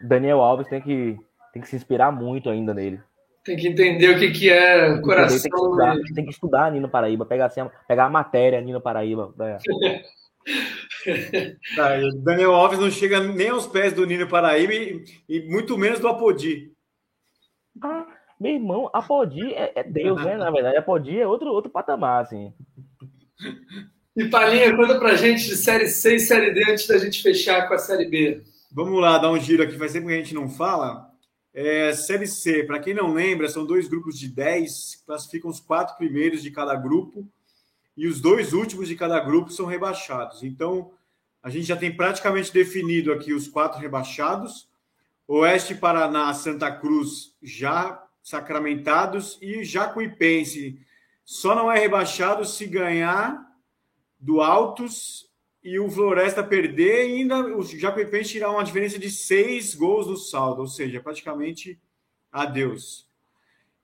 Daniel 0.00 0.40
Alves 0.40 0.68
tem 0.68 0.80
que, 0.80 1.16
tem 1.52 1.62
que 1.62 1.68
se 1.68 1.76
inspirar 1.76 2.10
muito 2.10 2.48
ainda 2.48 2.72
nele. 2.74 3.00
Tem 3.44 3.56
que 3.56 3.66
entender 3.68 4.10
o 4.14 4.18
que, 4.18 4.30
que 4.30 4.48
é 4.50 4.86
Tem 4.86 4.96
que, 4.96 5.02
coração. 5.02 5.36
estudar, 5.36 5.96
tem 6.14 6.24
que 6.24 6.30
estudar 6.30 6.70
Nino 6.72 6.88
Paraíba, 6.88 7.26
pegar, 7.26 7.46
assim, 7.46 7.60
pegar 7.88 8.06
a 8.06 8.10
matéria 8.10 8.60
Nino 8.60 8.80
Paraíba. 8.80 9.32
né? 9.36 9.58
Tá, 11.74 11.98
o 11.98 12.22
Daniel 12.22 12.54
Alves 12.54 12.78
não 12.78 12.90
chega 12.90 13.18
nem 13.20 13.48
aos 13.48 13.66
pés 13.66 13.92
do 13.92 14.06
Nino 14.06 14.28
Paraíba 14.28 14.72
e, 14.72 15.04
e 15.28 15.40
muito 15.48 15.76
menos 15.76 15.98
do 15.98 16.06
Apodi. 16.06 16.72
Ah, 17.82 18.06
meu 18.38 18.54
irmão, 18.54 18.90
a 18.92 19.00
Podi 19.00 19.54
é, 19.54 19.72
é 19.76 19.84
Deus, 19.84 20.22
né? 20.24 20.36
Na 20.36 20.50
verdade, 20.50 20.76
a 20.76 20.82
Podi 20.82 21.18
é 21.18 21.26
outro, 21.26 21.50
outro 21.50 21.70
patamar, 21.70 22.22
assim. 22.22 22.52
E 24.14 24.28
Palinha, 24.28 24.76
conta 24.76 24.98
pra 24.98 25.14
gente 25.14 25.46
de 25.46 25.56
Série 25.56 25.88
C 25.88 26.16
e 26.16 26.20
Série 26.20 26.52
D 26.52 26.70
antes 26.70 26.86
da 26.86 26.98
gente 26.98 27.22
fechar 27.22 27.66
com 27.66 27.72
a 27.72 27.78
Série 27.78 28.04
B. 28.04 28.42
Vamos 28.70 29.00
lá, 29.00 29.16
dar 29.16 29.30
um 29.30 29.40
giro 29.40 29.62
aqui, 29.62 29.78
faz 29.78 29.94
tempo 29.94 30.06
que 30.08 30.12
a 30.12 30.18
gente 30.18 30.34
não 30.34 30.50
fala. 30.50 31.10
É, 31.54 31.94
série 31.94 32.26
C, 32.26 32.62
para 32.64 32.78
quem 32.78 32.92
não 32.92 33.14
lembra, 33.14 33.48
são 33.48 33.64
dois 33.64 33.88
grupos 33.88 34.18
de 34.18 34.28
10, 34.28 35.02
classificam 35.06 35.50
os 35.50 35.60
quatro 35.60 35.96
primeiros 35.96 36.42
de 36.42 36.50
cada 36.50 36.74
grupo 36.74 37.26
e 37.96 38.06
os 38.06 38.20
dois 38.20 38.52
últimos 38.52 38.88
de 38.88 38.96
cada 38.96 39.20
grupo 39.20 39.50
são 39.50 39.66
rebaixados. 39.66 40.42
Então, 40.42 40.92
a 41.42 41.50
gente 41.50 41.66
já 41.66 41.76
tem 41.76 41.94
praticamente 41.94 42.52
definido 42.52 43.12
aqui 43.12 43.32
os 43.32 43.48
quatro 43.48 43.80
rebaixados. 43.80 44.68
Oeste 45.26 45.74
Paraná, 45.74 46.32
Santa 46.34 46.70
Cruz 46.70 47.34
já 47.42 48.02
sacramentados 48.22 49.38
e 49.42 49.64
Jacuipense 49.64 50.78
só 51.24 51.54
não 51.54 51.70
é 51.70 51.78
rebaixado 51.78 52.44
se 52.44 52.66
ganhar 52.66 53.44
do 54.18 54.40
Altos 54.40 55.28
e 55.62 55.78
o 55.78 55.90
Floresta 55.90 56.42
perder 56.42 57.08
e 57.08 57.14
ainda 57.18 57.56
o 57.56 57.62
Jacuipense 57.62 58.30
tirar 58.30 58.50
uma 58.50 58.64
diferença 58.64 58.98
de 58.98 59.10
seis 59.10 59.74
gols 59.74 60.06
no 60.06 60.16
saldo, 60.16 60.62
ou 60.62 60.66
seja, 60.66 61.00
praticamente 61.00 61.80
adeus. 62.30 63.06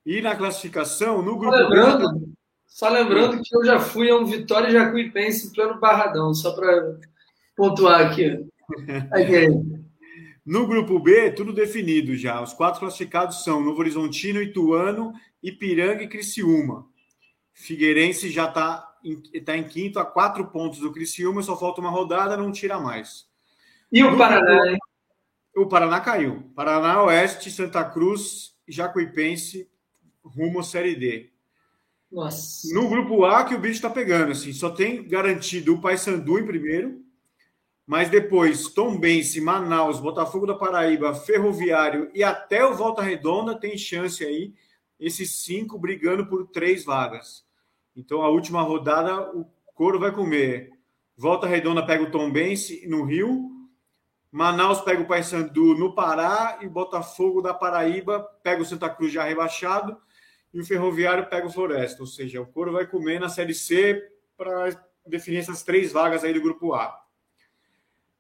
E 0.04 0.20
na 0.20 0.34
classificação, 0.34 1.22
no 1.22 1.36
grupo 1.36 1.56
lembrando, 1.56 2.32
só 2.68 2.88
lembrando 2.88 3.42
que 3.42 3.56
eu 3.56 3.64
já 3.64 3.80
fui 3.80 4.10
a 4.10 4.16
um 4.16 4.24
Vitória 4.24 4.70
Jacuipense 4.70 5.48
em 5.48 5.52
pleno 5.52 5.80
Barradão, 5.80 6.32
só 6.32 6.52
para 6.52 6.98
pontuar 7.56 8.06
aqui. 8.06 8.46
Aqui. 9.10 9.48
no 10.44 10.66
grupo 10.66 11.00
B, 11.00 11.30
tudo 11.30 11.54
definido 11.54 12.14
já. 12.14 12.42
Os 12.42 12.52
quatro 12.52 12.80
classificados 12.80 13.42
são 13.42 13.64
Novo 13.64 13.80
Horizontino, 13.80 14.42
Ituano, 14.42 15.14
Ipiranga 15.42 16.02
e 16.02 16.08
Criciúma. 16.08 16.86
Figueirense 17.54 18.30
já 18.30 18.46
está 18.46 18.84
está 19.32 19.56
em 19.56 19.64
quinto 19.64 19.98
a 19.98 20.04
quatro 20.04 20.46
pontos 20.48 20.80
do 20.80 20.92
Criciúma, 20.92 21.42
só 21.42 21.58
falta 21.58 21.80
uma 21.80 21.90
rodada, 21.90 22.36
não 22.36 22.52
tira 22.52 22.78
mais. 22.78 23.26
E 23.90 24.04
o 24.04 24.16
Paraná, 24.18 24.70
hein? 24.70 24.78
O 25.56 25.66
Paraná 25.66 26.00
caiu. 26.00 26.52
Paraná 26.54 27.02
Oeste, 27.04 27.50
Santa 27.50 27.84
Cruz, 27.84 28.54
Jacuipense, 28.66 29.68
rumo 30.22 30.60
à 30.60 30.62
Série 30.62 30.94
D. 30.94 31.32
Nossa. 32.10 32.72
No 32.72 32.88
grupo 32.88 33.24
A 33.24 33.44
que 33.44 33.54
o 33.54 33.58
bicho 33.58 33.74
está 33.74 33.90
pegando, 33.90 34.32
assim, 34.32 34.52
só 34.52 34.70
tem 34.70 35.06
garantido 35.06 35.74
o 35.74 35.80
Paysandu 35.80 36.38
em 36.38 36.46
primeiro, 36.46 37.04
mas 37.86 38.08
depois 38.08 38.68
Tombense, 38.68 39.40
Manaus, 39.40 40.00
Botafogo 40.00 40.46
da 40.46 40.54
Paraíba, 40.54 41.14
Ferroviário 41.14 42.10
e 42.14 42.24
até 42.24 42.64
o 42.64 42.74
Volta 42.74 43.02
Redonda 43.02 43.58
tem 43.58 43.76
chance 43.76 44.24
aí, 44.24 44.54
esses 44.98 45.44
cinco 45.44 45.78
brigando 45.78 46.26
por 46.26 46.46
três 46.48 46.84
vagas. 46.84 47.44
Então 47.94 48.22
a 48.22 48.28
última 48.28 48.62
rodada 48.62 49.30
o 49.36 49.46
couro 49.74 49.98
vai 49.98 50.12
comer. 50.12 50.72
Volta 51.16 51.46
Redonda 51.46 51.84
pega 51.84 52.04
o 52.04 52.10
Tombense 52.10 52.86
no 52.88 53.04
Rio, 53.04 53.50
Manaus 54.30 54.80
pega 54.80 55.02
o 55.02 55.06
Paysandu 55.06 55.74
no 55.74 55.94
Pará 55.94 56.58
e 56.62 56.68
Botafogo 56.68 57.40
da 57.40 57.54
Paraíba 57.54 58.20
pega 58.42 58.62
o 58.62 58.64
Santa 58.64 58.88
Cruz 58.88 59.12
já 59.12 59.24
rebaixado 59.24 59.96
e 60.52 60.60
o 60.60 60.64
Ferroviário 60.64 61.26
pega 61.26 61.46
o 61.46 61.52
Floresta. 61.52 62.00
Ou 62.00 62.06
seja, 62.06 62.40
o 62.40 62.46
Coro 62.46 62.72
vai 62.72 62.86
comer 62.86 63.20
na 63.20 63.28
Série 63.28 63.54
C 63.54 64.02
para 64.36 64.70
definir 65.06 65.38
essas 65.38 65.62
três 65.62 65.92
vagas 65.92 66.24
aí 66.24 66.32
do 66.32 66.40
Grupo 66.40 66.74
A. 66.74 66.94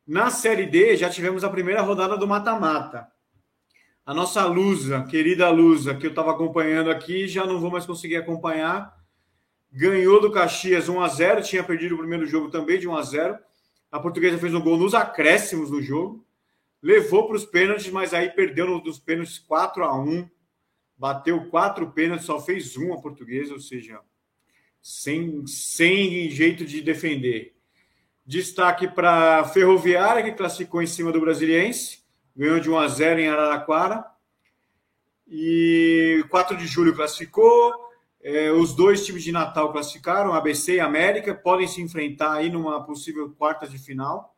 Na 0.06 0.30
Série 0.30 0.66
D, 0.66 0.96
já 0.96 1.10
tivemos 1.10 1.44
a 1.44 1.50
primeira 1.50 1.82
rodada 1.82 2.16
do 2.16 2.26
mata-mata. 2.26 3.08
A 4.06 4.14
nossa 4.14 4.44
Lusa, 4.46 5.02
querida 5.04 5.50
Lusa, 5.50 5.94
que 5.94 6.06
eu 6.06 6.10
estava 6.10 6.30
acompanhando 6.30 6.90
aqui, 6.90 7.28
já 7.28 7.44
não 7.44 7.60
vou 7.60 7.70
mais 7.70 7.84
conseguir 7.84 8.16
acompanhar. 8.16 8.96
Ganhou 9.70 10.18
do 10.18 10.32
Caxias 10.32 10.88
1 10.88 11.00
a 11.00 11.08
0 11.08 11.42
tinha 11.42 11.62
perdido 11.62 11.94
o 11.94 11.98
primeiro 11.98 12.24
jogo 12.24 12.50
também 12.50 12.78
de 12.78 12.88
1 12.88 12.96
a 12.96 13.02
0 13.02 13.38
A 13.92 14.00
portuguesa 14.00 14.38
fez 14.38 14.54
um 14.54 14.62
gol 14.62 14.78
nos 14.78 14.94
acréscimos 14.94 15.70
do 15.70 15.82
jogo. 15.82 16.24
Levou 16.82 17.26
para 17.26 17.36
os 17.36 17.44
pênaltis, 17.44 17.90
mas 17.90 18.14
aí 18.14 18.30
perdeu 18.30 18.66
nos 18.66 18.98
pênaltis 18.98 19.38
4 19.38 19.84
a 19.84 19.94
1 19.94 20.26
bateu 20.98 21.48
quatro 21.48 21.90
pênaltis, 21.92 22.26
só 22.26 22.40
fez 22.40 22.76
um 22.76 22.92
a 22.92 23.00
portuguesa, 23.00 23.54
ou 23.54 23.60
seja, 23.60 24.00
sem, 24.82 25.46
sem 25.46 26.28
jeito 26.30 26.64
de 26.64 26.82
defender. 26.82 27.54
Destaque 28.26 28.88
para 28.88 29.44
Ferroviária, 29.44 30.22
que 30.22 30.32
classificou 30.32 30.82
em 30.82 30.86
cima 30.86 31.12
do 31.12 31.20
Brasiliense, 31.20 32.00
ganhou 32.36 32.60
de 32.60 32.68
1 32.68 32.78
a 32.78 32.88
0 32.88 33.20
em 33.20 33.28
Araraquara. 33.28 34.04
E 35.26 36.24
4 36.30 36.56
de 36.56 36.66
julho 36.66 36.94
classificou. 36.94 37.72
É, 38.20 38.50
os 38.50 38.74
dois 38.74 39.06
times 39.06 39.22
de 39.22 39.30
Natal 39.30 39.72
classificaram, 39.72 40.32
ABC 40.32 40.74
e 40.74 40.80
América, 40.80 41.34
podem 41.34 41.68
se 41.68 41.80
enfrentar 41.80 42.34
aí 42.34 42.50
numa 42.50 42.84
possível 42.84 43.30
quarta 43.30 43.66
de 43.66 43.78
final. 43.78 44.36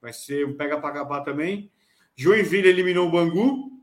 Vai 0.00 0.12
ser 0.12 0.46
um 0.46 0.56
pega 0.56 0.80
para 0.80 1.20
também. 1.20 1.70
Joinville 2.14 2.68
eliminou 2.68 3.08
o 3.08 3.10
Bangu, 3.10 3.75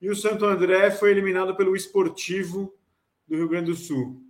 e 0.00 0.10
o 0.10 0.16
Santo 0.16 0.44
André 0.44 0.90
foi 0.90 1.10
eliminado 1.10 1.56
pelo 1.56 1.74
Esportivo 1.74 2.74
do 3.26 3.36
Rio 3.36 3.48
Grande 3.48 3.70
do 3.70 3.76
Sul. 3.76 4.22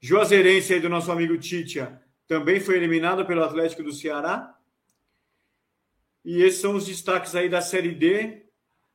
Juazeirense 0.00 0.74
aí 0.74 0.80
do 0.80 0.88
nosso 0.88 1.10
amigo 1.10 1.36
Titia 1.36 2.00
também 2.26 2.60
foi 2.60 2.76
eliminado 2.76 3.24
pelo 3.26 3.42
Atlético 3.42 3.82
do 3.82 3.92
Ceará. 3.92 4.54
E 6.24 6.42
esses 6.42 6.60
são 6.60 6.74
os 6.74 6.86
destaques 6.86 7.34
aí 7.34 7.48
da 7.48 7.60
Série 7.60 7.94
D. 7.94 8.46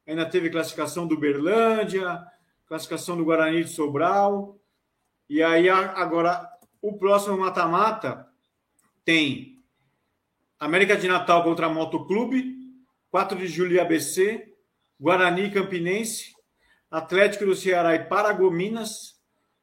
Ainda 0.05 0.25
teve 0.25 0.49
classificação 0.49 1.07
do 1.07 1.17
Berlândia, 1.17 2.23
classificação 2.67 3.17
do 3.17 3.25
Guarani 3.25 3.63
de 3.63 3.69
Sobral. 3.69 4.59
E 5.29 5.41
aí 5.41 5.69
agora 5.69 6.47
o 6.81 6.97
próximo 6.97 7.37
mata-mata 7.37 8.27
tem 9.03 9.63
América 10.59 10.95
de 10.95 11.07
Natal 11.07 11.43
contra 11.43 11.67
Motoclube, 11.67 12.55
4 13.09 13.37
de 13.37 13.47
julho 13.47 13.81
ABC, 13.81 14.52
Guarani 14.99 15.51
Campinense, 15.51 16.33
Atlético 16.89 17.45
do 17.45 17.55
Ceará 17.55 17.95
e 17.95 18.05
Paragominas, 18.05 19.19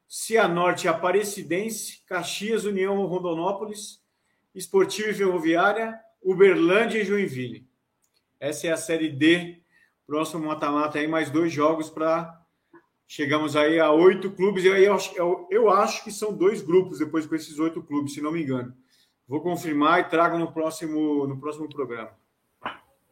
Cianorte 0.07 0.87
Aparecidense, 0.87 2.03
Caxias 2.05 2.65
União 2.65 3.05
Rondonópolis, 3.05 4.01
Esportivo 4.53 5.09
e 5.09 5.13
Ferroviária, 5.13 5.97
Uberlândia 6.21 6.99
e 6.99 7.05
Joinville. 7.05 7.65
Essa 8.39 8.67
é 8.67 8.71
a 8.71 8.77
Série 8.77 9.09
D. 9.09 9.61
Próximo 10.05 10.45
mata-mata 10.45 10.99
aí, 10.99 11.07
mais 11.07 11.29
dois 11.29 11.53
jogos 11.53 11.89
para. 11.89 12.37
Chegamos 13.07 13.55
aí 13.55 13.79
a 13.79 13.91
oito 13.91 14.31
clubes. 14.31 14.65
Eu, 14.65 14.75
eu, 14.75 15.47
eu, 15.49 15.69
acho 15.69 16.03
que 16.03 16.11
são 16.11 16.33
dois 16.33 16.61
grupos 16.61 16.99
depois 16.99 17.25
com 17.25 17.35
esses 17.35 17.59
oito 17.59 17.81
clubes, 17.81 18.13
se 18.13 18.21
não 18.21 18.31
me 18.31 18.41
engano. 18.41 18.75
Vou 19.27 19.41
confirmar 19.41 20.01
e 20.01 20.09
trago 20.09 20.37
no 20.37 20.51
próximo, 20.51 21.25
no 21.25 21.39
próximo 21.39 21.69
programa. 21.69 22.11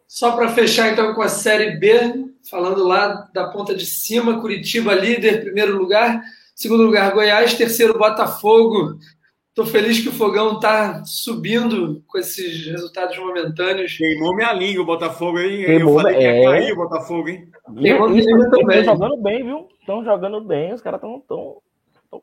Só 0.10 0.32
para 0.32 0.50
fechar 0.50 0.92
então 0.92 1.14
com 1.14 1.22
a 1.22 1.30
Série 1.30 1.78
B, 1.78 2.26
falando 2.50 2.84
lá 2.84 3.30
da 3.32 3.48
ponta 3.50 3.76
de 3.76 3.86
cima, 3.86 4.42
Curitiba 4.42 4.96
líder, 4.96 5.44
primeiro 5.44 5.78
lugar, 5.78 6.20
segundo 6.56 6.82
lugar 6.82 7.14
Goiás, 7.14 7.54
terceiro 7.54 7.96
Botafogo. 7.96 8.98
Estou 9.50 9.68
feliz 9.68 10.00
que 10.00 10.10
o 10.10 10.12
Fogão 10.12 10.56
está 10.56 11.04
subindo 11.06 12.04
com 12.08 12.18
esses 12.18 12.66
resultados 12.66 13.20
momentâneos. 13.20 13.96
Queimou 13.98 14.36
minha 14.36 14.52
língua 14.52 14.82
o 14.82 14.88
Botafogo, 14.88 15.38
hein? 15.38 15.66
Queimou, 15.66 15.94
Eu 15.94 16.02
falei 16.02 16.18
que 16.18 16.24
ia 16.24 16.36
é. 16.36 16.44
cair 16.44 16.74
o 16.74 16.78
Botafogo, 16.78 17.30
hein? 17.30 17.48
Estão 17.68 18.84
jogando 18.84 19.18
bem, 19.18 19.44
viu? 19.44 19.68
Estão 19.80 20.04
jogando 20.04 20.42
bem, 20.42 20.74
os 20.74 20.82
caras 20.82 20.98
estão 20.98 21.24
tão, 21.28 21.62
tão... 22.10 22.22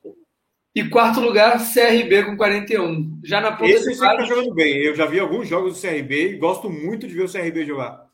E 0.76 0.90
quarto 0.90 1.20
lugar, 1.20 1.58
CRB 1.72 2.24
com 2.24 2.36
41. 2.36 3.20
Já 3.24 3.40
na 3.40 3.52
ponta 3.52 3.70
Esse 3.70 3.94
de 3.94 3.98
baixo, 3.98 4.26
jogando 4.26 4.52
bem. 4.52 4.76
Eu 4.76 4.94
já 4.94 5.06
vi 5.06 5.18
alguns 5.18 5.48
jogos 5.48 5.72
do 5.72 5.80
CRB 5.80 6.32
e 6.32 6.36
gosto 6.36 6.68
muito 6.68 7.08
de 7.08 7.14
ver 7.14 7.24
o 7.24 7.32
CRB 7.32 7.64
jogar. 7.64 8.04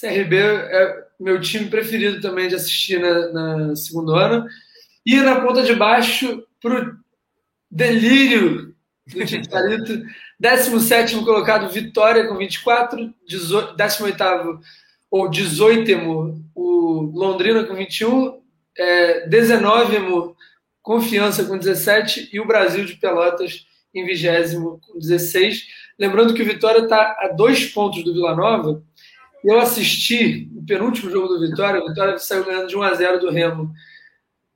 CRB 0.00 0.36
é 0.36 1.04
meu 1.20 1.40
time 1.40 1.70
preferido 1.70 2.20
também 2.20 2.48
de 2.48 2.56
assistir 2.56 2.98
na, 2.98 3.28
na 3.28 3.76
segundo 3.76 4.16
ano. 4.16 4.44
E 5.06 5.14
na 5.20 5.40
ponta 5.40 5.62
de 5.62 5.76
baixo, 5.76 6.44
pro 6.60 6.96
delírio 7.70 8.74
do 9.06 9.24
Titiarito, 9.24 10.02
17 10.40 11.14
colocado 11.22 11.72
Vitória 11.72 12.26
com 12.26 12.36
24, 12.36 13.14
18, 13.28 13.76
18 13.76 14.60
ou 15.08 15.30
18 15.30 16.44
o 16.52 17.12
Londrina 17.14 17.62
com 17.62 17.76
21, 17.76 18.42
é, 18.76 19.28
19 19.28 19.96
Confiança 20.84 21.46
com 21.46 21.56
17 21.56 22.28
e 22.30 22.38
o 22.38 22.46
Brasil 22.46 22.84
de 22.84 22.96
Pelotas 22.96 23.66
em 23.94 24.04
20 24.04 24.54
com 24.86 24.98
16. 24.98 25.64
Lembrando 25.98 26.34
que 26.34 26.42
o 26.42 26.44
Vitória 26.44 26.80
está 26.80 27.16
a 27.20 27.28
dois 27.28 27.64
pontos 27.64 28.04
do 28.04 28.12
Vila 28.12 28.36
Nova. 28.36 28.82
Eu 29.42 29.58
assisti 29.58 30.46
o 30.54 30.62
penúltimo 30.62 31.10
jogo 31.10 31.26
do 31.26 31.40
Vitória. 31.40 31.80
O 31.82 31.88
Vitória 31.88 32.18
saiu 32.18 32.44
ganhando 32.44 32.68
de 32.68 32.76
1 32.76 32.82
a 32.82 32.94
0 32.94 33.18
do 33.18 33.30
Remo 33.30 33.72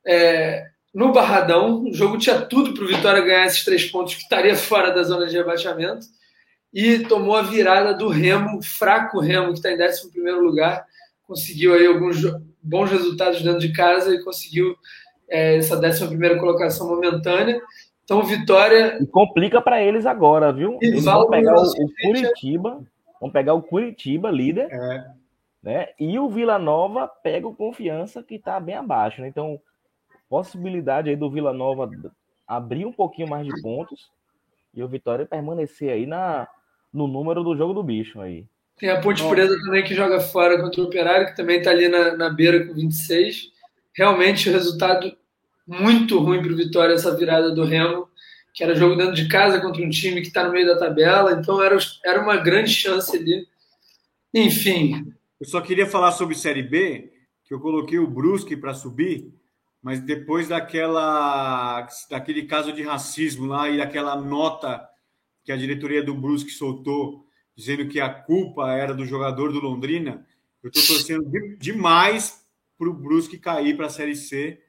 é, 0.07 0.67
no 0.93 1.13
Barradão. 1.13 1.85
O 1.85 1.95
jogo 1.95 2.19
tinha 2.19 2.39
tudo 2.43 2.75
para 2.75 2.85
o 2.85 2.89
Vitória 2.89 3.23
ganhar 3.23 3.47
esses 3.47 3.65
três 3.65 3.87
pontos, 3.87 4.15
que 4.15 4.21
estaria 4.21 4.53
fora 4.55 4.91
da 4.91 5.03
zona 5.05 5.27
de 5.27 5.35
rebaixamento. 5.35 6.07
E 6.75 6.99
tomou 6.99 7.37
a 7.37 7.43
virada 7.43 7.95
do 7.95 8.09
Remo, 8.09 8.63
fraco 8.63 9.19
Remo, 9.19 9.55
que 9.55 9.67
está 9.67 9.73
em 9.73 9.83
11 9.83 10.11
lugar. 10.43 10.85
Conseguiu 11.23 11.73
aí 11.73 11.87
alguns 11.87 12.19
bons 12.63 12.91
resultados 12.91 13.41
dentro 13.41 13.61
de 13.61 13.73
casa 13.73 14.15
e 14.15 14.23
conseguiu 14.23 14.77
é, 15.29 15.57
essa 15.57 15.77
11 15.77 16.39
colocação 16.39 16.89
momentânea. 16.89 17.61
Então, 18.05 18.23
Vitória. 18.23 18.99
E 19.03 19.07
complica 19.07 19.61
para 19.61 19.83
eles 19.83 20.07
agora, 20.07 20.53
viu? 20.53 20.79
Eles 20.81 21.05
vão 21.05 21.29
pegar 21.29 21.55
o, 21.57 21.63
o 21.63 21.93
Curitiba, 22.03 22.81
vão 23.21 23.31
pegar 23.31 23.53
o 23.55 23.63
Curitiba, 23.63 24.31
líder, 24.31 24.69
É. 24.73 25.07
né? 25.63 25.89
E 26.01 26.19
o 26.19 26.29
Vila 26.29 26.59
Nova 26.59 27.07
pega 27.07 27.47
o 27.47 27.55
Confiança, 27.55 28.23
que 28.23 28.37
está 28.37 28.59
bem 28.59 28.77
abaixo, 28.77 29.21
né? 29.21 29.29
Então, 29.29 29.61
possibilidade 30.29 31.11
aí 31.11 31.17
do 31.17 31.31
Vila 31.31 31.53
Nova 31.53 31.91
abrir 32.47 32.87
um 32.87 32.93
pouquinho 32.93 33.29
mais 33.29 33.47
de 33.47 33.61
pontos 33.61 34.11
e 34.75 34.83
o 34.83 34.89
Vitória 34.89 35.27
permanecer 35.27 35.91
aí 35.91 36.07
na, 36.07 36.49
no 36.93 37.07
número 37.07 37.45
do 37.45 37.55
jogo 37.57 37.75
do 37.75 37.83
bicho 37.83 38.21
aí. 38.21 38.47
Tem 38.79 38.91
a 38.91 39.01
Ponte 39.01 39.27
Preta 39.29 39.55
também 39.65 39.83
que 39.83 39.95
joga 39.95 40.21
fora 40.21 40.61
contra 40.61 40.81
o 40.81 40.85
Operário, 40.85 41.27
que 41.27 41.37
também 41.37 41.59
está 41.59 41.71
ali 41.71 41.89
na, 41.89 42.17
na 42.17 42.31
beira 42.31 42.65
com 42.65 42.73
26. 42.73 43.51
Realmente 43.93 44.49
o 44.49 44.53
resultado 44.53 45.15
muito 45.69 46.19
ruim 46.19 46.43
para 46.43 46.53
o 46.53 46.57
Vitória, 46.57 46.95
essa 46.95 47.15
virada 47.15 47.51
do 47.55 47.63
Remo, 47.65 48.09
que 48.55 48.65
era 48.65 48.75
jogo 48.75 48.97
dentro 48.97 49.15
de 49.15 49.29
casa 49.29 49.61
contra 49.61 49.83
um 49.85 49.91
time 49.91 50.21
que 50.23 50.29
está 50.29 50.43
no 50.45 50.51
meio 50.53 50.67
da 50.67 50.79
tabela, 50.79 51.33
então 51.33 51.63
era, 51.63 51.79
era 52.05 52.21
uma 52.23 52.37
grande 52.39 52.71
chance 52.73 53.15
ali. 53.17 53.47
Enfim, 54.35 55.13
Eu 55.41 55.47
só 55.47 55.61
queria 55.61 55.87
falar 55.87 56.13
sobre 56.13 56.35
Série 56.35 56.63
B, 56.63 57.13
que 57.45 57.55
eu 57.55 57.61
coloquei 57.61 57.99
o 57.99 58.07
Brusque 58.07 58.57
para 58.57 58.75
subir, 58.75 59.33
mas 59.83 60.01
depois 60.01 60.49
daquela 60.49 61.87
daquele 62.11 62.43
caso 62.43 62.73
de 62.73 62.83
racismo 62.83 63.47
lá 63.47 63.69
e 63.71 63.79
daquela 63.79 64.17
nota 64.17 64.85
que 65.45 65.53
a 65.53 65.57
diretoria 65.57 66.03
do 66.03 66.15
Brusque 66.15 66.51
soltou, 66.51 67.25
dizendo 67.57 67.87
que 67.89 68.01
a 68.01 68.09
culpa 68.11 68.73
era 68.73 68.93
do 68.93 69.05
jogador 69.07 69.53
do 69.53 69.61
Londrina, 69.61 70.27
eu 70.63 70.69
estou 70.69 70.97
torcendo 70.97 71.25
de- 71.31 71.57
demais 71.57 72.45
para 72.77 72.89
o 72.89 72.93
Brusque 72.93 73.39
cair 73.39 73.77
para 73.77 73.87
a 73.87 73.91
Série 73.91 74.17
C. 74.17 74.61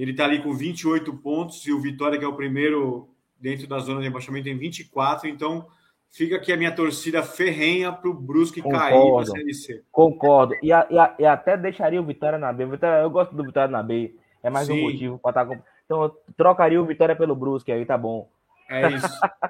Ele 0.00 0.12
está 0.12 0.24
ali 0.24 0.42
com 0.42 0.52
28 0.54 1.12
pontos 1.18 1.66
e 1.66 1.72
o 1.72 1.80
Vitória, 1.80 2.18
que 2.18 2.24
é 2.24 2.28
o 2.28 2.32
primeiro 2.32 3.08
dentro 3.38 3.66
da 3.66 3.78
zona 3.78 3.98
de 4.00 4.06
rebaixamento, 4.06 4.44
tem 4.44 4.56
24. 4.56 5.28
Então, 5.28 5.66
fica 6.10 6.36
aqui 6.36 6.52
a 6.52 6.56
minha 6.56 6.74
torcida 6.74 7.22
ferrenha 7.22 7.92
para 7.92 8.08
o 8.08 8.14
Brusque 8.14 8.62
Concordo. 8.62 8.88
cair 8.88 9.12
na 9.16 9.26
Série 9.26 9.54
C. 9.54 9.82
Concordo. 9.92 10.54
E, 10.62 10.72
a- 10.72 10.86
e 10.90 10.98
a- 10.98 11.14
e 11.18 11.26
até 11.26 11.56
deixaria 11.56 12.00
o 12.00 12.04
Vitória 12.06 12.38
na 12.38 12.52
B. 12.52 12.64
Vitória- 12.66 13.02
eu 13.02 13.10
gosto 13.10 13.34
do 13.34 13.44
Vitória 13.44 13.70
na 13.70 13.82
B. 13.82 14.14
É 14.42 14.48
mais 14.48 14.68
um 14.70 14.74
Sim. 14.74 14.82
motivo 14.82 15.18
para 15.18 15.30
estar 15.30 15.44
com. 15.46 15.62
Então 15.84 16.02
eu 16.04 16.16
trocaria 16.36 16.80
o 16.80 16.86
Vitória 16.86 17.14
pelo 17.14 17.34
Brusque 17.36 17.70
aí, 17.70 17.84
tá 17.84 17.98
bom. 17.98 18.28
É 18.70 18.88
isso. 18.92 19.06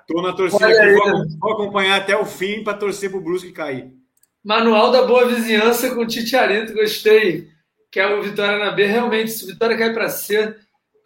Tô 0.08 0.20
na 0.22 0.32
torcida 0.34 0.66
aqui, 0.66 0.92
vou, 0.94 1.28
vou 1.38 1.52
acompanhar 1.52 1.96
até 2.00 2.16
o 2.16 2.24
fim 2.24 2.64
para 2.64 2.76
torcer 2.76 3.08
para 3.10 3.18
o 3.20 3.22
Brusque 3.22 3.52
cair. 3.52 3.92
Manual 4.42 4.90
da 4.90 5.06
Boa 5.06 5.26
Vizinhança 5.28 5.94
com 5.94 6.00
o 6.00 6.06
Titiarito, 6.06 6.72
gostei. 6.74 7.46
Que 7.90 8.00
é 8.00 8.06
o 8.06 8.22
Vitória 8.22 8.58
na 8.58 8.70
B. 8.70 8.86
Realmente, 8.86 9.30
se 9.30 9.44
o 9.44 9.48
Vitória 9.48 9.76
cair 9.76 9.92
para 9.92 10.08
C, 10.08 10.56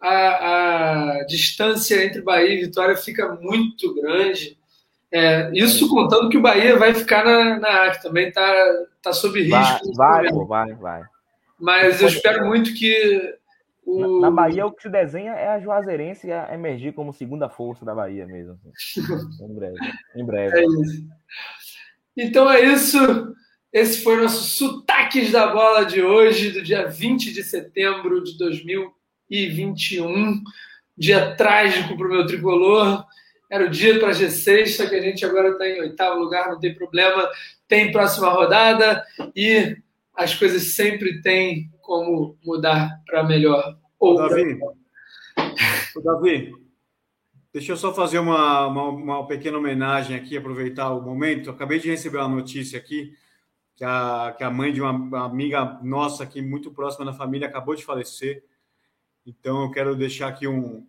a, 0.01 1.19
a 1.19 1.25
distância 1.25 2.03
entre 2.05 2.21
Bahia 2.21 2.53
e 2.53 2.65
Vitória 2.65 2.95
fica 2.95 3.35
muito 3.41 3.93
grande. 3.95 4.57
É, 5.11 5.49
isso 5.53 5.87
contando 5.89 6.29
que 6.29 6.37
o 6.37 6.41
Bahia 6.41 6.77
vai 6.77 6.93
ficar 6.93 7.23
na, 7.23 7.59
na 7.59 7.85
A, 7.85 7.91
que 7.91 8.01
também 8.01 8.27
está 8.27 8.85
tá 9.01 9.13
sob 9.13 9.41
risco. 9.41 9.93
Vai, 9.95 10.29
vai, 10.29 10.45
vai, 10.45 10.73
vai. 10.75 11.03
Mas 11.59 12.01
eu 12.01 12.07
espero 12.07 12.45
muito 12.45 12.73
que 12.73 13.35
o. 13.85 14.19
Na, 14.19 14.29
na 14.29 14.31
Bahia, 14.31 14.65
o 14.65 14.71
que 14.71 14.81
se 14.81 14.89
desenha 14.89 15.31
é 15.33 15.47
a 15.47 15.59
Juazeirense 15.59 16.31
a 16.31 16.53
emergir 16.53 16.93
como 16.93 17.13
segunda 17.13 17.47
força 17.47 17.85
da 17.85 17.95
Bahia 17.95 18.25
mesmo. 18.25 18.59
assim. 18.73 19.01
Em 19.45 19.55
breve. 19.55 19.77
Em 20.15 20.25
breve. 20.25 20.59
É 20.59 20.65
isso. 20.65 21.07
Então 22.17 22.51
é 22.51 22.61
isso. 22.61 22.97
Esse 23.75 24.01
foi 24.01 24.17
o 24.17 24.21
nosso 24.21 24.41
Sotaques 24.57 25.33
da 25.33 25.47
Bola 25.47 25.83
de 25.83 26.01
hoje, 26.01 26.51
do 26.51 26.63
dia 26.63 26.87
20 26.87 27.33
de 27.33 27.43
setembro 27.43 28.23
de 28.23 28.37
2021. 28.37 30.41
Dia 30.97 31.35
trágico 31.35 31.97
para 31.97 32.07
o 32.07 32.09
meu 32.09 32.25
tricolor. 32.25 33.03
Era 33.51 33.65
o 33.65 33.69
dia 33.69 33.99
para 33.99 34.11
G6, 34.11 34.77
só 34.77 34.87
que 34.87 34.95
a 34.95 35.01
gente 35.01 35.25
agora 35.25 35.49
está 35.49 35.67
em 35.67 35.81
oitavo 35.81 36.21
lugar, 36.21 36.47
não 36.47 36.57
tem 36.57 36.73
problema. 36.73 37.29
Tem 37.67 37.91
próxima 37.91 38.29
rodada 38.29 39.03
e 39.35 39.75
as 40.15 40.33
coisas 40.33 40.73
sempre 40.73 41.21
têm 41.21 41.69
como 41.81 42.37
mudar 42.45 43.01
para 43.05 43.25
melhor. 43.25 43.77
Ou 43.99 44.15
pra- 44.15 44.29
Davi, 44.29 44.57
Ô, 45.97 46.01
Davi, 46.01 46.53
deixa 47.51 47.73
eu 47.73 47.77
só 47.77 47.93
fazer 47.93 48.19
uma, 48.19 48.67
uma, 48.67 48.87
uma 48.87 49.27
pequena 49.27 49.57
homenagem 49.57 50.15
aqui, 50.15 50.37
aproveitar 50.37 50.93
o 50.93 51.01
momento. 51.01 51.49
Acabei 51.49 51.77
de 51.77 51.89
receber 51.89 52.19
uma 52.19 52.29
notícia 52.29 52.79
aqui 52.79 53.11
que 53.75 53.83
a, 53.83 54.33
que 54.37 54.43
a 54.43 54.49
mãe 54.49 54.71
de 54.71 54.81
uma, 54.81 55.25
amiga 55.25 55.79
nossa 55.83 56.23
aqui, 56.23 56.41
muito 56.41 56.71
próxima 56.71 57.05
da 57.05 57.13
família, 57.13 57.47
acabou 57.47 57.75
de 57.75 57.83
falecer. 57.83 58.43
Então 59.25 59.63
eu 59.63 59.71
quero 59.71 59.95
deixar 59.95 60.29
aqui 60.29 60.47
um, 60.47 60.87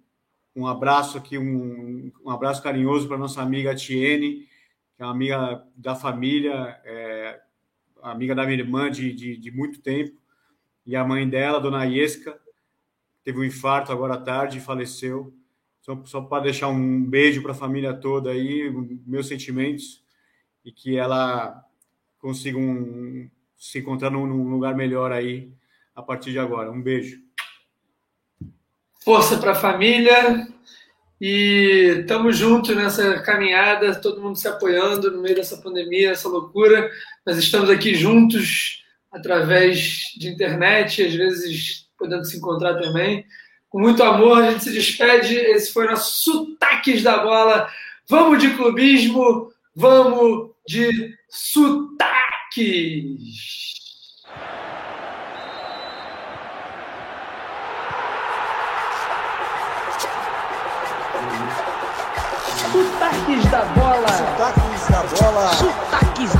um 0.54 0.66
abraço 0.66 1.18
aqui, 1.18 1.36
um, 1.36 2.12
um 2.24 2.30
abraço 2.30 2.62
carinhoso 2.62 3.08
para 3.08 3.18
nossa 3.18 3.42
amiga 3.42 3.74
Tiene, 3.74 4.48
que 4.96 5.02
é 5.02 5.04
uma 5.04 5.12
amiga 5.12 5.66
da 5.74 5.94
família, 5.96 6.80
é, 6.84 7.40
amiga 8.02 8.34
da 8.34 8.44
minha 8.44 8.58
irmã 8.58 8.90
de, 8.90 9.12
de, 9.12 9.36
de 9.36 9.50
muito 9.50 9.80
tempo, 9.80 10.16
e 10.84 10.94
a 10.94 11.04
mãe 11.04 11.28
dela, 11.28 11.60
dona 11.60 11.84
Iesca, 11.84 12.38
teve 13.24 13.40
um 13.40 13.44
infarto 13.44 13.90
agora 13.90 14.14
à 14.14 14.20
tarde 14.20 14.58
e 14.58 14.60
faleceu. 14.60 15.34
Só, 15.80 16.00
só 16.04 16.20
para 16.20 16.44
deixar 16.44 16.68
um 16.68 17.04
beijo 17.04 17.42
para 17.42 17.52
a 17.52 17.56
família 17.56 17.92
toda 17.92 18.30
aí, 18.30 18.70
meus 19.04 19.26
sentimentos, 19.26 20.04
e 20.64 20.70
que 20.70 20.96
ela 20.96 21.65
consiga 22.26 22.58
um, 22.58 23.30
se 23.56 23.78
encontrar 23.78 24.10
num, 24.10 24.26
num 24.26 24.50
lugar 24.50 24.74
melhor 24.74 25.12
aí 25.12 25.48
a 25.94 26.02
partir 26.02 26.32
de 26.32 26.40
agora. 26.40 26.72
Um 26.72 26.82
beijo. 26.82 27.20
força 29.04 29.38
para 29.38 29.52
a 29.52 29.54
família 29.54 30.48
e 31.20 31.98
estamos 32.00 32.36
juntos 32.36 32.74
nessa 32.74 33.20
caminhada, 33.20 33.94
todo 34.00 34.20
mundo 34.20 34.36
se 34.36 34.48
apoiando 34.48 35.12
no 35.12 35.22
meio 35.22 35.36
dessa 35.36 35.58
pandemia, 35.58 36.10
essa 36.10 36.28
loucura. 36.28 36.90
Nós 37.24 37.38
estamos 37.38 37.70
aqui 37.70 37.94
juntos 37.94 38.84
através 39.12 40.12
de 40.18 40.28
internet, 40.28 41.04
às 41.04 41.14
vezes 41.14 41.88
podendo 41.96 42.24
se 42.24 42.38
encontrar 42.38 42.74
também. 42.74 43.24
Com 43.68 43.78
muito 43.78 44.02
amor, 44.02 44.42
a 44.42 44.50
gente 44.50 44.64
se 44.64 44.72
despede. 44.72 45.36
Esse 45.36 45.72
foi 45.72 45.86
nosso 45.86 46.24
Sotaques 46.24 47.04
da 47.04 47.18
Bola. 47.18 47.70
Vamos 48.08 48.42
de 48.42 48.50
clubismo, 48.50 49.52
vamos 49.76 50.50
de 50.66 51.14
sotaques! 52.56 53.76
Sotaques 62.72 63.50
da 63.50 63.64
bola. 63.74 64.08
Sotaques 64.08 64.88
da 64.90 65.02
bola. 65.02 65.50
Sotaques 65.52 66.32